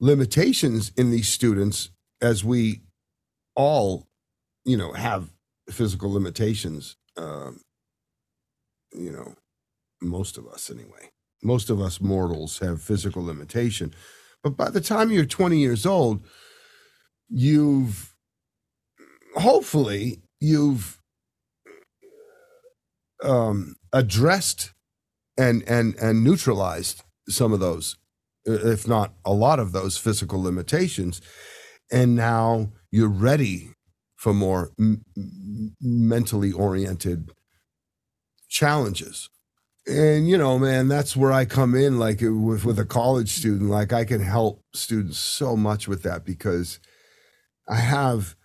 limitations 0.00 0.90
in 0.96 1.10
these 1.10 1.28
students, 1.28 1.90
as 2.22 2.44
we 2.44 2.82
all, 3.56 4.06
you 4.64 4.76
know, 4.76 4.92
have 4.92 5.30
physical 5.70 6.12
limitations, 6.12 6.96
um, 7.16 7.60
you 8.94 9.10
know, 9.10 9.34
most 10.00 10.36
of 10.38 10.46
us 10.46 10.70
anyway. 10.70 11.10
Most 11.42 11.70
of 11.70 11.80
us 11.80 12.00
mortals 12.00 12.58
have 12.60 12.82
physical 12.82 13.24
limitation. 13.24 13.94
But 14.42 14.56
by 14.56 14.70
the 14.70 14.80
time 14.80 15.10
you're 15.10 15.24
20 15.24 15.58
years 15.58 15.86
old, 15.86 16.24
you've 17.28 18.14
hopefully 19.36 20.22
you've 20.40 21.00
um, 23.22 23.76
addressed 23.92 24.72
and 25.38 25.62
and 25.68 25.94
and 25.96 26.22
neutralized 26.24 27.02
some 27.28 27.52
of 27.52 27.60
those, 27.60 27.96
if 28.44 28.86
not 28.86 29.14
a 29.24 29.32
lot 29.32 29.58
of 29.58 29.72
those 29.72 29.96
physical 29.96 30.42
limitations, 30.42 31.20
and 31.90 32.14
now 32.16 32.70
you're 32.90 33.08
ready 33.08 33.70
for 34.22 34.32
more 34.32 34.70
m- 34.78 35.04
mentally 35.80 36.52
oriented 36.52 37.32
challenges. 38.48 39.28
And 39.84 40.28
you 40.28 40.38
know, 40.38 40.60
man, 40.60 40.86
that's 40.86 41.16
where 41.16 41.32
I 41.32 41.44
come 41.44 41.74
in. 41.74 41.98
Like 41.98 42.22
uh, 42.22 42.32
with 42.32 42.64
with 42.64 42.78
a 42.78 42.84
college 42.84 43.30
student, 43.30 43.68
like 43.68 43.92
I 43.92 44.04
can 44.04 44.20
help 44.20 44.62
students 44.74 45.18
so 45.18 45.56
much 45.56 45.88
with 45.88 46.04
that 46.04 46.24
because 46.24 46.78
I 47.68 47.80
have 47.80 48.36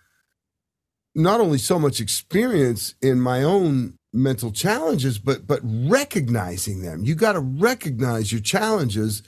not 1.14 1.40
only 1.40 1.58
so 1.58 1.78
much 1.78 2.00
experience 2.00 2.96
in 3.00 3.20
my 3.20 3.44
own 3.44 3.98
mental 4.12 4.50
challenges, 4.50 5.20
but 5.20 5.46
but 5.46 5.60
recognizing 5.62 6.82
them. 6.82 7.04
You 7.04 7.14
got 7.14 7.34
to 7.34 7.40
recognize 7.40 8.32
your 8.32 8.40
challenges, 8.40 9.22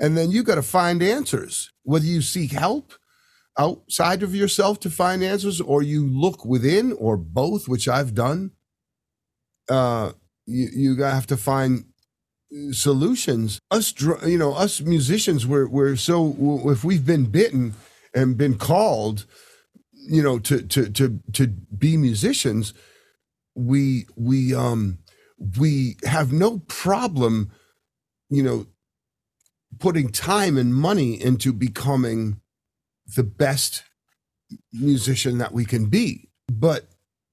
and 0.00 0.18
then 0.18 0.32
you 0.32 0.42
got 0.42 0.56
to 0.56 0.62
find 0.62 1.00
answers. 1.00 1.70
Whether 1.84 2.06
you 2.06 2.22
seek 2.22 2.50
help 2.50 2.92
outside 3.58 4.22
of 4.22 4.34
yourself 4.34 4.80
to 4.80 4.90
find 4.90 5.22
answers, 5.22 5.60
or 5.60 5.82
you 5.82 6.06
look 6.06 6.44
within, 6.44 6.92
or 6.92 7.16
both, 7.16 7.68
which 7.68 7.88
I've 7.88 8.14
done. 8.14 8.52
Uh, 9.68 10.12
you 10.46 10.68
you 10.72 11.02
have 11.02 11.26
to 11.28 11.36
find 11.36 11.84
solutions. 12.70 13.60
Us, 13.70 13.94
you 14.26 14.38
know, 14.38 14.54
us 14.54 14.80
musicians, 14.80 15.46
we're 15.46 15.68
we're 15.68 15.96
so 15.96 16.34
if 16.66 16.84
we've 16.84 17.06
been 17.06 17.26
bitten 17.26 17.74
and 18.14 18.36
been 18.36 18.58
called, 18.58 19.26
you 19.92 20.22
know, 20.22 20.38
to 20.40 20.62
to 20.62 20.88
to 20.90 21.20
to 21.32 21.46
be 21.46 21.96
musicians, 21.96 22.74
we 23.54 24.06
we 24.16 24.54
um 24.54 24.98
we 25.58 25.96
have 26.04 26.32
no 26.32 26.58
problem, 26.68 27.50
you 28.28 28.42
know, 28.42 28.66
putting 29.78 30.10
time 30.10 30.56
and 30.56 30.74
money 30.74 31.20
into 31.20 31.52
becoming 31.52 32.40
the 33.14 33.22
best 33.22 33.84
musician 34.72 35.38
that 35.38 35.52
we 35.52 35.64
can 35.64 35.86
be. 35.86 36.28
But 36.50 36.88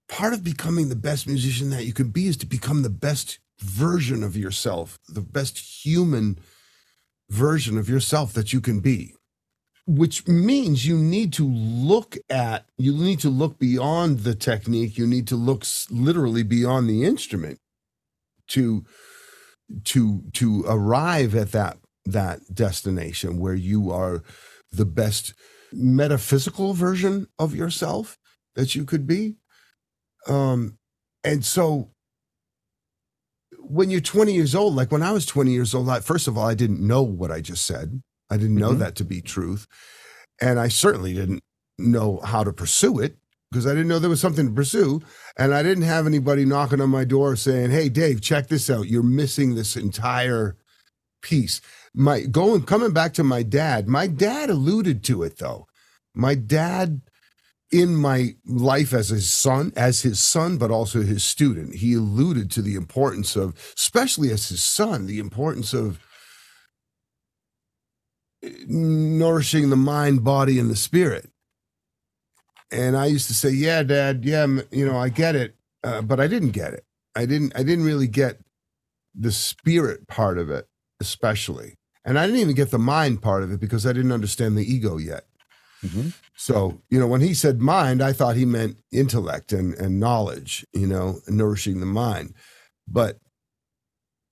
part 0.08 0.34
of 0.34 0.44
becoming 0.44 0.90
the 0.90 0.96
best 0.96 1.28
musician 1.28 1.70
that 1.72 1.86
you 1.86 1.94
can 1.94 2.10
be 2.10 2.28
is 2.28 2.38
to 2.38 2.46
become 2.46 2.82
the 2.82 2.90
best 2.90 3.40
version 3.60 4.24
of 4.24 4.38
yourself, 4.38 5.00
the 5.08 5.22
best 5.22 5.84
human 5.86 6.40
version 7.30 7.78
of 7.78 7.90
yourself 7.90 8.34
that 8.34 8.54
you 8.54 8.62
can 8.62 8.80
be. 8.80 9.14
Which 9.86 10.28
means 10.28 10.86
you 10.86 10.98
need 10.98 11.34
to 11.34 11.48
look 11.48 12.16
at, 12.30 12.66
you 12.78 12.94
need 12.94 13.20
to 13.22 13.30
look 13.30 13.58
beyond 13.58 14.20
the 14.20 14.36
technique. 14.36 14.98
You 14.98 15.08
need 15.08 15.28
to 15.30 15.36
look 15.36 15.66
literally 15.90 16.44
beyond 16.44 16.88
the 16.88 17.04
instrument 17.04 17.60
to 18.50 18.86
to 19.86 20.24
to 20.34 20.64
arrive 20.68 21.36
at 21.36 21.52
that 21.54 21.78
that 22.06 22.54
destination 22.54 23.40
where 23.40 23.56
you 23.56 23.92
are 23.92 24.24
the 24.72 24.86
best 24.86 25.34
metaphysical 25.74 26.74
version 26.74 27.28
of 27.38 27.56
yourself 27.56 28.18
that 28.56 28.76
you 28.76 28.86
could 28.86 29.06
be. 29.08 29.36
Um 30.28 30.78
and 31.24 31.44
so 31.46 31.92
when 33.60 33.90
you're 33.90 34.02
20 34.02 34.34
years 34.34 34.56
old 34.56 34.76
like 34.76 34.92
when 34.92 35.04
i 35.04 35.12
was 35.12 35.26
20 35.26 35.52
years 35.52 35.74
old 35.76 35.90
I, 35.90 36.00
first 36.00 36.28
of 36.28 36.38
all 36.38 36.46
i 36.48 36.54
didn't 36.56 36.86
know 36.86 37.02
what 37.04 37.32
i 37.32 37.42
just 37.42 37.66
said. 37.66 38.02
I 38.32 38.38
didn't 38.38 38.56
know 38.56 38.72
Mhm. 38.72 38.80
that 38.80 38.96
to 38.96 39.04
be 39.04 39.22
truth. 39.22 39.68
And 40.42 40.60
i 40.60 40.68
certainly 40.68 41.14
didn't 41.14 41.44
know 41.78 42.20
how 42.24 42.44
to 42.44 42.54
pursue 42.54 43.00
it 43.00 43.18
because 43.52 43.66
i 43.66 43.70
didn't 43.72 43.88
know 43.88 44.00
there 44.00 44.10
was 44.10 44.22
something 44.22 44.48
to 44.48 44.54
pursue. 44.54 45.02
And 45.38 45.54
i 45.54 45.62
didn't 45.64 45.84
have 45.84 46.08
anybody 46.08 46.46
knocking 46.46 46.82
on 46.82 46.90
my 46.90 47.04
door 47.06 47.36
saying 47.36 47.72
hey 47.72 47.90
dave 47.90 48.22
check 48.22 48.48
this 48.48 48.70
out. 48.70 48.88
You're 48.88 49.04
missing 49.04 49.56
this 49.56 49.76
entire 49.76 50.56
piece 51.22 51.60
my 51.94 52.22
going 52.22 52.64
coming 52.64 52.94
back 52.94 53.14
to 53.14 53.24
my 53.24 53.44
dad 53.44 53.88
my 53.88 54.08
dad 54.08 54.50
alluded 54.50 55.04
to 55.06 55.24
it 55.24 55.38
though. 55.38 55.68
My 56.14 56.36
dad 56.36 57.02
in 57.72 57.96
my 57.96 58.36
life 58.46 58.94
as 58.94 59.10
his 59.10 59.32
son 59.32 59.72
as 59.76 60.02
his 60.02 60.20
son 60.20 60.58
but 60.58 60.72
also 60.72 61.02
his 61.02 61.24
student 61.24 61.76
he 61.76 61.94
alluded 61.94 62.50
to 62.50 62.62
the 62.62 62.76
importance 62.76 63.36
of 63.36 63.54
especially 63.78 64.32
as 64.32 64.50
his 64.50 64.64
son 64.64 65.06
the 65.06 65.20
importance 65.20 65.74
of 65.74 66.00
nourishing 68.68 69.70
the 69.70 69.76
mind 69.76 70.24
body 70.24 70.58
and 70.60 70.70
the 70.70 70.76
spirit. 70.76 71.30
And 72.72 72.96
i 72.98 73.06
used 73.06 73.28
to 73.28 73.34
say 73.34 73.50
yeah 73.50 73.84
dad 73.84 74.26
yeah 74.26 74.46
you 74.72 74.86
know 74.86 74.98
i 74.98 75.10
get 75.10 75.36
it 75.36 75.56
uh, 75.84 76.02
but 76.02 76.20
i 76.20 76.28
didn't 76.28 76.52
get 76.52 76.74
it. 76.74 76.86
I 77.16 77.26
didn't 77.26 77.54
i 77.56 77.64
didn't 77.64 77.86
really 77.86 78.08
get 78.08 78.40
the 79.16 79.32
spirit 79.32 80.08
part 80.08 80.38
of 80.38 80.50
it 80.50 80.68
especially 81.00 81.79
and 82.10 82.20
i 82.20 82.26
didn't 82.26 82.42
even 82.42 82.56
get 82.56 82.72
the 82.72 82.80
mind 82.80 83.22
part 83.22 83.44
of 83.44 83.52
it 83.52 83.60
because 83.62 83.86
i 83.86 83.94
didn't 83.94 84.12
understand 84.12 84.58
the 84.58 84.74
ego 84.74 84.98
yet 84.98 85.24
so, 86.36 86.82
you 86.90 87.00
know, 87.00 87.08
when 87.08 87.22
he 87.22 87.34
said 87.34 87.62
mind, 87.62 88.02
I 88.02 88.14
thought 88.14 88.36
he 88.36 88.46
meant 88.46 88.78
intellect 88.92 89.54
and, 89.54 89.74
and 89.76 90.00
knowledge, 90.00 90.66
you 90.74 90.88
know, 90.88 91.20
nourishing 91.28 91.80
the 91.80 91.86
mind. 91.86 92.34
But 92.88 93.20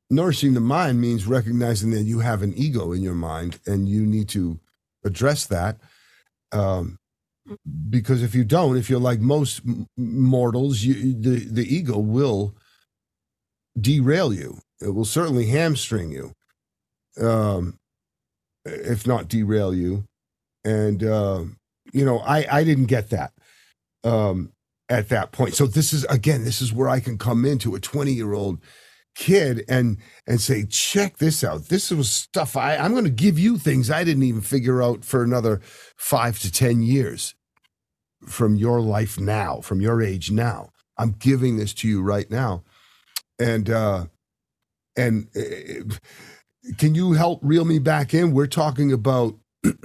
nourishing 0.10 0.54
the 0.54 0.60
mind 0.60 1.00
means 1.00 1.26
recognizing 1.26 1.92
that 1.92 2.04
you 2.04 2.20
have 2.20 2.42
an 2.42 2.54
ego 2.56 2.92
in 2.92 3.02
your 3.02 3.16
mind 3.16 3.60
and 3.66 3.88
you 3.88 4.06
need 4.06 4.30
to 4.30 4.60
address 5.04 5.46
that. 5.48 5.80
Um, 6.52 6.98
because 7.90 8.24
if 8.24 8.36
you 8.36 8.44
don't, 8.44 8.78
if 8.78 8.90
you're 8.90 9.00
like 9.00 9.20
most 9.20 9.62
mortals, 9.96 10.84
you, 10.84 11.14
the, 11.14 11.46
the 11.50 11.76
ego 11.76 11.98
will 11.98 12.56
derail 13.80 14.34
you. 14.34 14.60
It 14.82 14.90
will 14.90 15.06
certainly 15.06 15.48
hamstring 15.48 16.12
you. 16.12 16.34
Um, 17.22 17.80
if 18.68 19.08
not 19.08 19.28
derail 19.28 19.74
you. 19.74 20.06
And 20.64 21.04
uh, 21.04 21.44
you 21.94 22.06
know, 22.06 22.20
I 22.20 22.46
I 22.52 22.64
didn't 22.64 22.86
get 22.86 23.10
that 23.12 23.32
um, 24.04 24.52
at 24.90 25.10
that 25.10 25.32
point. 25.32 25.56
So 25.56 25.66
this 25.66 25.94
is 25.94 26.04
again, 26.06 26.44
this 26.44 26.62
is 26.62 26.74
where 26.74 26.90
I 26.90 27.00
can 27.00 27.18
come 27.18 27.46
into 27.46 27.76
a 27.76 27.80
20 27.80 28.12
year 28.12 28.34
old 28.34 28.60
kid 29.16 29.64
and 29.68 29.98
and 30.28 30.42
say, 30.42 30.66
check 30.66 31.18
this 31.18 31.44
out. 31.44 31.70
This 31.70 31.90
was 31.92 32.10
stuff 32.10 32.58
I 32.58 32.76
I'm 32.76 32.92
going 32.92 33.06
to 33.06 33.10
give 33.10 33.40
you 33.40 33.58
things 33.58 33.90
I 33.90 34.04
didn't 34.04 34.24
even 34.24 34.42
figure 34.42 34.82
out 34.82 35.06
for 35.06 35.24
another 35.24 35.62
five 35.96 36.40
to 36.40 36.52
ten 36.52 36.82
years 36.82 37.34
from 38.28 38.56
your 38.56 38.82
life 38.82 39.20
now, 39.20 39.62
from 39.62 39.80
your 39.80 40.02
age 40.02 40.32
now. 40.32 40.70
I'm 40.98 41.12
giving 41.12 41.58
this 41.58 41.74
to 41.76 41.88
you 41.88 42.02
right 42.02 42.30
now, 42.30 42.64
and 43.40 43.70
uh, 43.70 44.06
and 44.98 45.28
uh, 45.36 45.96
can 46.78 46.96
you 46.96 47.14
help 47.14 47.40
reel 47.42 47.66
me 47.66 47.80
back 47.80 48.14
in? 48.14 48.34
We're 48.34 48.48
talking 48.48 48.92
about. 48.92 49.36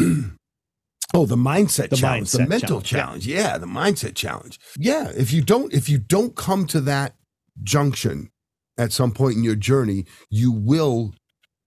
Oh, 1.14 1.26
the 1.26 1.36
mindset 1.36 1.90
The 1.90 1.96
challenge, 1.96 2.32
the 2.32 2.46
mental 2.46 2.80
challenge, 2.80 3.24
challenge. 3.24 3.26
Yeah, 3.26 3.58
the 3.58 3.66
mindset 3.66 4.14
challenge. 4.14 4.58
Yeah, 4.78 5.12
if 5.14 5.30
you 5.30 5.42
don't 5.42 5.70
if 5.74 5.86
you 5.86 5.98
don't 5.98 6.34
come 6.34 6.66
to 6.68 6.80
that 6.80 7.16
junction 7.62 8.30
at 8.78 8.92
some 8.92 9.12
point 9.12 9.36
in 9.36 9.44
your 9.44 9.54
journey, 9.54 10.06
you 10.30 10.50
will 10.50 11.12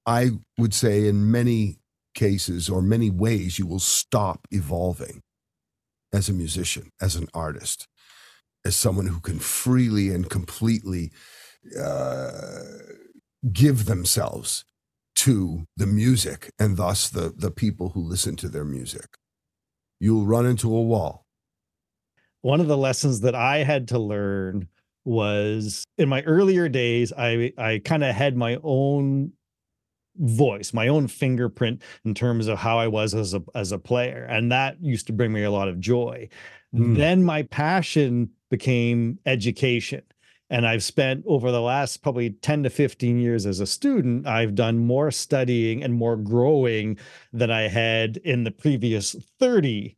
I 0.05 0.32
would 0.57 0.74
say 0.74 1.07
in 1.07 1.30
many 1.30 1.78
cases 2.16 2.70
or 2.70 2.82
many 2.82 3.11
ways 3.11 3.59
you 3.59 3.68
will 3.68 3.80
stop 3.80 4.47
evolving 4.49 5.22
as 6.11 6.28
a 6.30 6.34
musician, 6.34 6.89
as 6.99 7.16
an 7.16 7.28
artist, 7.34 7.88
as 8.66 8.76
someone 8.76 9.07
who 9.07 9.20
can 9.20 9.38
freely 9.38 10.09
and 10.09 10.28
completely 10.30 11.11
uh, 11.80 12.49
give 13.51 13.86
themselves 13.86 14.66
to 15.16 15.66
the 15.78 15.88
music 15.88 16.51
and 16.59 16.78
thus 16.78 17.09
the 17.09 17.34
the 17.36 17.51
people 17.51 17.89
who 17.89 18.01
listen 18.01 18.36
to 18.38 18.49
their 18.49 18.66
music. 18.66 19.18
You'll 19.99 20.26
run 20.26 20.45
into 20.45 20.76
a 20.76 20.82
wall. 20.82 21.26
one 22.41 22.61
of 22.61 22.68
the 22.68 22.78
lessons 22.78 23.22
that 23.22 23.34
I 23.36 23.59
had 23.63 23.88
to 23.89 23.99
learn 23.99 24.68
was 25.03 25.84
in 25.97 26.09
my 26.09 26.22
earlier 26.24 26.70
days, 26.70 27.11
I 27.18 27.53
I 27.57 27.82
kind 27.84 28.03
of 28.03 28.16
had 28.16 28.36
my 28.38 28.57
own 28.63 29.32
voice, 30.18 30.74
my 30.74 30.88
own 30.88 31.07
fingerprint 31.07 31.82
in 32.05 32.13
terms 32.13 32.47
of 32.47 32.57
how 32.59 32.78
I 32.78 32.88
was 32.88 33.13
as 33.16 33.34
a 33.34 33.41
as 33.55 33.72
a 33.72 33.80
player, 33.80 34.26
and 34.30 34.51
that 34.51 34.82
used 34.82 35.07
to 35.07 35.13
bring 35.13 35.34
me 35.34 35.43
a 35.43 35.51
lot 35.51 35.68
of 35.68 35.80
joy. 35.80 36.30
Mm. 36.74 36.97
Then 36.97 37.24
my 37.24 37.43
passion 37.43 38.30
became 38.51 39.20
education. 39.26 40.03
And 40.50 40.68
I've 40.68 40.84
spent 40.84 41.24
over 41.28 41.52
the 41.52 41.62
last 41.62 42.04
probably 42.04 42.30
10 42.30 42.64
to 42.64 42.70
15 42.70 43.20
years 43.20 43.46
as 43.46 43.60
a 43.60 43.66
student, 43.66 44.28
I've 44.28 44.54
done 44.54 44.78
more 44.78 45.10
studying 45.10 45.84
and 45.84 45.93
more 45.93 46.16
growing 46.16 46.98
than 47.34 47.50
I 47.50 47.68
had 47.68 48.18
in 48.18 48.43
the 48.43 48.52
previous 48.52 49.16
30 49.39 49.98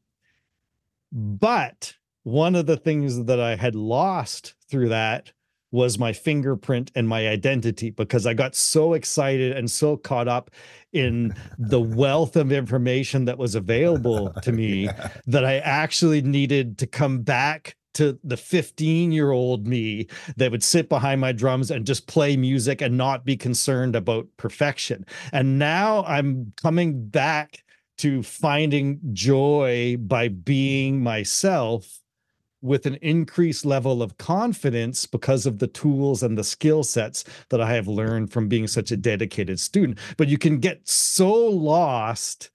but 1.12 1.96
one 2.24 2.56
of 2.56 2.66
the 2.66 2.78
things 2.78 3.26
that 3.26 3.40
I 3.40 3.56
had 3.56 3.76
lost 3.76 4.56
through 4.70 4.90
that 4.90 5.32
was 5.72 6.00
my 6.00 6.14
fingerprint 6.14 6.92
and 6.96 7.08
my 7.08 7.28
identity 7.28 7.90
because 7.90 8.26
I 8.26 8.34
got 8.34 8.56
so 8.56 8.94
excited 8.94 9.52
and 9.56 9.70
so 9.70 9.98
caught 9.98 10.28
up 10.28 10.50
in 10.94 11.36
the 11.58 11.82
wealth 11.82 12.36
of 12.36 12.52
information 12.52 13.26
that 13.26 13.38
was 13.38 13.56
available 13.56 14.34
to 14.44 14.52
me 14.52 14.68
Yeah. 14.86 15.10
that 15.28 15.46
I 15.46 15.58
actually 15.60 16.22
needed 16.22 16.78
to 16.80 16.88
come 16.88 17.22
back 17.22 17.76
to 17.98 18.18
the 18.24 18.38
15 18.38 19.12
year 19.12 19.32
old 19.32 19.68
me 19.68 20.08
that 20.38 20.52
would 20.52 20.64
sit 20.64 20.88
behind 20.88 21.20
my 21.20 21.32
drums 21.32 21.72
and 21.72 21.86
just 21.86 22.08
play 22.08 22.38
music 22.38 22.82
and 22.82 22.96
not 22.96 23.26
be 23.26 23.36
concerned 23.36 23.96
about 23.96 24.28
perfection. 24.38 25.06
And 25.32 25.58
now 25.58 26.04
I'm 26.06 26.54
coming 26.62 27.08
back 27.08 27.64
to 27.98 28.22
finding 28.22 29.00
joy 29.14 29.98
by 30.00 30.28
being 30.28 31.02
myself 31.02 32.00
with 32.62 32.86
an 32.86 33.00
increased 33.02 33.66
level 33.66 34.04
of 34.04 34.18
confidence 34.18 35.06
because 35.06 35.46
of 35.46 35.58
the 35.58 35.68
tools 35.68 36.22
and 36.22 36.38
the 36.38 36.44
skill 36.44 36.84
sets 36.84 37.24
that 37.50 37.62
I 37.62 37.74
have 37.74 37.88
learned 37.88 38.32
from 38.32 38.48
being 38.48 38.68
such 38.68 38.92
a 38.92 38.98
dedicated 38.98 39.60
student. 39.60 39.98
But 40.18 40.28
you 40.28 40.38
can 40.38 40.60
get 40.60 40.88
so 40.88 41.34
lost 41.34 42.52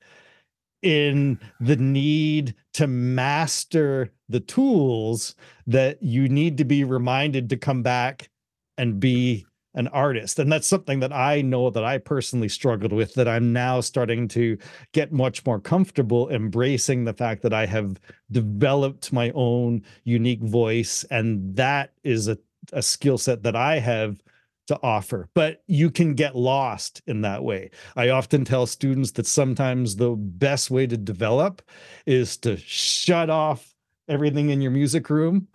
in 0.83 1.39
the 1.61 1.77
need 1.77 2.55
to 2.75 2.87
master 2.87 4.13
the 4.29 4.41
tools 4.41 5.35
that 5.67 6.03
you 6.03 6.29
need 6.29 6.59
to 6.59 6.65
be 6.65 6.85
reminded 6.85 7.49
to 7.51 7.57
come 7.57 7.83
back 7.83 8.29
and 8.77 8.99
be 8.99 9.47
an 9.75 9.89
artist. 9.89 10.39
And 10.39 10.53
that's 10.53 10.67
something 10.67 11.01
that 11.01 11.13
I 11.13 11.41
know 11.41 11.71
that 11.71 11.85
I 11.85 11.99
personally 11.99 12.49
struggled 12.49 12.93
with, 12.93 13.15
that 13.15 13.29
I'm 13.29 13.53
now 13.53 13.81
starting 13.81 14.29
to 14.29 14.59
get 14.93 15.13
much 15.13 15.47
more 15.47 15.61
comfortable 15.61 16.29
embracing 16.29 17.05
the 17.05 17.15
fact 17.15 17.43
that 17.43 17.55
I 17.55 17.67
have 17.67 17.99
developed 18.31 19.13
my 19.13 19.31
own 19.35 19.83
unique 20.05 20.43
voice. 20.43 21.05
And 21.05 21.57
that 21.57 21.93
is 22.05 22.29
a, 22.29 22.37
a 22.73 22.83
skill 22.83 23.17
set 23.17 23.43
that 23.45 23.57
I 23.57 23.79
have 23.79 24.23
to 24.69 24.79
offer. 24.83 25.29
But 25.35 25.63
you 25.67 25.91
can 25.91 26.15
get 26.15 26.37
lost 26.37 27.03
in 27.07 27.23
that 27.23 27.43
way. 27.43 27.71
I 27.97 28.11
often 28.11 28.45
tell 28.45 28.67
students 28.67 29.13
that 29.13 29.27
sometimes 29.27 29.97
the 29.97 30.11
best 30.11 30.71
way 30.71 30.87
to 30.87 30.97
develop 30.97 31.63
is 32.07 32.37
to 32.39 32.57
shut 32.57 33.31
off 33.31 33.75
everything 34.09 34.51
in 34.51 34.61
your 34.61 34.71
music 34.71 35.11
room, 35.11 35.49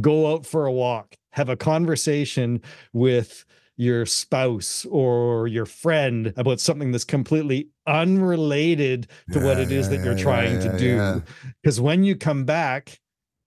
go 0.00 0.32
out 0.32 0.44
for 0.46 0.66
a 0.66 0.72
walk, 0.72 1.14
have 1.30 1.48
a 1.48 1.56
conversation 1.56 2.60
with 2.92 3.44
your 3.76 4.06
spouse 4.06 4.86
or 4.86 5.46
your 5.48 5.66
friend 5.66 6.32
about 6.36 6.60
something 6.60 6.92
that's 6.92 7.04
completely 7.04 7.68
unrelated 7.86 9.06
to 9.32 9.38
what 9.40 9.58
Yeah, 9.58 9.64
it 9.64 9.72
is 9.72 9.86
yeah, 9.86 9.96
that 9.96 10.04
you're 10.04 10.16
yeah, 10.16 10.22
trying 10.22 10.58
to 10.60 10.78
do. 10.78 11.22
Because 11.62 11.80
when 11.80 12.02
you 12.02 12.16
come 12.16 12.44
back, 12.44 12.98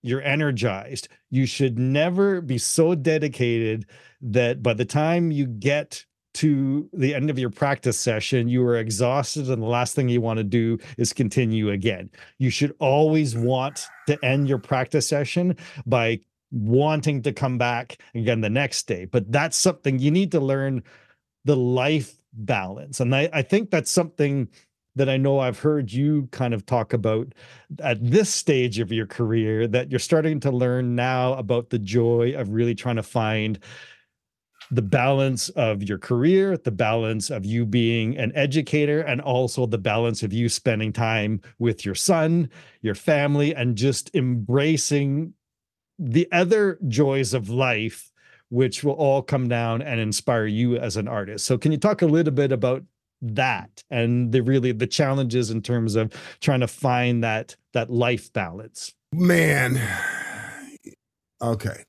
you're 0.01 0.21
energized. 0.21 1.07
You 1.29 1.45
should 1.45 1.77
never 1.77 2.41
be 2.41 2.57
so 2.57 2.95
dedicated 2.95 3.85
that 4.21 4.63
by 4.63 4.73
the 4.73 4.85
time 4.85 5.31
you 5.31 5.45
get 5.45 6.05
to 6.35 6.89
the 6.93 7.15
end 7.15 7.29
of 7.29 7.39
your 7.39 7.49
practice 7.49 7.99
session, 7.99 8.47
you 8.47 8.63
are 8.65 8.77
exhausted, 8.77 9.49
and 9.49 9.61
the 9.61 9.67
last 9.67 9.95
thing 9.95 10.07
you 10.09 10.21
want 10.21 10.37
to 10.37 10.43
do 10.43 10.77
is 10.97 11.11
continue 11.11 11.71
again. 11.71 12.09
You 12.37 12.49
should 12.49 12.75
always 12.79 13.35
want 13.35 13.87
to 14.07 14.23
end 14.23 14.47
your 14.47 14.59
practice 14.59 15.07
session 15.07 15.57
by 15.85 16.19
wanting 16.51 17.21
to 17.23 17.33
come 17.33 17.57
back 17.57 17.97
again 18.15 18.41
the 18.41 18.49
next 18.49 18.87
day. 18.87 19.05
But 19.05 19.31
that's 19.31 19.57
something 19.57 19.99
you 19.99 20.11
need 20.11 20.31
to 20.31 20.39
learn 20.39 20.83
the 21.45 21.55
life 21.55 22.15
balance. 22.33 22.99
And 22.99 23.15
I, 23.15 23.29
I 23.33 23.41
think 23.41 23.69
that's 23.71 23.91
something 23.91 24.49
that 24.95 25.09
I 25.09 25.17
know 25.17 25.39
I've 25.39 25.59
heard 25.59 25.91
you 25.91 26.27
kind 26.31 26.53
of 26.53 26.65
talk 26.65 26.93
about 26.93 27.33
at 27.81 27.97
this 28.01 28.33
stage 28.33 28.79
of 28.79 28.91
your 28.91 29.05
career 29.05 29.67
that 29.67 29.91
you're 29.91 29.99
starting 29.99 30.39
to 30.41 30.51
learn 30.51 30.95
now 30.95 31.33
about 31.33 31.69
the 31.69 31.79
joy 31.79 32.33
of 32.35 32.49
really 32.49 32.75
trying 32.75 32.97
to 32.97 33.03
find 33.03 33.59
the 34.71 34.81
balance 34.81 35.49
of 35.49 35.83
your 35.83 35.97
career, 35.97 36.57
the 36.57 36.71
balance 36.71 37.29
of 37.29 37.45
you 37.45 37.65
being 37.65 38.17
an 38.17 38.31
educator, 38.35 39.01
and 39.01 39.19
also 39.21 39.65
the 39.65 39.77
balance 39.77 40.21
of 40.21 40.31
you 40.31 40.47
spending 40.47 40.93
time 40.93 41.41
with 41.57 41.85
your 41.85 41.95
son, 41.95 42.49
your 42.81 42.95
family, 42.95 43.55
and 43.55 43.75
just 43.75 44.13
embracing 44.13 45.33
the 45.97 46.27
other 46.31 46.77
joys 46.87 47.33
of 47.33 47.49
life, 47.49 48.11
which 48.49 48.83
will 48.83 48.93
all 48.93 49.21
come 49.21 49.47
down 49.47 49.81
and 49.81 49.99
inspire 49.99 50.45
you 50.45 50.77
as 50.77 50.97
an 50.97 51.07
artist. 51.07 51.45
So, 51.45 51.57
can 51.57 51.71
you 51.71 51.77
talk 51.77 52.01
a 52.01 52.07
little 52.07 52.33
bit 52.33 52.51
about 52.51 52.83
that 53.21 53.83
and 53.89 54.31
the 54.31 54.41
really 54.41 54.71
the 54.71 54.87
challenges 54.87 55.51
in 55.51 55.61
terms 55.61 55.95
of 55.95 56.13
trying 56.39 56.61
to 56.61 56.67
find 56.67 57.23
that 57.23 57.55
that 57.73 57.89
life 57.89 58.31
balance? 58.33 58.93
Man. 59.13 59.81
Okay. 61.41 61.85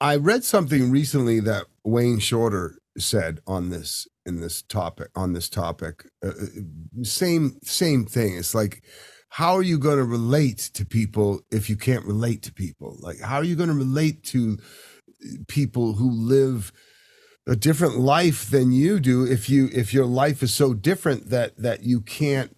I 0.00 0.16
read 0.16 0.42
something 0.42 0.90
recently 0.90 1.40
that 1.40 1.66
Wayne 1.84 2.18
Shorter 2.18 2.76
said 2.98 3.40
on 3.46 3.70
this 3.70 4.06
in 4.26 4.40
this 4.40 4.62
topic 4.62 5.08
on 5.14 5.32
this 5.32 5.48
topic. 5.48 6.04
Uh, 6.24 6.28
uh, 6.28 7.02
same 7.02 7.58
same 7.62 8.04
thing. 8.04 8.36
It's 8.36 8.54
like 8.54 8.82
how 9.28 9.54
are 9.54 9.62
you 9.62 9.78
going 9.78 9.96
to 9.96 10.04
relate 10.04 10.58
to 10.74 10.84
people 10.84 11.40
if 11.50 11.70
you 11.70 11.76
can't 11.76 12.04
relate 12.04 12.42
to 12.42 12.52
people? 12.52 12.98
Like 13.00 13.20
how 13.20 13.36
are 13.36 13.44
you 13.44 13.56
going 13.56 13.70
to 13.70 13.74
relate 13.74 14.22
to 14.24 14.58
people 15.48 15.94
who 15.94 16.10
live 16.10 16.72
a 17.46 17.56
different 17.56 17.98
life 17.98 18.48
than 18.50 18.72
you 18.72 19.00
do 19.00 19.24
if 19.24 19.50
you 19.50 19.68
if 19.72 19.92
your 19.92 20.06
life 20.06 20.42
is 20.42 20.54
so 20.54 20.74
different 20.74 21.30
that 21.30 21.56
that 21.56 21.82
you 21.82 22.00
can't 22.00 22.56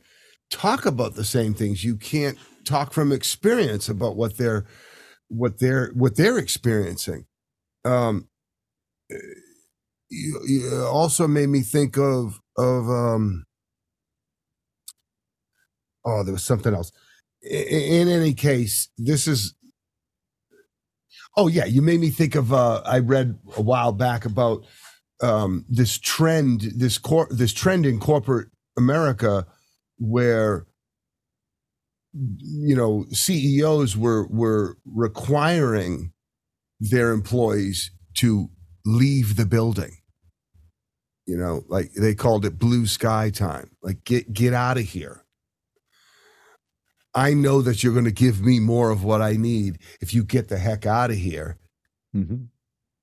talk 0.50 0.86
about 0.86 1.14
the 1.14 1.24
same 1.24 1.54
things. 1.54 1.84
You 1.84 1.96
can't 1.96 2.38
talk 2.64 2.92
from 2.92 3.12
experience 3.12 3.88
about 3.88 4.16
what 4.16 4.36
they're 4.36 4.66
what 5.28 5.58
they're 5.58 5.90
what 5.94 6.16
they're 6.16 6.38
experiencing. 6.38 7.26
Um 7.84 8.28
you, 10.10 10.40
you 10.46 10.84
also 10.86 11.26
made 11.26 11.48
me 11.48 11.60
think 11.62 11.96
of 11.98 12.40
of 12.58 12.88
um 12.88 13.44
oh 16.04 16.22
there 16.22 16.32
was 16.32 16.44
something 16.44 16.74
else. 16.74 16.92
I- 17.44 17.48
in 17.48 18.08
any 18.08 18.34
case 18.34 18.88
this 18.98 19.26
is 19.28 19.54
oh 21.36 21.48
yeah 21.48 21.64
you 21.64 21.82
made 21.82 22.00
me 22.00 22.10
think 22.10 22.34
of 22.34 22.52
uh 22.52 22.82
i 22.84 22.98
read 22.98 23.38
a 23.56 23.62
while 23.62 23.92
back 23.92 24.24
about 24.24 24.64
um, 25.22 25.64
this 25.68 25.98
trend, 25.98 26.62
this 26.76 26.98
cor- 26.98 27.28
this 27.30 27.52
trend 27.52 27.86
in 27.86 28.00
corporate 28.00 28.48
America, 28.76 29.46
where 29.98 30.66
you 32.12 32.76
know 32.76 33.06
CEOs 33.10 33.96
were 33.96 34.26
were 34.28 34.76
requiring 34.84 36.12
their 36.80 37.12
employees 37.12 37.90
to 38.18 38.50
leave 38.84 39.36
the 39.36 39.46
building. 39.46 39.96
You 41.26 41.38
know, 41.38 41.64
like 41.68 41.92
they 41.94 42.14
called 42.14 42.44
it 42.44 42.58
blue 42.58 42.86
sky 42.86 43.30
time. 43.30 43.70
Like 43.82 44.04
get 44.04 44.32
get 44.32 44.52
out 44.52 44.76
of 44.76 44.84
here. 44.84 45.23
I 47.14 47.34
know 47.34 47.62
that 47.62 47.82
you're 47.82 47.92
going 47.92 48.04
to 48.06 48.10
give 48.12 48.40
me 48.40 48.58
more 48.60 48.90
of 48.90 49.04
what 49.04 49.22
I 49.22 49.32
need 49.34 49.78
if 50.00 50.12
you 50.12 50.24
get 50.24 50.48
the 50.48 50.58
heck 50.58 50.86
out 50.86 51.10
of 51.10 51.16
here 51.16 51.58
Mm-hmm. 52.16 52.44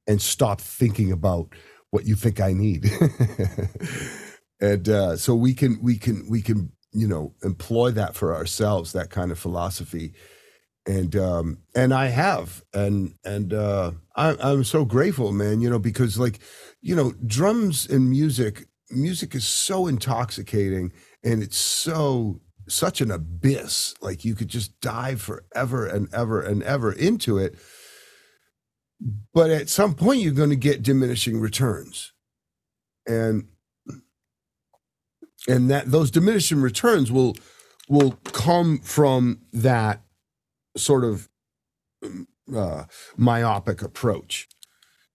and 0.07 0.22
stop 0.22 0.62
thinking 0.62 1.12
about 1.12 1.53
what 1.89 2.05
you 2.05 2.16
think 2.16 2.39
I 2.39 2.53
need. 2.53 2.89
and 4.62 4.88
uh, 4.88 5.18
so 5.18 5.36
we 5.36 5.53
can 5.53 5.80
we 5.82 5.97
can 5.97 6.26
we 6.30 6.41
can 6.41 6.72
you 6.93 7.07
know 7.07 7.34
employ 7.43 7.91
that 7.91 8.16
for 8.16 8.34
ourselves 8.34 8.93
that 8.93 9.09
kind 9.09 9.32
of 9.32 9.39
philosophy 9.39 10.14
and 10.86 11.16
um 11.16 11.57
and 11.76 11.93
i 11.93 12.07
have 12.07 12.64
and 12.74 13.14
and 13.24 13.53
uh 13.53 13.91
I, 14.16 14.36
i'm 14.41 14.64
so 14.64 14.84
grateful 14.84 15.32
man 15.32 15.62
you 15.62 15.70
know 15.70 15.80
because 15.80 16.18
like 16.18 16.39
you 16.82 16.95
know 16.95 17.14
drums 17.26 17.88
and 17.88 18.09
music 18.09 18.66
music 18.89 19.36
is 19.36 19.47
so 19.47 19.88
intoxicating 19.88 20.91
and 21.24 21.41
it's 21.43 21.57
so 21.57 22.41
such 22.72 23.01
an 23.01 23.11
abyss 23.11 23.95
like 24.01 24.26
you 24.26 24.36
could 24.36 24.47
just 24.47 24.80
dive 24.82 25.22
forever 25.22 25.86
and 25.86 26.13
ever 26.13 26.41
and 26.41 26.63
ever 26.63 26.91
into 26.91 27.38
it. 27.38 27.57
But 29.34 29.49
at 29.49 29.69
some 29.69 29.95
point 29.95 30.22
you're 30.22 30.34
going 30.34 30.49
to 30.51 30.55
get 30.55 30.84
diminishing 30.84 31.39
returns. 31.39 32.13
And 33.07 33.47
and 35.47 35.69
that 35.69 35.89
those 35.91 36.11
diminishing 36.11 36.61
returns 36.61 37.11
will 37.11 37.36
will 37.89 38.11
come 38.24 38.80
from 38.80 39.41
that 39.51 40.01
sort 40.78 41.03
of 41.03 41.30
um, 42.03 42.28
uh, 42.55 42.86
myopic 43.17 43.82
approach 43.82 44.47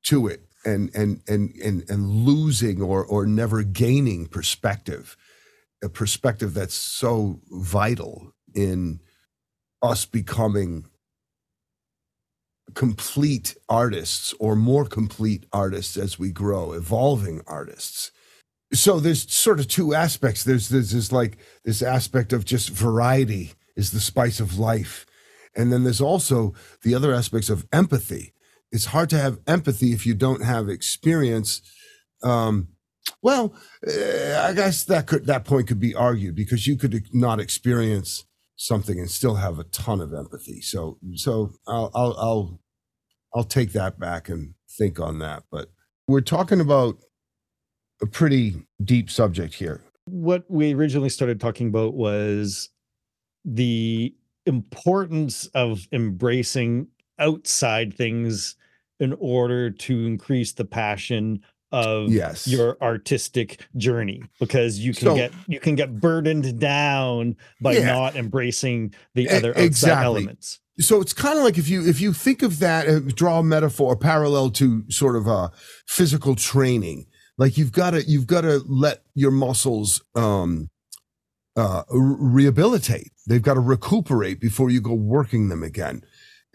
to 0.05 0.27
it 0.27 0.47
and 0.65 0.95
and 0.95 1.23
and 1.29 1.55
and 1.65 1.89
and 1.89 2.11
losing 2.11 2.83
or 2.83 3.05
or 3.05 3.27
never 3.27 3.63
gaining 3.63 4.27
perspective 4.27 5.17
a 5.87 5.91
perspective 5.91 6.53
that's 6.53 6.75
so 6.75 7.41
vital 7.51 8.33
in 8.55 9.01
us 9.83 10.05
becoming 10.05 10.85
complete 12.75 13.57
artists 13.69 14.35
or 14.41 14.57
more 14.57 14.85
complete 14.85 15.47
artists 15.53 15.97
as 15.97 16.19
we 16.19 16.31
grow 16.31 16.73
evolving 16.73 17.41
artists. 17.47 18.11
So 18.73 18.99
there's 18.99 19.33
sort 19.33 19.61
of 19.61 19.69
two 19.69 19.95
aspects. 19.95 20.43
There's 20.43 20.69
there's 20.69 20.91
this 20.91 21.13
like 21.13 21.39
this 21.65 21.83
aspect 21.83 22.33
of 22.33 22.45
just 22.45 22.71
variety 22.71 23.53
is 23.77 23.93
the 23.93 24.01
spice 24.01 24.41
of 24.41 24.59
life. 24.59 25.07
And 25.55 25.73
then 25.73 25.85
there's 25.85 26.01
also 26.01 26.53
the 26.83 26.95
other 26.95 27.15
aspects 27.15 27.49
of 27.49 27.67
empathy. 27.73 28.35
It's 28.73 28.87
hard 28.87 29.09
to 29.11 29.19
have 29.19 29.39
empathy 29.47 29.93
if 29.93 30.05
you 30.05 30.15
don't 30.15 30.45
have 30.45 30.69
experience 30.69 31.63
um 32.23 32.69
well 33.23 33.55
uh, 33.87 34.41
i 34.45 34.53
guess 34.55 34.85
that 34.85 35.07
could 35.07 35.27
that 35.27 35.45
point 35.45 35.67
could 35.67 35.81
be 35.81 35.95
argued 35.95 36.35
because 36.35 36.67
you 36.67 36.77
could 36.77 37.07
not 37.13 37.41
experience 37.41 38.25
something 38.57 38.99
and 38.99 39.11
still 39.11 39.35
have 39.35 39.59
a 39.59 39.65
ton 39.65 40.01
of 40.01 40.15
empathy 40.15 40.61
so 40.61 40.99
so 41.15 41.51
i'll 41.67 41.91
i'll 41.95 42.17
i'll, 42.19 42.61
I'll 43.35 43.45
take 43.45 43.73
that 43.73 43.99
back 43.99 44.29
and 44.29 44.55
think 44.79 44.99
on 44.99 45.19
that 45.21 45.45
but 45.51 45.69
we're 46.09 46.21
talking 46.21 46.61
about 46.61 46.99
a 48.03 48.07
pretty 48.07 48.55
deep 48.85 49.11
subject 49.11 49.55
here. 49.55 49.83
What 50.05 50.45
we 50.49 50.75
originally 50.75 51.09
started 51.09 51.41
talking 51.41 51.69
about 51.69 51.95
was 51.95 52.71
the 53.45 54.15
importance 54.45 55.47
of 55.47 55.87
embracing 55.93 56.89
outside 57.19 57.95
things 57.95 58.57
in 59.01 59.15
order 59.19 59.71
to 59.71 60.07
increase 60.07 60.53
the 60.53 60.65
passion 60.65 61.43
of 61.77 62.11
Yes. 62.11 62.47
your 62.47 62.77
artistic 62.81 63.67
journey 63.77 64.23
because 64.41 64.79
you 64.79 64.93
can 64.95 65.09
So- 65.09 65.17
get 65.17 65.33
you 65.47 65.61
can 65.61 65.75
get 65.75 66.01
burdened 66.01 66.59
down 66.59 67.37
by 67.61 67.75
Yeah. 67.75 67.87
not 67.87 68.17
embracing 68.17 68.95
the 69.15 69.29
other 69.29 69.51
outside 69.51 69.65
exactly. 69.65 70.05
elements 70.07 70.61
So 70.79 71.01
it's 71.01 71.13
kind 71.15 71.39
of 71.39 71.45
like 71.45 71.59
if 71.59 71.69
you 71.69 71.87
if 71.87 72.01
you 72.01 72.13
think 72.13 72.43
of 72.43 72.59
that 72.61 72.89
uh, 72.89 73.01
draw 73.21 73.39
a 73.41 73.43
metaphor 73.43 73.95
a 73.95 73.97
parallel 73.97 74.51
to 74.61 74.85
sort 74.91 75.17
of 75.17 75.27
uh 75.29 75.49
physical 75.87 76.35
training 76.35 77.07
like 77.39 77.57
you've 77.59 77.73
got 77.73 77.91
to 77.91 78.03
you've 78.05 78.27
got 78.27 78.43
to 78.43 78.63
let 78.67 79.03
your 79.15 79.31
muscles 79.31 80.03
um 80.15 80.69
uh 81.57 81.83
rehabilitate 81.91 83.11
they've 83.29 83.43
got 83.49 83.55
to 83.55 83.61
recuperate 83.61 84.41
before 84.41 84.71
you 84.71 84.81
go 84.81 84.95
working 84.95 85.49
them 85.49 85.63
again 85.63 86.03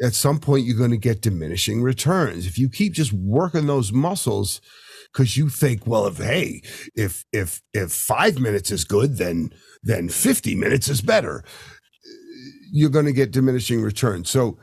at 0.01 0.13
some 0.13 0.39
point 0.39 0.65
you're 0.65 0.77
going 0.77 0.91
to 0.91 0.97
get 1.09 1.21
diminishing 1.21 1.81
returns 1.81 2.45
if 2.45 2.57
you 2.57 2.69
keep 2.69 2.93
just 2.93 3.13
working 3.13 3.65
those 3.67 3.91
muscles 3.91 4.61
because 5.11 5.37
you 5.37 5.49
think 5.49 5.85
well 5.85 6.07
if 6.07 6.17
hey 6.17 6.61
if 6.95 7.25
if 7.31 7.61
if 7.73 7.91
five 7.91 8.39
minutes 8.39 8.71
is 8.71 8.83
good 8.83 9.17
then 9.17 9.51
then 9.83 10.09
50 10.09 10.55
minutes 10.55 10.87
is 10.89 11.01
better. 11.01 11.43
You're 12.71 12.89
going 12.89 13.05
to 13.05 13.13
get 13.13 13.31
diminishing 13.31 13.81
returns. 13.81 14.29
So 14.29 14.57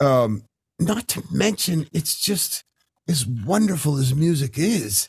um 0.00 0.42
not 0.78 1.08
to 1.08 1.22
mention 1.32 1.88
it's 1.92 2.18
just 2.20 2.64
as 3.08 3.26
wonderful 3.26 3.96
as 3.96 4.14
music 4.14 4.58
is. 4.58 5.08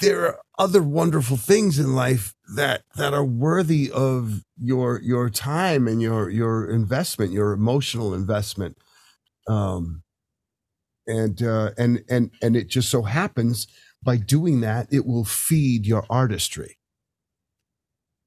There 0.00 0.24
are 0.26 0.40
other 0.58 0.82
wonderful 0.82 1.36
things 1.36 1.78
in 1.78 1.94
life 1.94 2.34
that 2.54 2.82
that 2.96 3.12
are 3.12 3.24
worthy 3.24 3.90
of 3.90 4.42
your 4.60 5.00
your 5.02 5.30
time 5.30 5.88
and 5.88 6.00
your 6.00 6.30
your 6.30 6.70
investment 6.70 7.32
your 7.32 7.52
emotional 7.52 8.14
investment. 8.14 8.76
Um 9.48 10.02
and 11.06 11.42
uh 11.42 11.70
and 11.78 12.02
and 12.08 12.30
and 12.42 12.56
it 12.56 12.68
just 12.68 12.90
so 12.90 13.02
happens 13.02 13.66
by 14.02 14.16
doing 14.16 14.60
that 14.60 14.88
it 14.92 15.06
will 15.06 15.24
feed 15.24 15.86
your 15.86 16.04
artistry. 16.10 16.76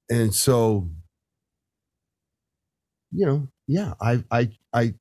And 0.09 0.34
so 0.34 0.89
you 3.11 3.26
know 3.26 3.47
yeah 3.67 3.93
i 4.01 4.24
i 4.32 4.49
i 4.74 4.93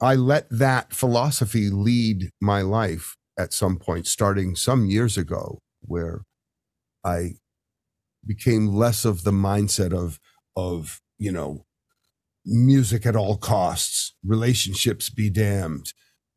i 0.00 0.14
let 0.14 0.48
that 0.50 0.92
philosophy 0.92 1.70
lead 1.70 2.30
my 2.40 2.60
life 2.62 3.16
at 3.38 3.52
some 3.52 3.76
point 3.78 4.06
starting 4.06 4.54
some 4.54 4.86
years 4.86 5.16
ago 5.18 5.58
where 5.80 6.22
i 7.04 7.32
became 8.26 8.68
less 8.68 9.04
of 9.04 9.24
the 9.24 9.32
mindset 9.32 9.92
of 9.92 10.20
of 10.56 11.00
you 11.18 11.32
know 11.32 11.64
music 12.46 13.04
at 13.06 13.16
all 13.16 13.36
costs 13.36 14.14
relationships 14.24 15.10
be 15.10 15.28
damned 15.28 15.92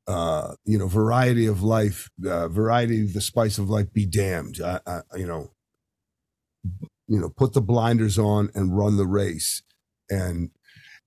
uh 0.08 0.56
you 0.66 0.78
know 0.78 0.88
variety 0.88 1.46
of 1.46 1.62
life 1.62 2.10
uh, 2.28 2.48
variety 2.48 3.06
the 3.06 3.22
spice 3.22 3.60
of 3.60 3.70
life 3.70 3.94
be 3.94 4.08
damned. 4.08 4.60
I, 4.60 4.80
I, 4.88 5.02
you 5.16 5.28
know 5.28 5.52
you 7.08 7.20
know 7.20 7.30
put 7.30 7.54
the 7.54 7.62
blinders 7.62 8.18
on 8.18 8.50
and 8.56 8.76
run 8.76 8.98
the 8.98 9.06
race. 9.06 9.62
And 10.10 10.50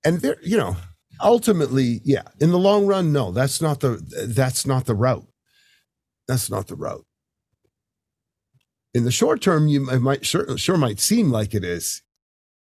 and 0.05 0.21
there 0.21 0.37
you 0.43 0.57
know 0.57 0.77
ultimately 1.21 2.01
yeah 2.05 2.23
in 2.41 2.51
the 2.51 2.59
long 2.59 2.87
run 2.87 3.13
no 3.13 3.33
that's 3.33 3.61
not 3.61 3.81
the 3.81 3.97
that's 4.29 4.67
not 4.67 4.87
the 4.87 4.95
route. 4.95 5.27
That's 6.29 6.49
not 6.49 6.69
the 6.69 6.77
route. 6.77 7.05
In 8.95 9.03
the 9.05 9.11
short 9.11 9.41
term 9.41 9.67
you 9.67 9.81
might- 9.81 10.25
sure 10.25 10.57
sure 10.57 10.77
might 10.77 11.01
seem 11.01 11.31
like 11.33 11.55
it 11.55 11.65
is. 11.65 12.03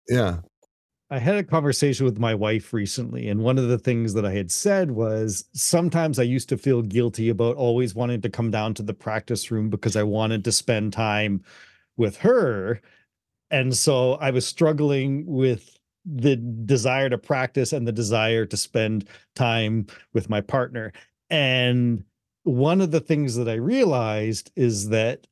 Yeah 0.08 0.40
I 1.12 1.18
had 1.18 1.34
a 1.34 1.42
conversation 1.42 2.06
with 2.06 2.20
my 2.20 2.36
wife 2.36 2.72
recently, 2.72 3.28
and 3.28 3.42
one 3.42 3.58
of 3.58 3.66
the 3.66 3.78
things 3.78 4.14
that 4.14 4.24
I 4.24 4.32
had 4.32 4.52
said 4.52 4.92
was 4.92 5.44
sometimes 5.52 6.20
I 6.20 6.22
used 6.22 6.48
to 6.50 6.56
feel 6.56 6.82
guilty 6.82 7.28
about 7.28 7.56
always 7.56 7.96
wanting 7.96 8.20
to 8.20 8.30
come 8.30 8.52
down 8.52 8.74
to 8.74 8.82
the 8.84 8.94
practice 8.94 9.50
room 9.50 9.70
because 9.70 9.96
I 9.96 10.04
wanted 10.04 10.44
to 10.44 10.52
spend 10.52 10.92
time 10.92 11.42
with 11.96 12.16
her. 12.18 12.80
And 13.50 13.76
so 13.76 14.14
I 14.14 14.30
was 14.30 14.46
struggling 14.46 15.26
with 15.26 15.76
the 16.06 16.36
desire 16.36 17.08
to 17.08 17.18
practice 17.18 17.72
and 17.72 17.88
the 17.88 17.92
desire 17.92 18.46
to 18.46 18.56
spend 18.56 19.08
time 19.34 19.88
with 20.12 20.30
my 20.30 20.40
partner. 20.40 20.92
And 21.28 22.04
one 22.44 22.80
of 22.80 22.92
the 22.92 23.00
things 23.00 23.34
that 23.34 23.48
I 23.48 23.54
realized 23.54 24.52
is 24.54 24.90
that 24.90 25.26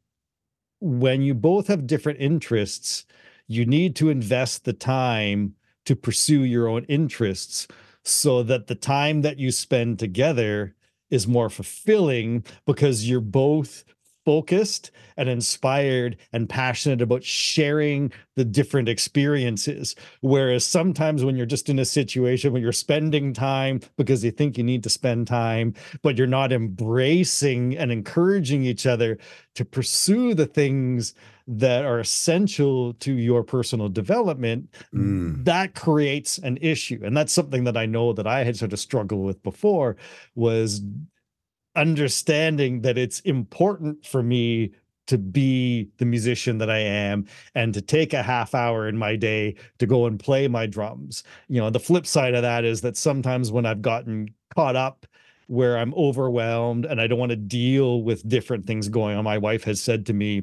when 0.81 1.23
you 1.23 1.35
both 1.35 1.69
have 1.69 1.87
different 1.87 2.21
interests, 2.21 3.07
you 3.47 3.65
need 3.65 3.95
to 3.97 4.11
invest 4.11 4.65
the 4.65 4.73
time 4.73 5.55
to 5.89 5.97
pursue 5.97 6.45
your 6.45 6.69
own 6.69 6.85
interests 6.85 7.67
so 8.05 8.43
that 8.43 8.67
the 8.67 8.75
time 8.75 9.23
that 9.23 9.39
you 9.39 9.51
spend 9.51 9.99
together 9.99 10.75
is 11.11 11.27
more 11.27 11.49
fulfilling 11.49 12.45
because 12.67 13.09
you're 13.09 13.23
both 13.23 13.85
focused 14.27 14.91
and 15.17 15.31
inspired 15.31 16.19
and 16.35 16.47
passionate 16.47 17.01
about 17.01 17.25
sharing 17.25 18.13
the 18.37 18.45
different 18.45 18.87
experiences. 18.87 19.97
Whereas 20.21 20.67
sometimes 20.67 21.25
when 21.25 21.35
you're 21.35 21.47
just 21.47 21.71
in 21.71 21.79
a 21.79 21.87
situation 21.87 22.53
where 22.53 22.61
you're 22.61 22.73
spending 22.73 23.33
time 23.33 23.81
because 23.97 24.23
you 24.23 24.31
think 24.31 24.59
you 24.59 24.65
need 24.65 24.83
to 24.83 24.91
spend 24.91 25.27
time, 25.27 25.73
but 26.03 26.19
you're 26.19 26.27
not 26.27 26.53
embracing 26.53 27.79
and 27.79 27.91
encouraging 27.91 28.63
each 28.65 28.85
other 28.85 29.17
to 29.55 29.65
pursue 29.65 30.35
the 30.35 30.45
things 30.47 31.15
that 31.49 31.87
are 31.87 31.99
essential 31.99 32.93
to 32.95 33.15
your 33.15 33.43
personal 33.43 33.89
development, 33.89 34.69
mm. 34.95 35.43
that 35.45 35.75
creates 35.75 36.37
an 36.39 36.59
issue. 36.61 37.01
And 37.03 37.17
that's 37.17 37.33
something 37.33 37.65
that 37.65 37.77
I 37.77 37.87
know 37.87 38.13
that 38.13 38.27
I 38.27 38.45
had 38.45 38.57
sort 38.57 38.75
of 38.75 38.79
struggled 38.79 39.25
with 39.25 39.43
before 39.43 39.97
was 40.35 40.83
understanding 41.75 42.83
that 42.83 42.99
it's 42.99 43.21
important 43.21 44.05
for 44.05 44.23
me 44.23 44.73
to 45.07 45.17
be 45.17 45.89
the 45.97 46.05
musician 46.05 46.59
that 46.59 46.69
I 46.69 46.81
am 46.81 47.27
and 47.55 47.73
to 47.73 47.81
take 47.81 48.13
a 48.13 48.23
half 48.23 48.55
hour 48.55 48.87
in 48.87 48.99
my 48.99 49.17
day 49.17 49.55
to 49.79 49.87
go 49.87 50.05
and 50.05 50.21
play 50.21 50.49
my 50.49 50.67
drums. 50.67 51.23
You 51.49 51.63
know, 51.63 51.71
the 51.71 51.81
flip 51.81 52.07
side 52.07 52.35
of 52.35 52.43
that 52.43 52.67
is 52.67 52.83
that 52.83 52.97
sometimes 52.97 53.51
when 53.51 53.65
I've 53.65 53.81
gotten 53.81 54.29
caught 54.55 54.77
up 54.77 55.07
where 55.47 55.79
I'm 55.79 55.95
overwhelmed 55.95 56.85
and 56.85 57.01
I 57.01 57.07
don't 57.07 57.19
want 57.19 57.31
to 57.31 57.37
deal 57.37 58.03
with 58.03 58.29
different 58.29 58.67
things 58.67 58.91
going 58.91 59.17
on, 59.17 59.25
my 59.25 59.39
wife 59.39 59.65
has 59.65 59.83
said 59.83 60.05
to 60.07 60.13
me, 60.13 60.43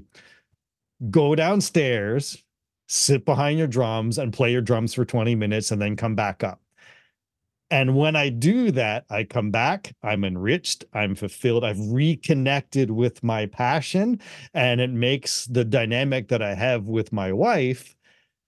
go 1.10 1.36
downstairs, 1.36 2.44
sit 2.88 3.26
behind 3.26 3.58
your 3.58 3.68
drums 3.68 4.18
and 4.18 4.34
play 4.34 4.52
your 4.52 4.62
drums 4.62 4.94
for 4.94 5.06
20 5.06 5.36
minutes 5.36 5.72
and 5.72 5.82
then 5.82 5.96
come 5.96 6.16
back 6.16 6.44
up. 6.44 6.62
And 7.72 7.96
when 7.96 8.16
I 8.16 8.30
do 8.30 8.72
that, 8.72 9.06
I 9.10 9.24
come 9.24 9.50
back, 9.50 9.96
I'm 10.04 10.24
enriched, 10.24 10.86
I'm 10.94 11.16
fulfilled, 11.16 11.64
I've 11.64 11.80
reconnected 11.80 12.92
with 12.92 13.24
my 13.24 13.48
passion, 13.48 14.22
and 14.54 14.80
it 14.80 14.92
makes 14.92 15.48
the 15.48 15.66
dynamic 15.66 16.28
that 16.28 16.44
I 16.44 16.54
have 16.54 16.88
with 16.88 17.12
my 17.12 17.34
wife 17.34 17.96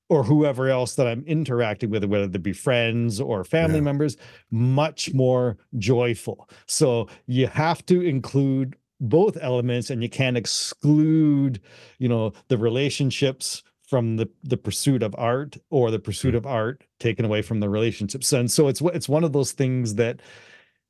or 0.09 0.23
whoever 0.23 0.69
else 0.69 0.95
that 0.95 1.07
I'm 1.07 1.23
interacting 1.25 1.89
with, 1.89 2.05
whether 2.05 2.25
it 2.25 2.43
be 2.43 2.53
friends 2.53 3.19
or 3.19 3.43
family 3.43 3.79
yeah. 3.79 3.81
members, 3.81 4.17
much 4.51 5.13
more 5.13 5.57
joyful. 5.77 6.47
So 6.67 7.09
you 7.25 7.47
have 7.47 7.85
to 7.87 8.01
include 8.01 8.75
both 8.99 9.37
elements 9.41 9.89
and 9.89 10.01
you 10.01 10.09
can't 10.09 10.37
exclude 10.37 11.61
you 11.99 12.09
know 12.09 12.33
the 12.47 12.57
relationships 12.57 13.63
from 13.87 14.17
the 14.17 14.29
the 14.43 14.57
pursuit 14.57 15.01
of 15.01 15.15
art 15.17 15.57
or 15.69 15.89
the 15.89 15.99
pursuit 15.99 16.33
mm. 16.33 16.37
of 16.37 16.45
art 16.45 16.83
taken 16.99 17.25
away 17.25 17.41
from 17.41 17.59
the 17.59 17.69
relationships. 17.69 18.31
And 18.33 18.51
so 18.51 18.67
it's 18.67 18.81
it's 18.81 19.09
one 19.09 19.23
of 19.23 19.33
those 19.33 19.53
things 19.53 19.95
that 19.95 20.21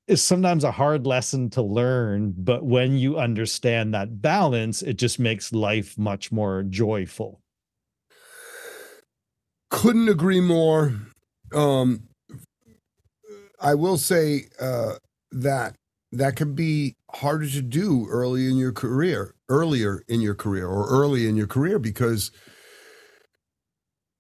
is 0.08 0.24
sometimes 0.24 0.64
a 0.64 0.72
hard 0.72 1.06
lesson 1.06 1.50
to 1.50 1.62
learn 1.62 2.34
but 2.38 2.66
when 2.66 2.98
you 2.98 3.18
understand 3.18 3.94
that 3.94 4.22
balance 4.22 4.82
it 4.82 4.98
just 4.98 5.20
makes 5.20 5.54
life 5.54 5.98
much 5.98 6.32
more 6.32 6.64
joyful. 6.64 7.40
Couldn't 9.70 10.10
agree 10.10 10.42
more. 10.42 10.94
Um 11.54 12.04
i 13.60 13.74
will 13.74 13.98
say 13.98 14.44
uh 14.62 14.94
that 15.32 15.74
that 16.12 16.36
can 16.36 16.54
be 16.54 16.96
harder 17.12 17.48
to 17.48 17.62
do 17.62 18.08
early 18.10 18.50
in 18.50 18.58
your 18.58 18.72
career, 18.72 19.36
earlier 19.50 20.04
in 20.08 20.22
your 20.22 20.36
career, 20.36 20.68
or 20.68 20.88
early 20.90 21.28
in 21.28 21.36
your 21.36 21.48
career 21.48 21.80
because. 21.80 22.32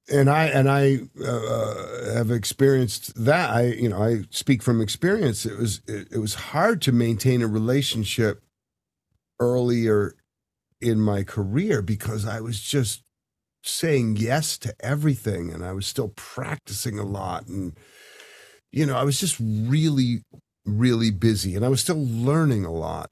And 0.09 0.29
I 0.29 0.45
and 0.45 0.69
I 0.69 0.99
uh, 1.21 2.13
have 2.13 2.31
experienced 2.31 3.25
that. 3.25 3.49
I 3.49 3.63
you 3.65 3.89
know 3.89 4.01
I 4.01 4.21
speak 4.29 4.63
from 4.63 4.79
experience. 4.79 5.45
It 5.45 5.57
was 5.57 5.81
it, 5.85 6.07
it 6.13 6.19
was 6.19 6.33
hard 6.33 6.81
to 6.83 6.93
maintain 6.93 7.41
a 7.41 7.47
relationship 7.47 8.41
earlier 9.37 10.15
in 10.81 11.01
my 11.01 11.23
career 11.23 11.81
because 11.81 12.25
I 12.25 12.39
was 12.39 12.61
just 12.61 13.03
saying 13.63 14.17
yes 14.17 14.57
to 14.59 14.73
everything 14.79 15.51
and 15.51 15.65
I 15.65 15.73
was 15.73 15.85
still 15.85 16.09
practicing 16.09 16.97
a 16.99 17.05
lot 17.05 17.47
and 17.47 17.77
you 18.71 18.85
know 18.85 18.95
I 18.95 19.03
was 19.03 19.19
just 19.19 19.37
really 19.39 20.23
really 20.67 21.11
busy 21.11 21.55
and 21.55 21.65
I 21.65 21.69
was 21.69 21.81
still 21.81 22.05
learning 22.05 22.65
a 22.65 22.71
lot. 22.71 23.09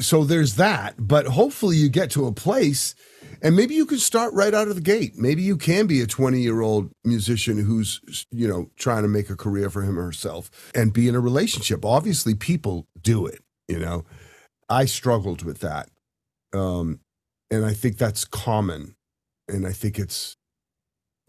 So 0.00 0.24
there's 0.24 0.56
that, 0.56 0.94
but 0.98 1.26
hopefully 1.26 1.76
you 1.76 1.88
get 1.88 2.10
to 2.12 2.26
a 2.26 2.32
place 2.32 2.94
and 3.42 3.54
maybe 3.54 3.74
you 3.74 3.86
can 3.86 3.98
start 3.98 4.32
right 4.34 4.54
out 4.54 4.68
of 4.68 4.74
the 4.74 4.80
gate. 4.80 5.16
Maybe 5.16 5.42
you 5.42 5.56
can 5.56 5.86
be 5.86 6.00
a 6.00 6.06
20 6.06 6.40
year 6.40 6.60
old 6.60 6.90
musician 7.04 7.58
who's, 7.58 8.26
you 8.30 8.48
know, 8.48 8.70
trying 8.76 9.02
to 9.02 9.08
make 9.08 9.30
a 9.30 9.36
career 9.36 9.70
for 9.70 9.82
him 9.82 9.98
or 9.98 10.04
herself 10.04 10.50
and 10.74 10.92
be 10.92 11.08
in 11.08 11.14
a 11.14 11.20
relationship. 11.20 11.84
Obviously, 11.84 12.34
people 12.34 12.86
do 13.00 13.26
it, 13.26 13.40
you 13.68 13.78
know. 13.78 14.04
I 14.68 14.86
struggled 14.86 15.42
with 15.42 15.60
that. 15.60 15.90
Um, 16.52 17.00
and 17.50 17.64
I 17.64 17.74
think 17.74 17.98
that's 17.98 18.24
common. 18.24 18.96
And 19.48 19.66
I 19.66 19.72
think 19.72 19.98
it's 19.98 20.36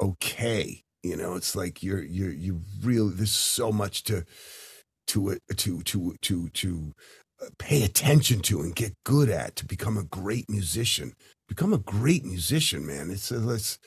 okay. 0.02 0.84
You 1.04 1.18
know, 1.18 1.36
it's 1.36 1.56
like 1.56 1.84
you're, 1.84 2.02
you're, 2.02 2.32
you 2.32 2.62
really, 2.82 3.14
there's 3.14 3.32
so 3.32 3.72
much 3.72 4.04
to, 4.06 4.26
to 5.08 5.38
to 5.56 5.82
to 5.82 6.16
to 6.22 6.50
to 6.50 6.94
uh, 7.42 7.48
pay 7.58 7.84
attention 7.84 8.40
to 8.42 8.62
and 8.62 8.76
get 8.76 8.94
good 9.04 9.30
at 9.30 9.56
to 9.58 9.66
become 9.66 9.98
a 9.98 10.04
great 10.04 10.50
musician. 10.50 11.14
Become 11.48 11.74
a 11.74 11.80
great 11.80 12.26
musician, 12.26 12.86
man. 12.86 13.12
It's 13.12 13.32
a, 13.32 13.50
it's 13.50 13.78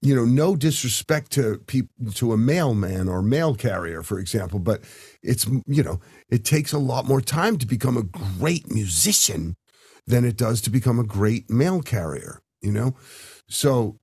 you 0.00 0.14
know 0.14 0.24
no 0.24 0.56
disrespect 0.56 1.32
to 1.32 1.58
people 1.66 2.12
to 2.12 2.32
a 2.32 2.36
mailman 2.36 3.08
or 3.08 3.22
mail 3.22 3.54
carrier 3.54 4.02
for 4.02 4.18
example 4.18 4.58
but 4.58 4.82
it's 5.22 5.46
you 5.66 5.82
know 5.82 6.00
it 6.30 6.44
takes 6.44 6.72
a 6.72 6.78
lot 6.78 7.04
more 7.06 7.20
time 7.20 7.58
to 7.58 7.66
become 7.66 7.96
a 7.96 8.02
great 8.02 8.70
musician 8.70 9.54
than 10.06 10.24
it 10.24 10.36
does 10.36 10.60
to 10.60 10.70
become 10.70 10.98
a 10.98 11.04
great 11.04 11.50
mail 11.50 11.82
carrier 11.82 12.40
you 12.62 12.70
know 12.70 12.94
so 13.48 13.96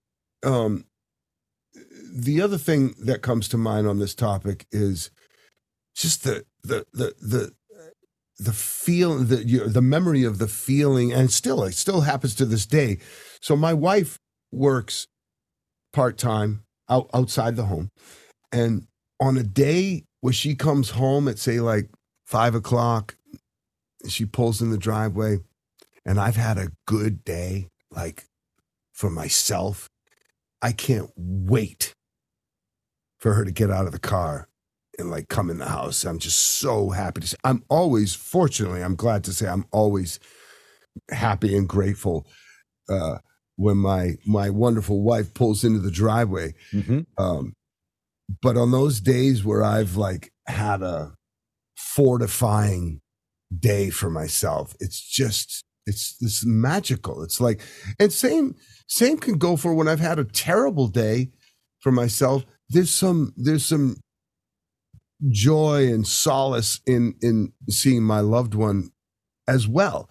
um 0.44 0.84
the 2.14 2.42
other 2.42 2.58
thing 2.58 2.94
that 3.00 3.22
comes 3.22 3.48
to 3.50 3.58
mind 3.58 3.88
on 3.88 4.00
this 4.00 4.16
topic 4.16 4.66
is 4.72 5.12
just 5.96 6.24
the 6.24 6.46
the 6.64 6.86
the 6.94 7.14
the 7.22 7.52
the 8.38 8.54
feel 8.54 9.18
the 9.18 9.46
you 9.46 9.60
know, 9.60 9.68
the 9.68 9.82
memory 9.82 10.24
of 10.24 10.38
the 10.38 10.48
feeling 10.48 11.14
and 11.14 11.32
still 11.32 11.64
it 11.64 11.74
still 11.74 12.02
happens 12.02 12.36
to 12.36 12.46
this 12.46 12.66
day. 12.66 13.00
So 13.42 13.56
my 13.56 13.74
wife 13.74 14.20
works 14.52 15.08
part-time 15.94 16.64
out 16.90 17.10
outside 17.14 17.56
the 17.56 17.66
home. 17.66 17.90
And 18.52 18.88
on 19.20 19.38
a 19.38 19.44
day 19.44 20.04
where 20.22 20.34
she 20.34 20.56
comes 20.56 20.92
home 20.92 21.28
at 21.28 21.40
say 21.40 21.60
like 21.60 21.90
five 22.26 22.56
o'clock 22.56 23.16
she 24.08 24.26
pulls 24.26 24.62
in 24.62 24.70
the 24.70 24.78
driveway 24.78 25.38
and 26.06 26.20
i've 26.20 26.36
had 26.36 26.58
a 26.58 26.72
good 26.86 27.24
day 27.24 27.70
like 27.90 28.26
for 28.96 29.10
myself. 29.10 29.90
I 30.62 30.72
can't 30.72 31.12
wait 31.16 31.94
for 33.20 33.34
her 33.34 33.46
to 33.46 33.52
get 33.52 33.70
out 33.70 33.86
of 33.86 33.92
the 33.92 34.00
car 34.00 34.48
and 34.98 35.10
like 35.10 35.28
come 35.30 35.50
in 35.50 35.58
the 35.58 35.70
house. 35.70 36.04
I'm 36.06 36.20
just 36.20 36.38
so 36.60 36.90
happy 36.90 37.22
to 37.22 37.28
see. 37.28 37.38
I'm 37.44 37.64
always, 37.70 38.14
fortunately, 38.14 38.82
I'm 38.82 38.96
glad 38.96 39.24
to 39.26 39.34
say 39.34 39.48
I'm 39.48 39.66
always 39.72 40.20
happy 41.12 41.56
and 41.56 41.68
grateful 41.68 42.26
uh, 42.90 43.18
when 43.56 43.78
my 43.78 44.16
my 44.26 44.50
wonderful 44.50 45.02
wife 45.02 45.34
pulls 45.34 45.64
into 45.64 45.80
the 45.80 45.92
driveway. 45.92 46.54
Mm-hmm. 46.74 47.02
Um, 47.18 47.54
but 48.42 48.58
on 48.58 48.72
those 48.72 49.00
days 49.00 49.44
where 49.44 49.64
I've 49.64 49.96
like 49.96 50.32
had 50.48 50.82
a 50.82 51.14
fortifying 51.76 53.02
day 53.58 53.90
for 53.90 54.10
myself, 54.10 54.76
it's 54.80 55.02
just 55.02 55.64
it's 55.86 56.18
this 56.20 56.46
magical. 56.46 57.24
It's 57.24 57.40
like 57.40 57.62
and 58.00 58.12
same 58.12 58.56
same 58.88 59.18
can 59.18 59.38
go 59.38 59.56
for 59.56 59.74
when 59.74 59.88
I've 59.88 60.00
had 60.00 60.20
a 60.20 60.26
terrible 60.26 60.88
day 60.88 61.30
for 61.80 61.92
myself. 61.92 62.46
There's 62.70 62.94
some 62.94 63.34
there's 63.38 63.66
some 63.66 63.98
joy 65.30 65.88
and 65.88 66.06
solace 66.06 66.80
in 66.86 67.16
in 67.22 67.54
seeing 67.70 68.04
my 68.04 68.20
loved 68.20 68.54
one 68.54 68.92
as 69.48 69.68
well. 69.68 70.10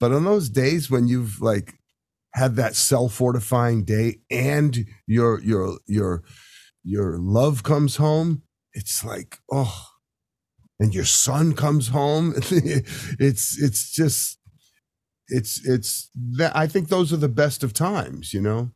But 0.00 0.12
on 0.12 0.24
those 0.24 0.48
days 0.48 0.90
when 0.90 1.06
you've 1.06 1.40
like 1.40 1.74
had 2.34 2.56
that 2.56 2.74
self 2.74 3.14
fortifying 3.14 3.84
day 3.84 4.20
and 4.30 4.86
your 5.06 5.40
your 5.40 5.78
your 5.86 6.22
your 6.82 7.18
love 7.18 7.62
comes 7.62 7.96
home, 7.96 8.42
it's 8.72 9.04
like 9.04 9.38
oh, 9.50 9.86
and 10.80 10.94
your 10.94 11.04
son 11.04 11.54
comes 11.54 11.88
home. 11.88 12.34
it's 12.36 13.60
it's 13.62 13.92
just 13.92 14.38
it's 15.28 15.66
it's 15.66 16.10
that 16.36 16.54
I 16.56 16.66
think 16.66 16.88
those 16.88 17.12
are 17.12 17.18
the 17.18 17.28
best 17.28 17.62
of 17.62 17.72
times, 17.72 18.34
you 18.34 18.40
know, 18.40 18.72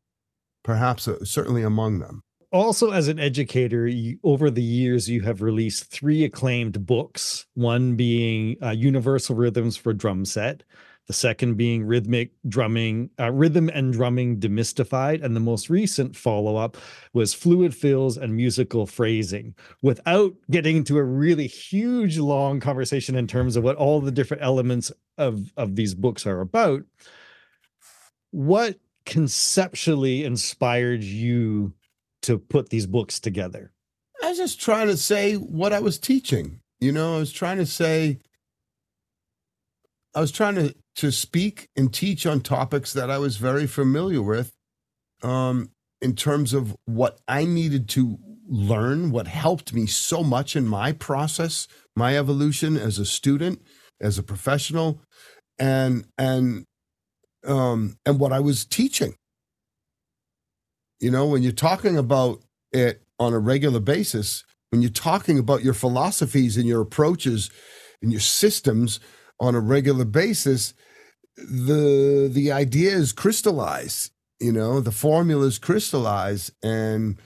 perhaps 0.62 1.08
uh, 1.08 1.24
certainly 1.24 1.62
among 1.62 1.98
them 1.98 2.22
also 2.56 2.90
as 2.90 3.08
an 3.08 3.18
educator 3.18 3.86
you, 3.86 4.18
over 4.22 4.50
the 4.50 4.62
years 4.62 5.08
you 5.08 5.22
have 5.22 5.42
released 5.42 5.90
three 5.90 6.24
acclaimed 6.24 6.86
books 6.86 7.46
one 7.54 7.96
being 7.96 8.56
uh, 8.62 8.70
universal 8.70 9.36
rhythms 9.36 9.76
for 9.76 9.92
drum 9.92 10.24
set 10.24 10.62
the 11.06 11.12
second 11.12 11.56
being 11.56 11.84
rhythmic 11.84 12.32
drumming, 12.48 13.10
uh, 13.18 13.30
rhythm 13.30 13.68
and 13.68 13.92
drumming 13.92 14.38
demystified, 14.38 15.24
and 15.24 15.36
the 15.36 15.40
most 15.40 15.70
recent 15.70 16.16
follow 16.16 16.56
up 16.56 16.76
was 17.12 17.32
fluid 17.32 17.74
fills 17.74 18.16
and 18.16 18.34
musical 18.34 18.86
phrasing. 18.86 19.54
Without 19.82 20.34
getting 20.50 20.78
into 20.78 20.98
a 20.98 21.04
really 21.04 21.46
huge 21.46 22.18
long 22.18 22.58
conversation 22.58 23.14
in 23.14 23.26
terms 23.26 23.56
of 23.56 23.62
what 23.62 23.76
all 23.76 24.00
the 24.00 24.10
different 24.10 24.42
elements 24.42 24.90
of 25.16 25.52
of 25.56 25.76
these 25.76 25.94
books 25.94 26.26
are 26.26 26.40
about, 26.40 26.82
what 28.32 28.78
conceptually 29.04 30.24
inspired 30.24 31.04
you 31.04 31.72
to 32.22 32.38
put 32.38 32.70
these 32.70 32.86
books 32.86 33.20
together? 33.20 33.72
I 34.22 34.30
was 34.30 34.38
just 34.38 34.60
trying 34.60 34.88
to 34.88 34.96
say 34.96 35.34
what 35.34 35.72
I 35.72 35.80
was 35.80 35.98
teaching. 35.98 36.60
You 36.80 36.92
know, 36.92 37.16
I 37.16 37.18
was 37.18 37.32
trying 37.32 37.58
to 37.58 37.66
say, 37.66 38.18
I 40.14 40.20
was 40.20 40.32
trying 40.32 40.54
to 40.56 40.74
to 40.96 41.12
speak 41.12 41.68
and 41.76 41.92
teach 41.92 42.26
on 42.26 42.40
topics 42.40 42.92
that 42.94 43.10
I 43.10 43.18
was 43.18 43.36
very 43.36 43.66
familiar 43.66 44.22
with, 44.22 44.52
um, 45.22 45.70
in 46.00 46.14
terms 46.16 46.54
of 46.54 46.74
what 46.86 47.20
I 47.28 47.44
needed 47.44 47.88
to 47.90 48.18
learn, 48.48 49.10
what 49.10 49.26
helped 49.26 49.74
me 49.74 49.86
so 49.86 50.22
much 50.22 50.56
in 50.56 50.66
my 50.66 50.92
process, 50.92 51.68
my 51.94 52.16
evolution 52.16 52.76
as 52.76 52.98
a 52.98 53.04
student, 53.04 53.62
as 54.00 54.18
a 54.18 54.22
professional, 54.22 55.02
and 55.58 56.06
and 56.18 56.64
um, 57.46 57.96
and 58.04 58.18
what 58.18 58.32
I 58.32 58.40
was 58.40 58.64
teaching. 58.64 59.14
You 61.00 61.10
know, 61.10 61.26
when 61.26 61.42
you're 61.42 61.52
talking 61.52 61.96
about 61.96 62.42
it 62.72 63.02
on 63.18 63.32
a 63.32 63.38
regular 63.38 63.80
basis, 63.80 64.44
when 64.70 64.82
you're 64.82 64.90
talking 64.90 65.38
about 65.38 65.62
your 65.62 65.74
philosophies 65.74 66.56
and 66.56 66.66
your 66.66 66.80
approaches 66.80 67.50
and 68.02 68.10
your 68.10 68.20
systems 68.20 69.00
on 69.40 69.54
a 69.54 69.60
regular 69.60 70.04
basis, 70.04 70.74
the 71.36 72.30
the 72.32 72.50
ideas 72.50 73.12
crystallize. 73.12 74.10
You 74.40 74.52
know, 74.52 74.80
the 74.80 74.92
formulas 74.92 75.58
crystallize, 75.58 76.50
and 76.62 77.18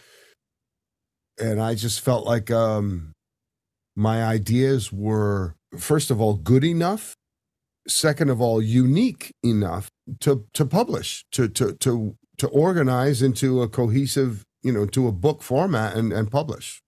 and 1.38 1.60
I 1.60 1.74
just 1.74 2.00
felt 2.00 2.24
like 2.26 2.50
um, 2.50 3.12
my 3.96 4.24
ideas 4.24 4.92
were 4.92 5.56
first 5.76 6.10
of 6.10 6.20
all 6.20 6.34
good 6.34 6.64
enough, 6.64 7.14
second 7.88 8.30
of 8.30 8.40
all 8.40 8.62
unique 8.62 9.32
enough 9.42 9.90
to 10.20 10.46
to 10.54 10.64
publish 10.64 11.24
to 11.32 11.48
to 11.48 11.72
to 11.74 12.16
to 12.40 12.48
organize 12.48 13.22
into 13.22 13.62
a 13.62 13.68
cohesive 13.68 14.44
you 14.62 14.72
know 14.72 14.86
to 14.86 15.06
a 15.06 15.12
book 15.12 15.42
format 15.42 15.96
and 15.96 16.12
and 16.12 16.30
publish. 16.30 16.82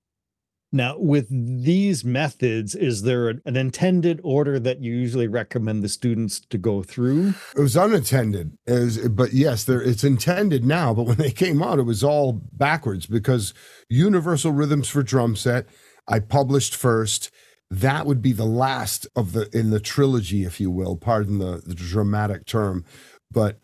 Now 0.75 0.97
with 0.99 1.29
these 1.29 2.03
methods 2.03 2.75
is 2.75 3.03
there 3.03 3.29
an 3.29 3.57
intended 3.57 4.21
order 4.25 4.59
that 4.59 4.81
you 4.81 4.95
usually 4.95 5.29
recommend 5.29 5.83
the 5.83 5.89
students 5.89 6.41
to 6.41 6.57
go 6.57 6.83
through? 6.83 7.35
It 7.55 7.61
was 7.61 7.77
unintended 7.77 8.57
as 8.67 9.09
but 9.09 9.35
yes 9.35 9.65
there 9.65 9.83
it's 9.83 10.05
intended 10.05 10.65
now 10.65 10.95
but 10.95 11.05
when 11.05 11.19
they 11.19 11.31
came 11.31 11.63
out 11.63 11.79
it 11.79 11.83
was 11.83 12.03
all 12.03 12.41
backwards 12.53 13.07
because 13.07 13.53
universal 13.91 14.53
rhythms 14.53 14.89
for 14.89 15.03
drum 15.03 15.37
set 15.37 15.67
i 16.09 16.19
published 16.19 16.75
first. 16.75 17.31
That 17.71 18.05
would 18.05 18.21
be 18.21 18.33
the 18.33 18.45
last 18.45 19.07
of 19.17 19.33
the 19.33 19.49
in 19.57 19.71
the 19.71 19.81
trilogy 19.81 20.45
if 20.45 20.61
you 20.61 20.71
will 20.71 20.97
pardon 20.97 21.39
the, 21.39 21.63
the 21.65 21.75
dramatic 21.75 22.47
term 22.47 22.85
but 23.31 23.59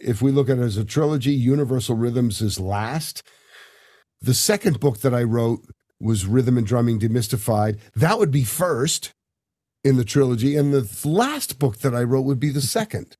if 0.00 0.22
we 0.22 0.32
look 0.32 0.48
at 0.48 0.58
it 0.58 0.62
as 0.62 0.76
a 0.76 0.84
trilogy, 0.84 1.32
Universal 1.32 1.96
Rhythms 1.96 2.40
is 2.40 2.58
last. 2.58 3.22
The 4.20 4.34
second 4.34 4.80
book 4.80 5.00
that 5.00 5.14
I 5.14 5.22
wrote 5.22 5.60
was 6.00 6.26
Rhythm 6.26 6.58
and 6.58 6.66
Drumming 6.66 6.98
Demystified. 6.98 7.78
That 7.94 8.18
would 8.18 8.30
be 8.30 8.44
first 8.44 9.12
in 9.84 9.96
the 9.96 10.04
trilogy. 10.04 10.56
And 10.56 10.72
the 10.72 11.08
last 11.08 11.58
book 11.58 11.78
that 11.78 11.94
I 11.94 12.02
wrote 12.02 12.22
would 12.22 12.40
be 12.40 12.50
the 12.50 12.60
second. 12.60 13.16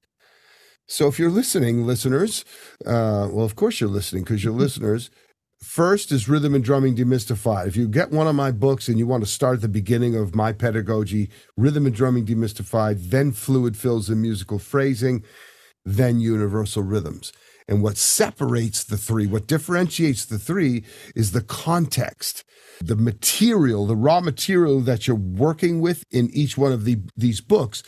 So 0.86 1.06
if 1.06 1.18
you're 1.18 1.30
listening, 1.30 1.86
listeners, 1.86 2.44
uh, 2.84 3.28
well, 3.30 3.44
of 3.44 3.54
course 3.54 3.80
you're 3.80 3.88
listening 3.88 4.24
because 4.24 4.42
you're 4.42 4.52
listeners. 4.66 5.10
First 5.62 6.10
is 6.10 6.26
Rhythm 6.26 6.54
and 6.54 6.64
Drumming 6.64 6.96
Demystified. 6.96 7.66
If 7.66 7.76
you 7.76 7.86
get 7.86 8.10
one 8.10 8.26
of 8.26 8.34
my 8.34 8.50
books 8.50 8.88
and 8.88 8.98
you 8.98 9.06
want 9.06 9.22
to 9.22 9.30
start 9.30 9.56
at 9.56 9.60
the 9.60 9.68
beginning 9.68 10.16
of 10.16 10.34
my 10.34 10.52
pedagogy, 10.52 11.28
Rhythm 11.56 11.84
and 11.84 11.94
Drumming 11.94 12.24
Demystified, 12.24 13.10
then 13.10 13.30
Fluid 13.32 13.76
Fills 13.76 14.08
and 14.08 14.22
Musical 14.22 14.58
Phrasing, 14.58 15.22
than 15.84 16.20
universal 16.20 16.82
rhythms. 16.82 17.32
And 17.68 17.82
what 17.82 17.96
separates 17.96 18.82
the 18.82 18.96
three, 18.96 19.26
what 19.26 19.46
differentiates 19.46 20.24
the 20.24 20.38
three 20.38 20.82
is 21.14 21.30
the 21.30 21.40
context, 21.40 22.44
the 22.80 22.96
material, 22.96 23.86
the 23.86 23.94
raw 23.94 24.20
material 24.20 24.80
that 24.80 25.06
you're 25.06 25.16
working 25.16 25.80
with 25.80 26.02
in 26.10 26.30
each 26.32 26.58
one 26.58 26.72
of 26.72 26.84
the, 26.84 26.98
these 27.16 27.40
books 27.40 27.84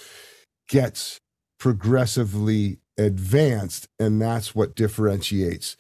gets 0.69 1.19
progressively 1.59 2.79
advanced. 2.97 3.89
And 3.99 4.23
that's 4.23 4.55
what 4.55 4.77
differentiates 4.77 5.77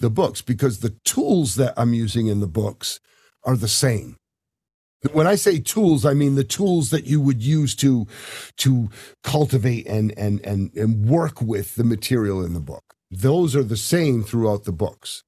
the 0.00 0.10
books 0.10 0.42
because 0.42 0.80
the 0.80 0.96
tools 1.04 1.54
that 1.54 1.74
I'm 1.76 1.94
using 1.94 2.26
in 2.26 2.40
the 2.40 2.48
books 2.48 2.98
are 3.44 3.56
the 3.56 3.68
same. 3.68 4.16
When 5.12 5.26
I 5.26 5.34
say 5.34 5.60
tools, 5.60 6.04
I 6.04 6.14
mean 6.14 6.34
the 6.34 6.44
tools 6.44 6.90
that 6.90 7.06
you 7.06 7.20
would 7.20 7.42
use 7.42 7.74
to 7.76 8.06
to 8.58 8.88
cultivate 9.22 9.86
and 9.86 10.16
and 10.16 10.40
and 10.40 10.74
and 10.74 11.08
work 11.08 11.40
with 11.40 11.74
the 11.74 11.84
material 11.84 12.44
in 12.44 12.54
the 12.54 12.60
book. 12.60 12.94
Those 13.10 13.54
are 13.54 13.62
the 13.62 13.76
same 13.76 14.22
throughout 14.22 14.64
the 14.64 14.72
books. 14.72 15.22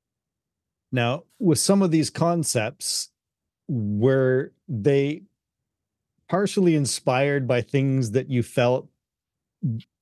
Now, 0.91 1.25
with 1.39 1.59
some 1.59 1.83
of 1.83 1.91
these 1.91 2.11
concepts, 2.11 3.11
were 3.69 4.53
they 4.69 5.23
partially 6.29 6.75
inspired 6.75 7.47
by 7.47 7.61
things 7.61 8.13
that 8.13 8.31
you 8.31 8.43
felt 8.43 8.89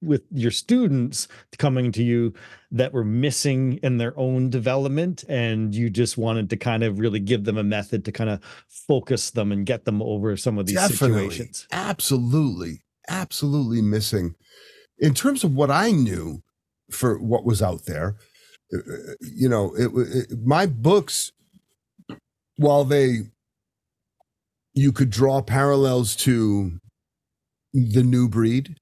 with 0.02 0.22
your 0.30 0.50
students 0.50 1.28
coming 1.58 1.92
to 1.92 2.02
you 2.02 2.34
that 2.70 2.92
were 2.92 3.04
missing 3.04 3.78
in 3.82 3.98
their 3.98 4.18
own 4.18 4.50
development 4.50 5.24
and 5.28 5.74
you 5.74 5.88
just 5.88 6.18
wanted 6.18 6.50
to 6.50 6.56
kind 6.56 6.82
of 6.82 6.98
really 6.98 7.20
give 7.20 7.44
them 7.44 7.56
a 7.56 7.62
method 7.64 8.04
to 8.04 8.12
kind 8.12 8.30
of 8.30 8.40
focus 8.68 9.30
them 9.30 9.52
and 9.52 9.64
get 9.64 9.84
them 9.84 10.02
over 10.02 10.36
some 10.36 10.58
of 10.58 10.66
these 10.66 10.76
Definitely. 10.76 11.30
situations? 11.30 11.66
Absolutely. 11.72 12.82
Absolutely 13.08 13.80
missing. 13.80 14.34
In 14.98 15.14
terms 15.14 15.44
of 15.44 15.54
what 15.54 15.70
i 15.70 15.90
knew 15.90 16.42
for 16.90 17.18
what 17.18 17.44
was 17.44 17.62
out 17.62 17.86
there 17.86 18.16
uh, 18.74 18.78
you 19.20 19.48
know 19.48 19.74
it, 19.76 19.90
it 19.94 20.38
my 20.44 20.66
books 20.66 21.32
while 22.56 22.84
they 22.84 23.20
you 24.74 24.92
could 24.92 25.10
draw 25.10 25.40
parallels 25.40 26.16
to 26.16 26.78
the 27.72 28.02
new 28.02 28.28
breed 28.28 28.76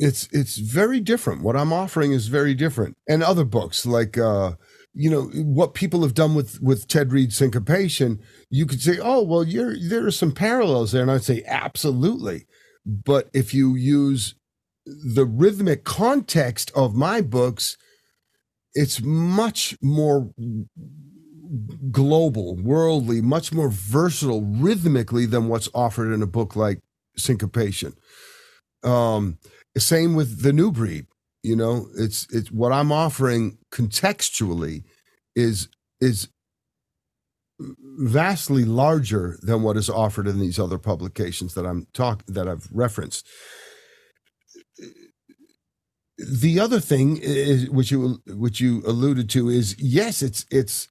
it's 0.00 0.28
it's 0.32 0.56
very 0.56 0.98
different. 0.98 1.42
What 1.42 1.56
I'm 1.56 1.72
offering 1.72 2.12
is 2.12 2.28
very 2.28 2.54
different. 2.54 2.96
And 3.06 3.22
other 3.22 3.44
books 3.44 3.84
like 3.84 4.16
uh, 4.16 4.52
you 4.94 5.10
know 5.10 5.24
what 5.34 5.74
people 5.74 6.02
have 6.02 6.14
done 6.14 6.34
with 6.34 6.60
with 6.62 6.88
Ted 6.88 7.12
Reed's 7.12 7.36
syncopation, 7.36 8.18
you 8.48 8.66
could 8.66 8.80
say, 8.80 8.98
oh 9.00 9.22
well, 9.22 9.44
you're 9.44 9.76
there 9.78 10.06
are 10.06 10.10
some 10.10 10.32
parallels 10.32 10.92
there, 10.92 11.02
and 11.02 11.10
I'd 11.10 11.22
say 11.22 11.44
absolutely. 11.46 12.46
But 12.86 13.28
if 13.34 13.52
you 13.52 13.76
use 13.76 14.34
the 14.86 15.26
rhythmic 15.26 15.84
context 15.84 16.72
of 16.74 16.94
my 16.94 17.20
books, 17.20 17.76
it's 18.72 19.02
much 19.02 19.76
more 19.82 20.30
global, 21.90 22.56
worldly, 22.56 23.20
much 23.20 23.52
more 23.52 23.68
versatile 23.68 24.42
rhythmically 24.42 25.26
than 25.26 25.48
what's 25.48 25.68
offered 25.74 26.10
in 26.10 26.22
a 26.22 26.26
book 26.26 26.56
like 26.56 26.78
Syncopation. 27.18 27.92
Um, 28.82 29.38
same 29.78 30.14
with 30.14 30.42
the 30.42 30.52
new 30.52 30.72
breed. 30.72 31.06
You 31.42 31.56
know, 31.56 31.86
it's 31.96 32.26
it's 32.30 32.50
what 32.50 32.72
I'm 32.72 32.92
offering 32.92 33.58
contextually 33.72 34.84
is 35.34 35.68
is 36.00 36.28
vastly 37.58 38.64
larger 38.64 39.38
than 39.42 39.62
what 39.62 39.76
is 39.76 39.90
offered 39.90 40.26
in 40.26 40.40
these 40.40 40.58
other 40.58 40.78
publications 40.78 41.54
that 41.54 41.66
I'm 41.66 41.86
talk 41.92 42.24
that 42.26 42.48
I've 42.48 42.68
referenced. 42.72 43.26
The 46.18 46.60
other 46.60 46.80
thing 46.80 47.16
is 47.16 47.70
which 47.70 47.90
you 47.90 48.20
which 48.26 48.60
you 48.60 48.82
alluded 48.86 49.30
to 49.30 49.48
is 49.48 49.76
yes, 49.78 50.22
it's 50.22 50.44
it's 50.50 50.88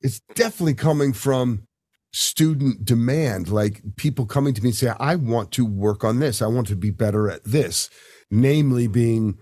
it's 0.00 0.20
definitely 0.34 0.74
coming 0.74 1.12
from 1.12 1.66
student 2.12 2.84
demand, 2.84 3.48
like 3.48 3.82
people 3.96 4.26
coming 4.26 4.54
to 4.54 4.62
me 4.62 4.70
and 4.70 4.76
say, 4.76 4.92
I 4.98 5.16
want 5.16 5.52
to 5.52 5.66
work 5.66 6.04
on 6.04 6.18
this. 6.18 6.40
I 6.40 6.46
want 6.46 6.66
to 6.68 6.76
be 6.76 6.90
better 6.90 7.30
at 7.30 7.44
this, 7.44 7.90
namely 8.30 8.86
being 8.86 9.38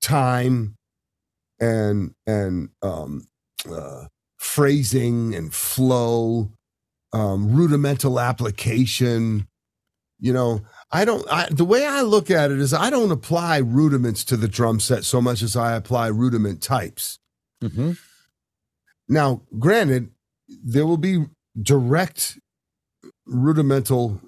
time 0.00 0.76
and 1.60 2.14
and 2.26 2.70
um, 2.82 3.26
uh, 3.70 4.04
phrasing 4.36 5.34
and 5.34 5.52
flow, 5.52 6.52
um, 7.12 7.54
rudimental 7.54 8.20
application. 8.20 9.48
You 10.20 10.32
know, 10.32 10.62
I 10.90 11.04
don't. 11.04 11.26
I, 11.30 11.48
the 11.50 11.64
way 11.64 11.86
I 11.86 12.02
look 12.02 12.30
at 12.30 12.50
it 12.50 12.58
is, 12.58 12.74
I 12.74 12.90
don't 12.90 13.12
apply 13.12 13.58
rudiments 13.58 14.24
to 14.26 14.36
the 14.36 14.48
drum 14.48 14.80
set 14.80 15.04
so 15.04 15.20
much 15.20 15.42
as 15.42 15.56
I 15.56 15.76
apply 15.76 16.08
rudiment 16.08 16.62
types. 16.62 17.18
Mm-hmm. 17.62 17.92
Now, 19.08 19.42
granted, 19.58 20.10
there 20.62 20.86
will 20.86 20.96
be 20.96 21.24
direct 21.62 22.38
rudimental 23.26 24.20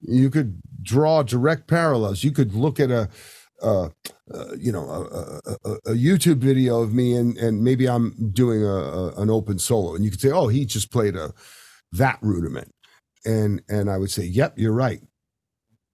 you 0.00 0.30
could 0.30 0.60
draw 0.82 1.22
direct 1.22 1.66
parallels. 1.66 2.24
You 2.24 2.30
could 2.30 2.54
look 2.54 2.78
at 2.78 2.90
a, 2.90 3.08
uh, 3.62 3.88
uh, 4.32 4.54
you 4.56 4.70
know, 4.70 4.88
a, 4.88 5.40
a, 5.50 5.72
a, 5.86 5.94
YouTube 5.94 6.36
video 6.36 6.80
of 6.80 6.94
me, 6.94 7.16
and 7.16 7.36
and 7.36 7.64
maybe 7.64 7.88
I'm 7.88 8.30
doing 8.30 8.62
a, 8.64 9.08
an 9.16 9.30
open 9.30 9.58
solo, 9.58 9.94
and 9.94 10.04
you 10.04 10.10
could 10.10 10.20
say, 10.20 10.30
oh, 10.30 10.46
he 10.46 10.64
just 10.64 10.92
played 10.92 11.16
a 11.16 11.32
that 11.92 12.18
rudiment, 12.22 12.70
and 13.24 13.62
and 13.68 13.90
I 13.90 13.98
would 13.98 14.10
say, 14.10 14.24
yep, 14.24 14.54
you're 14.56 14.72
right. 14.72 15.00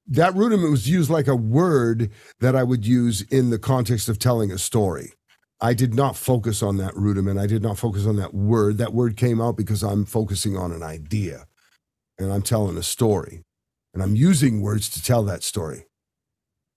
That 0.06 0.34
rudiment 0.34 0.70
was 0.70 0.90
used 0.90 1.08
like 1.08 1.26
a 1.26 1.36
word 1.36 2.10
that 2.40 2.54
I 2.54 2.62
would 2.62 2.86
use 2.86 3.22
in 3.22 3.48
the 3.48 3.58
context 3.58 4.10
of 4.10 4.18
telling 4.18 4.52
a 4.52 4.58
story. 4.58 5.14
I 5.64 5.72
did 5.72 5.94
not 5.94 6.14
focus 6.14 6.62
on 6.62 6.76
that 6.76 6.94
rudiment. 6.94 7.38
I 7.38 7.46
did 7.46 7.62
not 7.62 7.78
focus 7.78 8.04
on 8.04 8.16
that 8.16 8.34
word. 8.34 8.76
That 8.76 8.92
word 8.92 9.16
came 9.16 9.40
out 9.40 9.56
because 9.56 9.82
I'm 9.82 10.04
focusing 10.04 10.58
on 10.58 10.72
an 10.72 10.82
idea 10.82 11.46
and 12.18 12.30
I'm 12.30 12.42
telling 12.42 12.76
a 12.76 12.82
story 12.82 13.44
and 13.94 14.02
I'm 14.02 14.14
using 14.14 14.60
words 14.60 14.90
to 14.90 15.02
tell 15.02 15.22
that 15.22 15.42
story. 15.42 15.86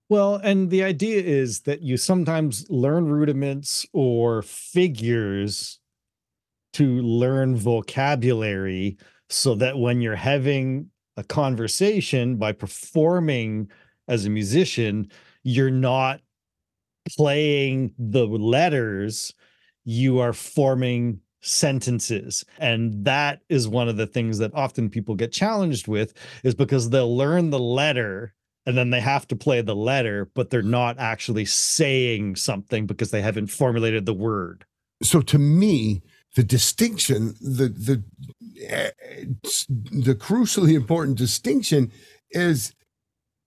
Well, 0.08 0.36
and 0.36 0.70
the 0.70 0.86
idea 0.86 1.22
is 1.22 1.60
that 1.64 1.82
you 1.82 1.98
sometimes 1.98 2.66
learn 2.70 3.08
rudiments 3.08 3.86
or 3.92 4.42
figures 4.42 5.80
to 6.72 7.02
learn 7.02 7.58
vocabulary 7.58 8.96
so 9.28 9.54
that 9.56 9.78
when 9.78 10.00
you're 10.00 10.16
having 10.16 10.92
a 11.18 11.26
conversation 11.26 12.38
by 12.38 12.54
performing 12.54 13.70
as 14.08 14.26
a 14.26 14.30
musician, 14.30 15.12
you're 15.44 15.70
not 15.70 16.22
playing 17.16 17.94
the 17.98 18.26
letters, 18.26 19.34
you 19.86 20.20
are 20.20 20.34
forming 20.34 21.22
sentences. 21.42 22.44
And 22.58 23.06
that 23.06 23.42
is 23.50 23.68
one 23.68 23.88
of 23.88 23.98
the 23.98 24.08
things 24.08 24.38
that 24.40 24.54
often 24.54 24.90
people 24.90 25.16
get 25.16 25.32
challenged 25.32 25.88
with 25.88 26.14
is 26.44 26.56
because 26.56 26.90
they'll 26.90 27.16
learn 27.16 27.50
the 27.50 27.60
letter 27.60 28.34
and 28.66 28.78
then 28.78 28.90
they 28.90 29.00
have 29.00 29.28
to 29.30 29.36
play 29.36 29.62
the 29.62 29.76
letter, 29.76 30.30
but 30.36 30.50
they're 30.50 30.62
not 30.62 31.00
actually 31.00 31.46
saying 31.46 32.36
something 32.36 32.86
because 32.86 33.12
they 33.12 33.22
haven't 33.22 33.48
formulated 33.48 34.06
the 34.06 34.14
word. 34.14 34.66
So 35.02 35.22
to 35.22 35.40
me, 35.40 36.02
the 36.36 36.44
distinction, 36.44 37.34
the 37.40 37.70
the 37.70 38.04
eh, 38.62 38.92
the 39.44 40.16
crucially 40.16 40.74
important 40.74 41.18
distinction 41.18 41.92
is 42.32 42.74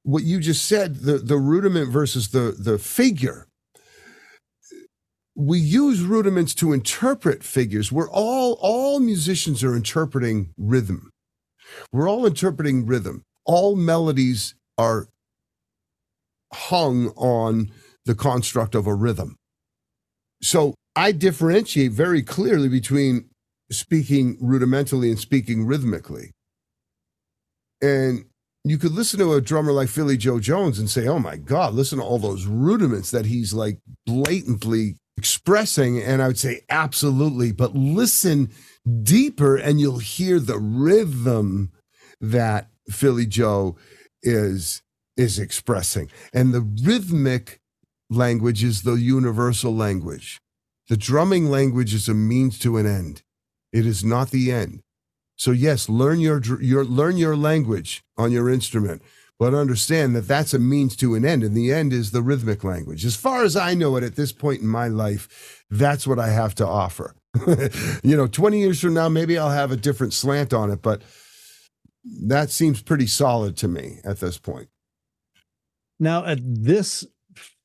what 0.04 0.24
you 0.24 0.40
just 0.40 0.64
said, 0.64 0.96
the 0.96 1.18
the 1.18 1.36
rudiment 1.36 1.90
versus 1.90 2.30
the 2.30 2.56
the 2.58 2.78
figure 2.78 3.46
we 5.40 5.58
use 5.58 6.02
rudiments 6.02 6.54
to 6.56 6.72
interpret 6.72 7.42
figures. 7.42 7.90
We're 7.90 8.10
all, 8.10 8.58
all 8.60 9.00
musicians 9.00 9.64
are 9.64 9.74
interpreting 9.74 10.52
rhythm. 10.58 11.10
We're 11.92 12.10
all 12.10 12.26
interpreting 12.26 12.84
rhythm. 12.84 13.22
All 13.46 13.74
melodies 13.74 14.54
are 14.76 15.08
hung 16.52 17.08
on 17.16 17.70
the 18.04 18.14
construct 18.14 18.74
of 18.74 18.86
a 18.86 18.94
rhythm. 18.94 19.36
So 20.42 20.74
I 20.94 21.12
differentiate 21.12 21.92
very 21.92 22.22
clearly 22.22 22.68
between 22.68 23.30
speaking 23.70 24.36
rudimentally 24.40 25.08
and 25.08 25.18
speaking 25.18 25.64
rhythmically. 25.64 26.32
And 27.80 28.26
you 28.64 28.76
could 28.76 28.92
listen 28.92 29.20
to 29.20 29.32
a 29.32 29.40
drummer 29.40 29.72
like 29.72 29.88
Philly 29.88 30.18
Joe 30.18 30.38
Jones 30.38 30.78
and 30.78 30.90
say, 30.90 31.06
oh 31.06 31.18
my 31.18 31.36
God, 31.36 31.72
listen 31.72 31.98
to 31.98 32.04
all 32.04 32.18
those 32.18 32.44
rudiments 32.44 33.10
that 33.10 33.24
he's 33.24 33.54
like 33.54 33.78
blatantly 34.04 34.96
expressing. 35.20 35.98
And 36.00 36.22
I 36.22 36.28
would 36.28 36.38
say, 36.38 36.62
absolutely. 36.70 37.52
But 37.52 37.74
listen 37.76 38.50
deeper 39.02 39.54
and 39.54 39.78
you'll 39.78 39.98
hear 39.98 40.40
the 40.40 40.58
rhythm 40.58 41.70
that 42.22 42.70
Philly 42.88 43.26
Joe 43.26 43.76
is 44.22 44.82
is 45.18 45.38
expressing. 45.38 46.10
And 46.32 46.54
the 46.54 46.62
rhythmic 46.82 47.60
language 48.08 48.64
is 48.64 48.82
the 48.82 48.94
universal 48.94 49.74
language. 49.76 50.40
The 50.88 50.96
drumming 50.96 51.50
language 51.50 51.92
is 51.92 52.08
a 52.08 52.14
means 52.14 52.58
to 52.60 52.78
an 52.78 52.86
end. 52.86 53.22
It 53.72 53.84
is 53.84 54.02
not 54.02 54.30
the 54.30 54.50
end. 54.50 54.80
So 55.36 55.50
yes, 55.50 55.90
learn 55.90 56.20
your 56.20 56.40
your 56.62 56.84
learn 56.86 57.18
your 57.18 57.36
language 57.36 58.02
on 58.16 58.32
your 58.32 58.48
instrument 58.48 59.02
but 59.40 59.54
understand 59.54 60.14
that 60.14 60.28
that's 60.28 60.52
a 60.52 60.58
means 60.58 60.94
to 60.94 61.14
an 61.14 61.24
end. 61.24 61.42
And 61.42 61.56
the 61.56 61.72
end 61.72 61.94
is 61.94 62.10
the 62.10 62.20
rhythmic 62.20 62.62
language. 62.62 63.06
As 63.06 63.16
far 63.16 63.42
as 63.42 63.56
I 63.56 63.72
know 63.72 63.96
it 63.96 64.04
at 64.04 64.14
this 64.14 64.32
point 64.32 64.60
in 64.60 64.68
my 64.68 64.86
life, 64.86 65.64
that's 65.70 66.06
what 66.06 66.18
I 66.18 66.28
have 66.28 66.54
to 66.56 66.66
offer. 66.66 67.14
you 68.02 68.18
know, 68.18 68.26
20 68.26 68.60
years 68.60 68.82
from 68.82 68.92
now, 68.92 69.08
maybe 69.08 69.38
I'll 69.38 69.48
have 69.48 69.72
a 69.72 69.78
different 69.78 70.12
slant 70.12 70.52
on 70.52 70.70
it, 70.70 70.82
but 70.82 71.00
that 72.04 72.50
seems 72.50 72.82
pretty 72.82 73.06
solid 73.06 73.56
to 73.58 73.68
me 73.68 74.00
at 74.04 74.20
this 74.20 74.36
point. 74.36 74.68
Now, 75.98 76.22
at 76.26 76.40
this 76.42 77.06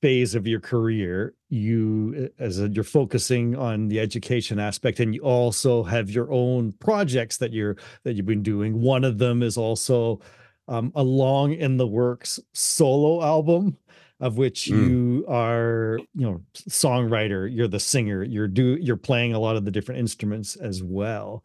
phase 0.01 0.33
of 0.33 0.47
your 0.47 0.61
career, 0.61 1.33
you 1.49 2.29
as 2.39 2.57
a, 2.57 2.69
you're 2.69 2.85
focusing 2.85 3.53
on 3.57 3.89
the 3.89 3.99
education 3.99 4.59
aspect, 4.59 5.01
and 5.01 5.13
you 5.13 5.21
also 5.21 5.83
have 5.83 6.09
your 6.09 6.31
own 6.31 6.71
projects 6.73 7.35
that 7.37 7.51
you're 7.51 7.75
that 8.03 8.13
you've 8.13 8.25
been 8.25 8.43
doing. 8.43 8.81
One 8.81 9.03
of 9.03 9.17
them 9.17 9.43
is 9.43 9.57
also 9.57 10.21
um, 10.67 10.91
a 10.95 11.03
long 11.03 11.53
in 11.53 11.77
the 11.77 11.87
works 11.87 12.39
solo 12.53 13.23
album 13.23 13.77
of 14.19 14.37
which 14.37 14.65
mm. 14.65 14.87
you 14.87 15.25
are 15.27 15.99
you 16.13 16.25
know 16.25 16.41
songwriter 16.69 17.53
you're 17.53 17.67
the 17.67 17.79
singer 17.79 18.23
you're 18.23 18.47
do 18.47 18.77
you're 18.79 18.95
playing 18.95 19.33
a 19.33 19.39
lot 19.39 19.55
of 19.55 19.65
the 19.65 19.71
different 19.71 19.99
instruments 19.99 20.55
as 20.55 20.81
well. 20.81 21.43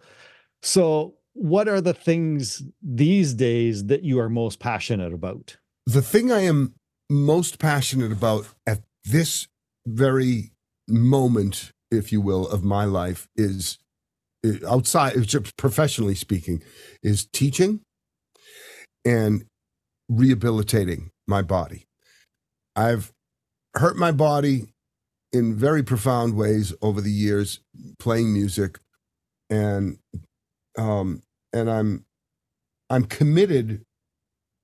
So 0.62 1.14
what 1.32 1.68
are 1.68 1.80
the 1.80 1.94
things 1.94 2.62
these 2.82 3.34
days 3.34 3.86
that 3.86 4.02
you 4.02 4.20
are 4.20 4.28
most 4.28 4.58
passionate 4.58 5.12
about? 5.12 5.56
The 5.86 6.02
thing 6.02 6.30
i 6.30 6.40
am 6.40 6.74
most 7.08 7.58
passionate 7.58 8.12
about 8.12 8.46
at 8.66 8.82
this 9.04 9.48
very 9.86 10.52
moment 10.88 11.72
if 11.90 12.12
you 12.12 12.20
will 12.20 12.46
of 12.48 12.62
my 12.62 12.84
life 12.84 13.28
is 13.34 13.78
outside 14.66 15.14
professionally 15.56 16.14
speaking 16.14 16.62
is 17.02 17.26
teaching 17.26 17.80
and 19.04 19.44
rehabilitating 20.08 21.10
my 21.26 21.42
body. 21.42 21.86
I've 22.76 23.12
hurt 23.74 23.96
my 23.96 24.12
body 24.12 24.72
in 25.32 25.54
very 25.54 25.82
profound 25.82 26.34
ways 26.34 26.72
over 26.82 27.00
the 27.00 27.10
years 27.10 27.60
playing 27.98 28.32
music 28.32 28.78
and 29.48 29.98
um 30.76 31.22
and 31.52 31.70
I'm 31.70 32.04
I'm 32.88 33.04
committed 33.04 33.84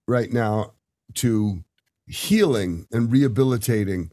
right 0.09 0.33
now 0.33 0.73
to 1.15 1.65
healing 2.07 2.87
and 2.93 3.11
rehabilitating 3.11 4.11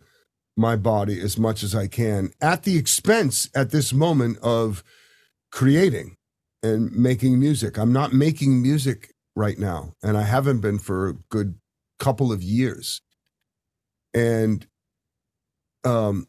my 0.56 0.76
body 0.76 1.20
as 1.20 1.38
much 1.38 1.64
as 1.64 1.74
I 1.74 1.88
can 1.88 2.32
at 2.40 2.64
the 2.64 2.78
expense 2.78 3.50
at 3.56 3.72
this 3.72 3.92
moment 3.94 4.38
of 4.40 4.84
creating 5.52 6.18
and 6.62 6.92
making 6.96 7.40
music. 7.40 7.78
I'm 7.78 7.92
not 7.94 8.14
making 8.14 8.62
music 8.62 9.13
right 9.36 9.58
now, 9.58 9.94
and 10.04 10.18
I 10.18 10.24
haven't 10.24 10.60
been 10.60 10.80
for 10.80 11.10
a 11.10 11.14
good 11.30 11.56
couple 12.00 12.32
of 12.32 12.44
years. 12.44 13.02
And 14.14 14.68
um, 15.84 16.28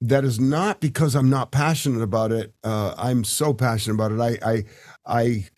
that 0.00 0.24
is 0.24 0.40
not 0.40 0.80
because 0.80 1.14
I'm 1.14 1.30
not 1.30 1.52
passionate 1.52 2.02
about 2.02 2.32
it. 2.32 2.52
Uh, 2.64 2.94
I'm 2.98 3.24
so 3.24 3.54
passionate 3.54 3.94
about 3.94 4.12
it. 4.12 4.20
I, 4.20 4.50
I, 4.50 4.64
I 5.06 5.48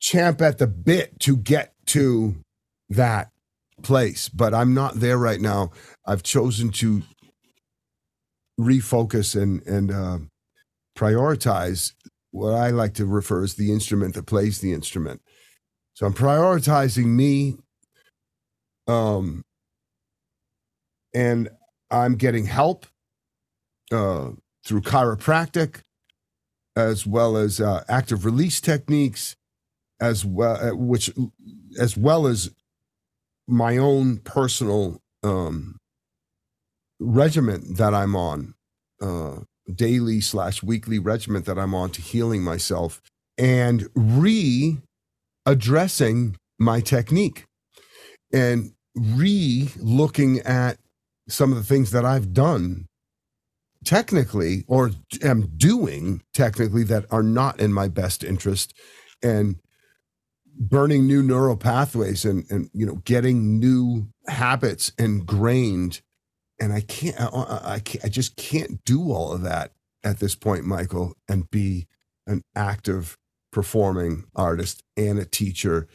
champ 0.00 0.40
at 0.40 0.58
the 0.58 0.66
bit 0.66 1.18
to 1.20 1.36
get 1.36 1.74
to 1.86 2.36
that 2.90 3.30
place, 3.82 4.28
but 4.28 4.54
I'm 4.54 4.74
not 4.74 4.94
there 4.96 5.18
right 5.18 5.40
now. 5.40 5.72
I've 6.06 6.22
chosen 6.22 6.70
to 6.72 7.02
refocus 8.58 9.40
and 9.40 9.64
and 9.66 9.90
uh, 9.90 10.18
prioritize 10.96 11.92
what 12.30 12.54
I 12.54 12.70
like 12.70 12.94
to 12.94 13.06
refer 13.06 13.42
as 13.42 13.54
the 13.54 13.72
instrument 13.72 14.14
that 14.14 14.26
plays 14.26 14.60
the 14.60 14.72
instrument. 14.72 15.22
So 15.94 16.06
I'm 16.06 16.14
prioritizing 16.14 17.06
me. 17.06 17.56
Um, 18.86 19.44
and 21.14 21.48
I'm 21.90 22.16
getting 22.16 22.46
help 22.46 22.86
uh, 23.90 24.30
through 24.64 24.82
chiropractic, 24.82 25.82
as 26.76 27.06
well 27.06 27.36
as 27.36 27.60
uh, 27.60 27.84
active 27.88 28.24
release 28.24 28.60
techniques, 28.60 29.36
as 30.00 30.24
well, 30.24 30.56
uh, 30.56 30.76
which, 30.76 31.10
as 31.80 31.96
well 31.96 32.26
as 32.26 32.50
my 33.46 33.76
own 33.78 34.18
personal 34.18 35.00
um, 35.22 35.78
regimen 37.00 37.74
that 37.74 37.94
I'm 37.94 38.14
on. 38.14 38.54
Uh, 39.00 39.40
daily 39.74 40.20
slash 40.20 40.62
weekly 40.62 40.98
regiment 40.98 41.46
that 41.46 41.58
I'm 41.58 41.74
on 41.74 41.90
to 41.90 42.02
healing 42.02 42.42
myself 42.42 43.00
and 43.36 43.88
re 43.94 44.78
addressing 45.46 46.36
my 46.58 46.80
technique 46.80 47.44
and 48.32 48.72
re 48.94 49.70
looking 49.78 50.40
at 50.40 50.78
some 51.28 51.52
of 51.52 51.58
the 51.58 51.64
things 51.64 51.90
that 51.90 52.04
I've 52.04 52.32
done 52.32 52.86
technically 53.84 54.64
or 54.66 54.90
am 55.22 55.52
doing 55.56 56.22
technically 56.34 56.84
that 56.84 57.04
are 57.10 57.22
not 57.22 57.60
in 57.60 57.72
my 57.72 57.88
best 57.88 58.24
interest 58.24 58.74
and 59.22 59.56
burning 60.58 61.06
new 61.06 61.22
neural 61.22 61.56
pathways 61.56 62.24
and 62.24 62.44
and 62.50 62.68
you 62.72 62.84
know 62.84 62.96
getting 63.04 63.60
new 63.60 64.08
habits 64.26 64.90
ingrained 64.98 66.00
and 66.60 66.72
i 66.72 66.80
can't 66.80 67.20
I, 67.20 67.60
I 67.74 67.78
can't 67.80 68.04
i 68.04 68.08
just 68.08 68.36
can't 68.36 68.84
do 68.84 69.12
all 69.12 69.32
of 69.32 69.42
that 69.42 69.72
at 70.04 70.18
this 70.20 70.34
point 70.34 70.64
michael 70.64 71.14
and 71.28 71.50
be 71.50 71.86
an 72.26 72.42
active 72.54 73.16
performing 73.50 74.24
artist 74.36 74.82
and 74.96 75.18
a 75.18 75.24
teacher. 75.24 75.88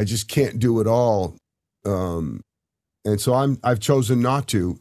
I 0.00 0.04
just 0.04 0.28
can't 0.28 0.58
do 0.58 0.80
it 0.80 0.86
all. 0.86 1.36
Um 1.84 2.42
and 3.04 3.20
so 3.20 3.34
i'm 3.34 3.58
i've 3.62 3.80
chosen 3.80 4.20
not 4.20 4.48
to. 4.48 4.80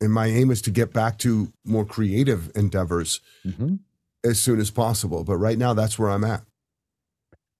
And 0.00 0.12
my 0.12 0.26
aim 0.26 0.50
is 0.50 0.60
to 0.62 0.70
get 0.70 0.92
back 0.92 1.18
to 1.18 1.52
more 1.64 1.84
creative 1.84 2.50
endeavors 2.54 3.20
mm-hmm. 3.46 3.76
as 4.24 4.38
soon 4.38 4.60
as 4.60 4.70
possible. 4.70 5.24
But 5.24 5.36
right 5.36 5.58
now 5.58 5.74
that's 5.74 5.98
where 5.98 6.10
i'm 6.10 6.24
at. 6.24 6.42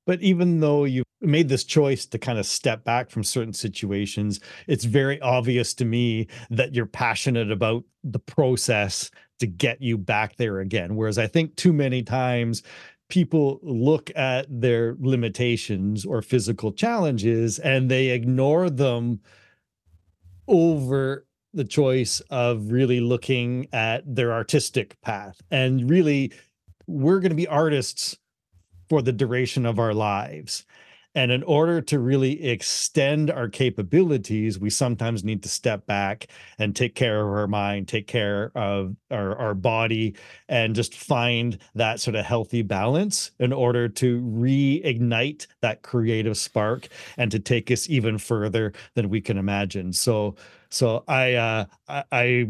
But 0.07 0.21
even 0.23 0.61
though 0.61 0.85
you 0.85 1.04
made 1.25 1.49
this 1.49 1.65
choice 1.65 2.07
to 2.07 2.19
kind 2.19 2.39
of 2.39 2.47
step 2.47 2.85
back 2.85 3.11
from 3.11 3.25
certain 3.25 3.53
situations, 3.53 4.41
it's 4.67 4.85
very 4.85 5.21
obvious 5.21 5.75
to 5.75 5.85
me 5.85 6.29
that 6.51 6.75
you're 6.75 6.87
passionate 6.87 7.51
about 7.51 7.85
the 8.03 8.19
process 8.19 9.11
to 9.39 9.47
get 9.47 9.81
you 9.81 9.99
back 9.99 10.37
there 10.37 10.61
again. 10.61 10.97
Whereas 10.97 11.19
I 11.19 11.27
think 11.27 11.57
too 11.57 11.73
many 11.73 12.03
times 12.03 12.63
people 13.09 13.61
look 13.63 14.11
at 14.17 14.47
their 14.49 14.97
limitations 14.99 16.05
or 16.05 16.23
physical 16.23 16.73
challenges 16.73 17.59
and 17.59 17.91
they 17.91 18.09
ignore 18.09 18.71
them 18.71 19.21
over 20.49 21.27
the 21.53 21.65
choice 21.65 22.21
of 22.31 22.71
really 22.73 23.01
looking 23.01 23.67
at 23.73 24.03
their 24.13 24.33
artistic 24.33 25.01
path 25.03 25.41
and 25.51 25.89
really 25.89 26.33
we're 26.87 27.21
going 27.21 27.31
to 27.31 27.37
be 27.37 27.47
artists 27.47 28.19
for 28.89 29.01
the 29.03 29.13
duration 29.13 29.65
of 29.65 29.79
our 29.79 29.95
lives. 29.95 30.65
And 31.15 31.31
in 31.31 31.43
order 31.45 31.81
to 31.83 31.99
really 32.01 32.45
extend 32.45 33.31
our 33.31 33.49
capabilities, 33.49 34.59
we 34.59 34.71
sometimes 34.71 35.23
need 35.23 35.43
to 35.45 35.49
step 35.49 35.87
back 35.87 36.27
and 36.59 36.75
take 36.75 36.95
care 36.95 37.21
of 37.21 37.29
our 37.29 37.47
mind, 37.47 37.87
take 37.87 38.09
care 38.09 38.51
of 38.57 38.97
our, 39.11 39.37
our 39.37 39.55
body, 39.55 40.17
and 40.49 40.75
just 40.75 40.95
find 40.95 41.59
that 41.75 42.01
sort 42.01 42.17
of 42.17 42.25
healthy 42.25 42.63
balance 42.63 43.31
in 43.39 43.53
order 43.53 43.89
to 43.89 44.21
reignite 44.23 45.47
that 45.61 45.83
creative 45.83 46.37
spark 46.37 46.89
and 47.17 47.31
to 47.31 47.39
take 47.39 47.71
us 47.71 47.89
even 47.89 48.19
further 48.19 48.73
than 48.95 49.09
we 49.09 49.21
can 49.21 49.39
imagine. 49.39 49.93
So, 49.93 50.35
so 50.71 51.05
I, 51.07 51.35
uh, 51.35 51.65
I, 51.89 52.05
I 52.11 52.49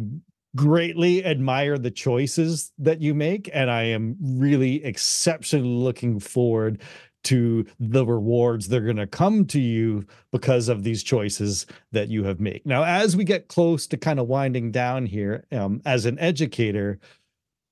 greatly 0.57 1.25
admire 1.25 1.77
the 1.77 1.91
choices 1.91 2.73
that 2.79 3.03
you 3.03 3.13
make 3.13 3.51
and 3.53 3.69
i 3.69 3.83
am 3.83 4.17
really 4.21 4.85
exceptionally 4.85 5.67
looking 5.67 6.21
forward 6.21 6.81
to 7.25 7.67
the 7.81 8.05
rewards 8.07 8.69
they're 8.69 8.81
going 8.81 8.97
to 8.97 9.07
come 9.07 9.45
to 9.45 9.61
you 9.61 10.07
because 10.33 10.69
of 10.69 10.83
these 10.83 11.03
choices 11.03 11.67
that 11.93 12.09
you 12.09 12.25
have 12.25 12.41
made 12.41 12.63
now 12.65 12.85
as 12.85 13.17
we 13.17 13.25
get 13.25 13.49
close 13.49 13.87
to 13.87 13.97
kind 13.97 14.21
of 14.21 14.29
winding 14.29 14.71
down 14.71 15.07
here 15.07 15.45
um, 15.53 15.81
as 15.85 16.07
an 16.07 16.19
educator 16.19 16.99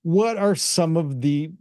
what 0.02 0.36
are 0.36 0.56
some 0.56 0.96
of 0.96 1.20
the 1.20 1.52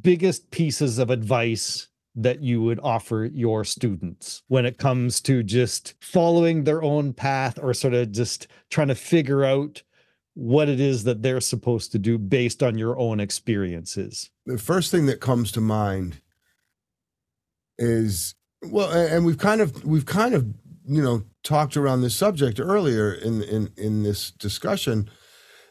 biggest 0.00 0.50
pieces 0.50 0.98
of 0.98 1.10
advice 1.10 1.88
that 2.14 2.42
you 2.42 2.60
would 2.60 2.80
offer 2.80 3.30
your 3.32 3.64
students 3.64 4.42
when 4.48 4.66
it 4.66 4.78
comes 4.78 5.20
to 5.20 5.42
just 5.42 5.94
following 6.00 6.64
their 6.64 6.82
own 6.82 7.12
path 7.12 7.58
or 7.62 7.72
sort 7.72 7.94
of 7.94 8.10
just 8.10 8.48
trying 8.70 8.88
to 8.88 8.94
figure 8.94 9.44
out 9.44 9.82
what 10.34 10.68
it 10.68 10.80
is 10.80 11.04
that 11.04 11.22
they're 11.22 11.40
supposed 11.40 11.92
to 11.92 11.98
do 11.98 12.18
based 12.18 12.62
on 12.62 12.78
your 12.78 12.98
own 12.98 13.20
experiences. 13.20 14.30
The 14.46 14.58
first 14.58 14.90
thing 14.90 15.06
that 15.06 15.20
comes 15.20 15.52
to 15.52 15.60
mind 15.60 16.20
is 17.78 18.34
well 18.62 18.90
and 18.90 19.24
we've 19.24 19.38
kind 19.38 19.60
of 19.60 19.84
we've 19.84 20.06
kind 20.06 20.34
of 20.34 20.46
you 20.84 21.02
know 21.02 21.22
talked 21.44 21.76
around 21.76 22.00
this 22.02 22.16
subject 22.16 22.60
earlier 22.60 23.12
in 23.12 23.42
in 23.42 23.70
in 23.76 24.02
this 24.02 24.30
discussion 24.32 25.08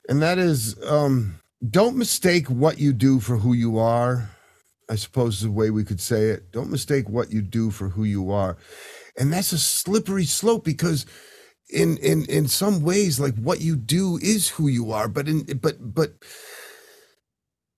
and 0.08 0.22
that 0.22 0.38
is 0.38 0.76
um 0.86 1.40
don't 1.70 1.98
mistake 1.98 2.48
what 2.48 2.80
you 2.80 2.94
do 2.94 3.20
for 3.20 3.38
who 3.38 3.54
you 3.54 3.78
are 3.78 4.30
i 4.90 4.96
suppose 4.96 5.38
is 5.38 5.44
the 5.44 5.52
way 5.52 5.70
we 5.70 5.84
could 5.84 6.00
say 6.00 6.30
it. 6.30 6.52
Don't 6.52 6.72
mistake 6.72 7.10
what 7.10 7.32
you 7.32 7.42
do 7.42 7.72
for 7.72 7.90
who 7.90 8.04
you 8.04 8.32
are. 8.32 8.58
And 9.18 9.34
that's 9.34 9.52
a 9.52 9.58
slippery 9.58 10.26
slope 10.26 10.64
because 10.64 11.06
in 11.70 11.98
in 11.98 12.26
in 12.26 12.48
some 12.48 12.82
ways 12.82 13.20
like 13.20 13.36
what 13.36 13.60
you 13.60 13.76
do 13.76 14.18
is 14.22 14.48
who 14.48 14.68
you 14.68 14.92
are 14.92 15.10
but 15.10 15.28
in 15.28 15.44
but 15.62 15.76
but 15.94 16.14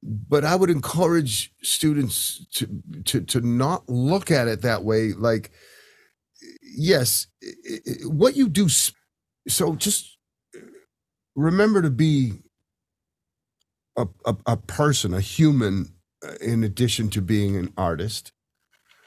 but 0.01 0.45
i 0.45 0.55
would 0.55 0.69
encourage 0.69 1.51
students 1.61 2.45
to 2.53 2.67
to 3.05 3.21
to 3.21 3.41
not 3.41 3.87
look 3.89 4.31
at 4.31 4.47
it 4.47 4.61
that 4.61 4.83
way 4.83 5.13
like 5.13 5.51
yes 6.61 7.27
what 8.05 8.35
you 8.35 8.47
do 8.47 8.67
so 9.47 9.75
just 9.75 10.17
remember 11.35 11.81
to 11.81 11.89
be 11.89 12.33
a, 13.97 14.07
a, 14.25 14.35
a 14.45 14.57
person 14.57 15.13
a 15.13 15.21
human 15.21 15.93
uh, 16.25 16.33
in 16.41 16.63
addition 16.63 17.09
to 17.09 17.21
being 17.21 17.55
an 17.55 17.73
artist 17.77 18.31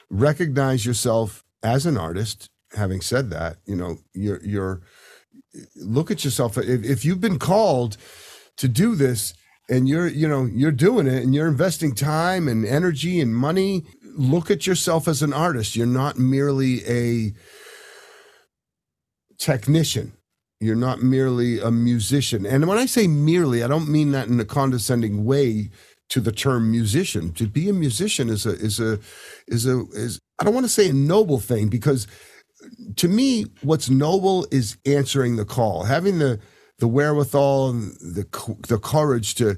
recognize 0.09 0.85
yourself 0.85 1.43
as 1.63 1.85
an 1.85 1.97
artist 1.97 2.49
having 2.75 3.01
said 3.01 3.29
that, 3.29 3.57
you 3.65 3.75
know, 3.75 3.97
you're 4.13 4.43
you're 4.43 4.81
look 5.75 6.11
at 6.11 6.23
yourself. 6.23 6.57
If, 6.57 6.83
if 6.83 7.05
you've 7.05 7.21
been 7.21 7.39
called 7.39 7.97
to 8.57 8.67
do 8.67 8.95
this 8.95 9.33
and 9.73 9.89
you're 9.89 10.07
you 10.07 10.27
know 10.27 10.45
you're 10.45 10.71
doing 10.71 11.07
it 11.07 11.23
and 11.23 11.33
you're 11.33 11.47
investing 11.47 11.95
time 11.95 12.47
and 12.47 12.63
energy 12.63 13.19
and 13.19 13.35
money, 13.35 13.83
look 14.15 14.51
at 14.51 14.67
yourself 14.67 15.07
as 15.07 15.23
an 15.23 15.33
artist. 15.33 15.75
You're 15.75 15.87
not 15.87 16.19
merely 16.19 16.85
a 16.87 17.33
technician. 19.39 20.13
You're 20.59 20.75
not 20.75 21.01
merely 21.01 21.59
a 21.59 21.71
musician. 21.71 22.45
And 22.45 22.67
when 22.67 22.77
I 22.77 22.85
say 22.85 23.07
merely, 23.07 23.63
I 23.63 23.67
don't 23.67 23.89
mean 23.89 24.11
that 24.11 24.27
in 24.27 24.39
a 24.39 24.45
condescending 24.45 25.25
way 25.25 25.71
to 26.09 26.21
the 26.21 26.31
term 26.31 26.69
musician. 26.69 27.33
To 27.33 27.47
be 27.47 27.67
a 27.67 27.73
musician 27.73 28.29
is 28.29 28.45
a 28.45 28.51
is 28.51 28.79
a 28.79 28.99
is 29.47 29.65
a 29.65 29.85
is 29.93 30.19
I 30.37 30.43
don't 30.43 30.53
want 30.53 30.67
to 30.67 30.71
say 30.71 30.89
a 30.89 30.93
noble 30.93 31.39
thing 31.39 31.67
because 31.67 32.05
to 32.97 33.07
me, 33.07 33.45
what's 33.63 33.89
noble 33.89 34.45
is 34.51 34.77
answering 34.85 35.35
the 35.35 35.45
call, 35.45 35.83
having 35.83 36.19
the 36.19 36.39
the 36.83 36.87
wherewithal 36.89 37.69
and 37.69 37.93
the 38.01 38.25
the 38.67 38.77
courage 38.77 39.35
to 39.35 39.57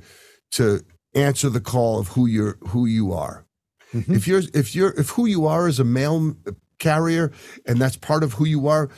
to 0.51 0.81
answer 1.15 1.49
the 1.49 1.59
call 1.59 1.97
of 1.97 2.09
who 2.09 2.27
you're 2.27 2.59
who 2.67 2.85
you 2.85 3.13
are. 3.13 3.47
Mm-hmm. 3.91 4.13
If 4.13 4.27
you're 4.27 4.43
if 4.53 4.75
you're 4.75 4.91
if 4.91 5.09
who 5.09 5.25
you 5.25 5.47
are 5.47 5.67
is 5.67 5.79
a 5.79 5.83
mail 5.83 6.35
carrier 6.77 7.31
and 7.65 7.81
that's 7.81 7.97
part 7.97 8.21
of 8.21 8.33
who 8.33 8.45
you 8.45 8.67
are, 8.67 8.91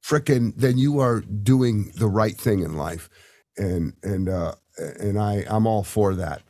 frickin', 0.00 0.52
then 0.56 0.78
you 0.78 1.00
are 1.00 1.22
doing 1.22 1.90
the 1.96 2.06
right 2.06 2.36
thing 2.36 2.60
in 2.60 2.76
life, 2.76 3.10
and 3.56 3.94
and 4.04 4.28
uh, 4.28 4.54
and 4.78 5.18
I 5.18 5.44
I'm 5.48 5.66
all 5.66 5.82
for 5.82 6.14
that. 6.14 6.42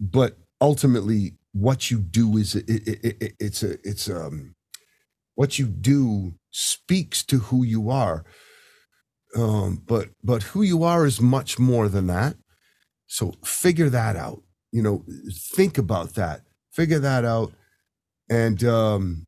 But 0.00 0.38
ultimately, 0.58 1.34
what 1.52 1.90
you 1.90 1.98
do 1.98 2.38
is 2.38 2.54
it, 2.54 2.64
it, 2.66 3.22
it, 3.22 3.34
it's 3.38 3.62
a 3.62 3.72
it's 3.84 4.08
um 4.08 4.54
what 5.34 5.58
you 5.58 5.66
do 5.66 6.32
speaks 6.50 7.22
to 7.24 7.40
who 7.40 7.62
you 7.62 7.90
are. 7.90 8.24
Um, 9.36 9.82
but 9.86 10.08
but 10.24 10.42
who 10.42 10.62
you 10.62 10.82
are 10.84 11.06
is 11.06 11.20
much 11.20 11.58
more 11.58 11.88
than 11.88 12.06
that. 12.06 12.36
So 13.06 13.34
figure 13.44 13.90
that 13.90 14.16
out. 14.16 14.42
You 14.72 14.82
know, 14.82 15.04
think 15.54 15.78
about 15.78 16.14
that. 16.14 16.42
Figure 16.72 16.98
that 16.98 17.24
out. 17.24 17.52
And 18.30 18.62
um, 18.64 19.26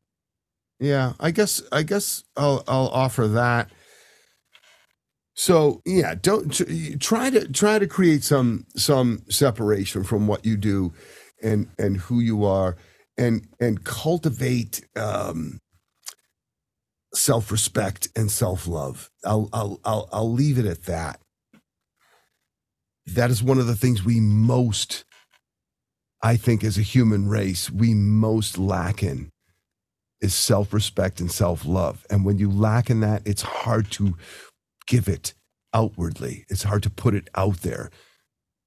yeah, 0.79 1.13
I 1.19 1.31
guess 1.31 1.61
I 1.71 1.83
guess 1.83 2.23
I'll 2.35 2.63
I'll 2.67 2.87
offer 2.89 3.27
that. 3.27 3.71
So 5.35 5.81
yeah, 5.85 6.15
don't 6.15 6.49
try 6.99 7.29
to 7.29 7.47
try 7.47 7.79
to 7.79 7.87
create 7.87 8.23
some 8.23 8.65
some 8.75 9.23
separation 9.29 10.03
from 10.03 10.27
what 10.27 10.45
you 10.45 10.57
do 10.57 10.93
and 11.41 11.67
and 11.77 11.97
who 11.97 12.19
you 12.19 12.45
are 12.45 12.77
and 13.17 13.47
and 13.59 13.83
cultivate 13.83 14.85
um 14.95 15.59
self-respect 17.13 18.09
and 18.15 18.31
self-love. 18.31 19.09
I'll, 19.25 19.49
I'll, 19.53 19.79
I'll, 19.83 20.09
I'll 20.11 20.31
leave 20.31 20.57
it 20.57 20.65
at 20.65 20.85
that. 20.85 21.19
That 23.05 23.31
is 23.31 23.43
one 23.43 23.59
of 23.59 23.67
the 23.67 23.75
things 23.75 24.03
we 24.03 24.19
most, 24.19 25.03
I 26.21 26.37
think, 26.37 26.63
as 26.63 26.77
a 26.77 26.83
human 26.83 27.27
race, 27.27 27.69
we 27.69 27.93
most 27.93 28.57
lack 28.57 29.03
in 29.03 29.31
is 30.21 30.35
self-respect 30.35 31.19
and 31.19 31.31
self-love. 31.31 32.05
And 32.09 32.23
when 32.23 32.37
you 32.37 32.49
lack 32.49 32.89
in 32.89 32.99
that, 33.01 33.23
it's 33.25 33.41
hard 33.41 33.89
to 33.91 34.15
give 34.87 35.07
it 35.07 35.33
outwardly. 35.73 36.45
It's 36.47 36.63
hard 36.63 36.83
to 36.83 36.89
put 36.89 37.15
it 37.15 37.29
out 37.35 37.61
there. 37.61 37.89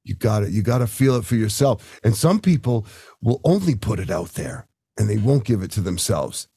You 0.03 0.15
got 0.15 0.41
to 0.41 0.51
you 0.51 0.63
got 0.63 0.79
to 0.79 0.87
feel 0.87 1.17
it 1.17 1.25
for 1.25 1.37
yourself. 1.37 2.01
And 2.05 2.15
some 2.15 2.41
people 2.41 2.87
will 3.23 3.41
only 3.45 3.75
put 3.75 3.99
it 3.99 4.11
out 4.11 4.35
there 4.35 4.67
and 4.99 5.09
they 5.09 5.17
won't 5.17 5.45
give 5.45 5.63
it 5.63 5.71
to 5.73 5.81
themselves 5.81 6.49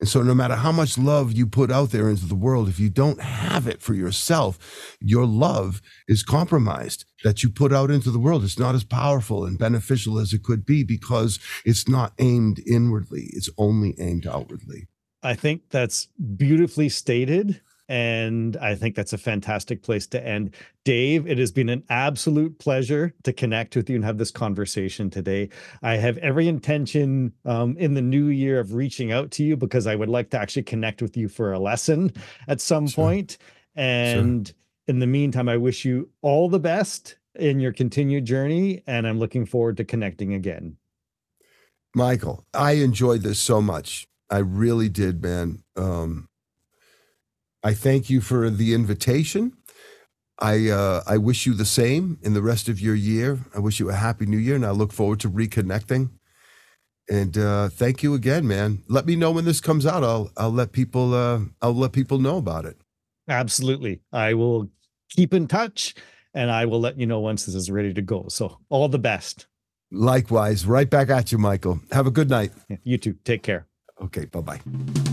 And 0.00 0.08
so, 0.08 0.22
no 0.22 0.34
matter 0.34 0.54
how 0.54 0.70
much 0.70 0.96
love 0.96 1.32
you 1.32 1.46
put 1.46 1.72
out 1.72 1.90
there 1.90 2.08
into 2.08 2.26
the 2.26 2.36
world, 2.36 2.68
if 2.68 2.78
you 2.78 2.88
don't 2.88 3.20
have 3.20 3.66
it 3.66 3.82
for 3.82 3.94
yourself, 3.94 4.96
your 5.00 5.26
love 5.26 5.82
is 6.06 6.22
compromised 6.22 7.04
that 7.24 7.42
you 7.42 7.50
put 7.50 7.72
out 7.72 7.90
into 7.90 8.12
the 8.12 8.18
world. 8.18 8.44
It's 8.44 8.60
not 8.60 8.76
as 8.76 8.84
powerful 8.84 9.44
and 9.44 9.58
beneficial 9.58 10.20
as 10.20 10.32
it 10.32 10.44
could 10.44 10.64
be 10.64 10.84
because 10.84 11.40
it's 11.64 11.88
not 11.88 12.12
aimed 12.20 12.60
inwardly, 12.64 13.30
it's 13.32 13.50
only 13.58 13.96
aimed 13.98 14.26
outwardly. 14.26 14.86
I 15.20 15.34
think 15.34 15.70
that's 15.70 16.06
beautifully 16.36 16.88
stated. 16.88 17.60
And 17.88 18.56
I 18.58 18.74
think 18.74 18.94
that's 18.94 19.14
a 19.14 19.18
fantastic 19.18 19.82
place 19.82 20.06
to 20.08 20.24
end. 20.24 20.54
Dave, 20.84 21.26
it 21.26 21.38
has 21.38 21.50
been 21.50 21.70
an 21.70 21.84
absolute 21.88 22.58
pleasure 22.58 23.14
to 23.22 23.32
connect 23.32 23.76
with 23.76 23.88
you 23.88 23.96
and 23.96 24.04
have 24.04 24.18
this 24.18 24.30
conversation 24.30 25.08
today. 25.08 25.48
I 25.82 25.96
have 25.96 26.18
every 26.18 26.48
intention 26.48 27.32
um, 27.46 27.76
in 27.78 27.94
the 27.94 28.02
new 28.02 28.26
year 28.26 28.60
of 28.60 28.74
reaching 28.74 29.10
out 29.10 29.30
to 29.32 29.44
you 29.44 29.56
because 29.56 29.86
I 29.86 29.94
would 29.94 30.10
like 30.10 30.30
to 30.30 30.38
actually 30.38 30.64
connect 30.64 31.00
with 31.00 31.16
you 31.16 31.28
for 31.28 31.52
a 31.52 31.58
lesson 31.58 32.12
at 32.46 32.60
some 32.60 32.86
sure. 32.86 33.04
point. 33.04 33.38
And 33.74 34.48
sure. 34.48 34.54
in 34.88 34.98
the 34.98 35.06
meantime, 35.06 35.48
I 35.48 35.56
wish 35.56 35.84
you 35.84 36.10
all 36.20 36.50
the 36.50 36.60
best 36.60 37.16
in 37.36 37.58
your 37.58 37.72
continued 37.72 38.26
journey. 38.26 38.82
And 38.86 39.06
I'm 39.06 39.18
looking 39.18 39.46
forward 39.46 39.78
to 39.78 39.84
connecting 39.84 40.34
again. 40.34 40.76
Michael, 41.94 42.44
I 42.52 42.72
enjoyed 42.72 43.22
this 43.22 43.38
so 43.38 43.62
much. 43.62 44.08
I 44.30 44.38
really 44.38 44.90
did, 44.90 45.22
man. 45.22 45.64
Um, 45.74 46.27
I 47.62 47.74
thank 47.74 48.08
you 48.08 48.20
for 48.20 48.50
the 48.50 48.74
invitation. 48.74 49.52
I 50.38 50.68
uh, 50.68 51.02
I 51.06 51.18
wish 51.18 51.46
you 51.46 51.54
the 51.54 51.64
same 51.64 52.18
in 52.22 52.34
the 52.34 52.42
rest 52.42 52.68
of 52.68 52.80
your 52.80 52.94
year. 52.94 53.38
I 53.54 53.58
wish 53.58 53.80
you 53.80 53.90
a 53.90 53.94
happy 53.94 54.26
new 54.26 54.38
year, 54.38 54.54
and 54.54 54.64
I 54.64 54.70
look 54.70 54.92
forward 54.92 55.20
to 55.20 55.30
reconnecting. 55.30 56.10
And 57.10 57.36
uh, 57.38 57.70
thank 57.70 58.02
you 58.02 58.14
again, 58.14 58.46
man. 58.46 58.82
Let 58.86 59.06
me 59.06 59.16
know 59.16 59.32
when 59.32 59.44
this 59.44 59.60
comes 59.60 59.84
out. 59.84 60.04
I'll 60.04 60.30
I'll 60.36 60.52
let 60.52 60.72
people 60.72 61.14
uh, 61.14 61.40
I'll 61.60 61.74
let 61.74 61.92
people 61.92 62.18
know 62.18 62.36
about 62.36 62.66
it. 62.66 62.76
Absolutely, 63.28 64.00
I 64.12 64.34
will 64.34 64.70
keep 65.10 65.34
in 65.34 65.48
touch, 65.48 65.94
and 66.34 66.50
I 66.50 66.66
will 66.66 66.80
let 66.80 66.98
you 66.98 67.06
know 67.06 67.18
once 67.18 67.46
this 67.46 67.56
is 67.56 67.70
ready 67.70 67.92
to 67.94 68.02
go. 68.02 68.26
So 68.28 68.58
all 68.68 68.88
the 68.88 68.98
best. 68.98 69.48
Likewise, 69.90 70.66
right 70.66 70.88
back 70.88 71.08
at 71.08 71.32
you, 71.32 71.38
Michael. 71.38 71.80
Have 71.90 72.06
a 72.06 72.10
good 72.12 72.30
night. 72.30 72.52
You 72.84 72.98
too. 72.98 73.16
Take 73.24 73.42
care. 73.42 73.66
Okay. 74.00 74.26
Bye 74.26 74.40
bye. 74.40 75.07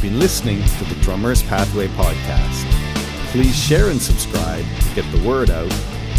Been 0.00 0.18
listening 0.18 0.62
to 0.78 0.84
the 0.84 0.94
Drummer's 1.00 1.42
Pathway 1.42 1.88
podcast. 1.88 2.64
Please 3.30 3.56
share 3.56 3.88
and 3.88 4.00
subscribe 4.00 4.64
to 4.80 4.94
get 4.94 5.10
the 5.12 5.26
word 5.26 5.50
out, 5.50 5.72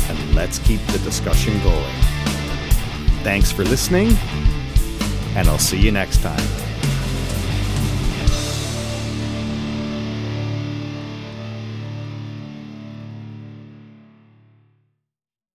and 0.10 0.36
let's 0.36 0.60
keep 0.60 0.80
the 0.88 1.00
discussion 1.00 1.54
going. 1.64 1.96
Thanks 3.24 3.52
for 3.52 3.64
listening, 3.64 4.12
and 5.36 5.48
I'll 5.48 5.58
see 5.60 5.80
you 5.80 5.92
next 5.92 6.22
time. 6.22 6.67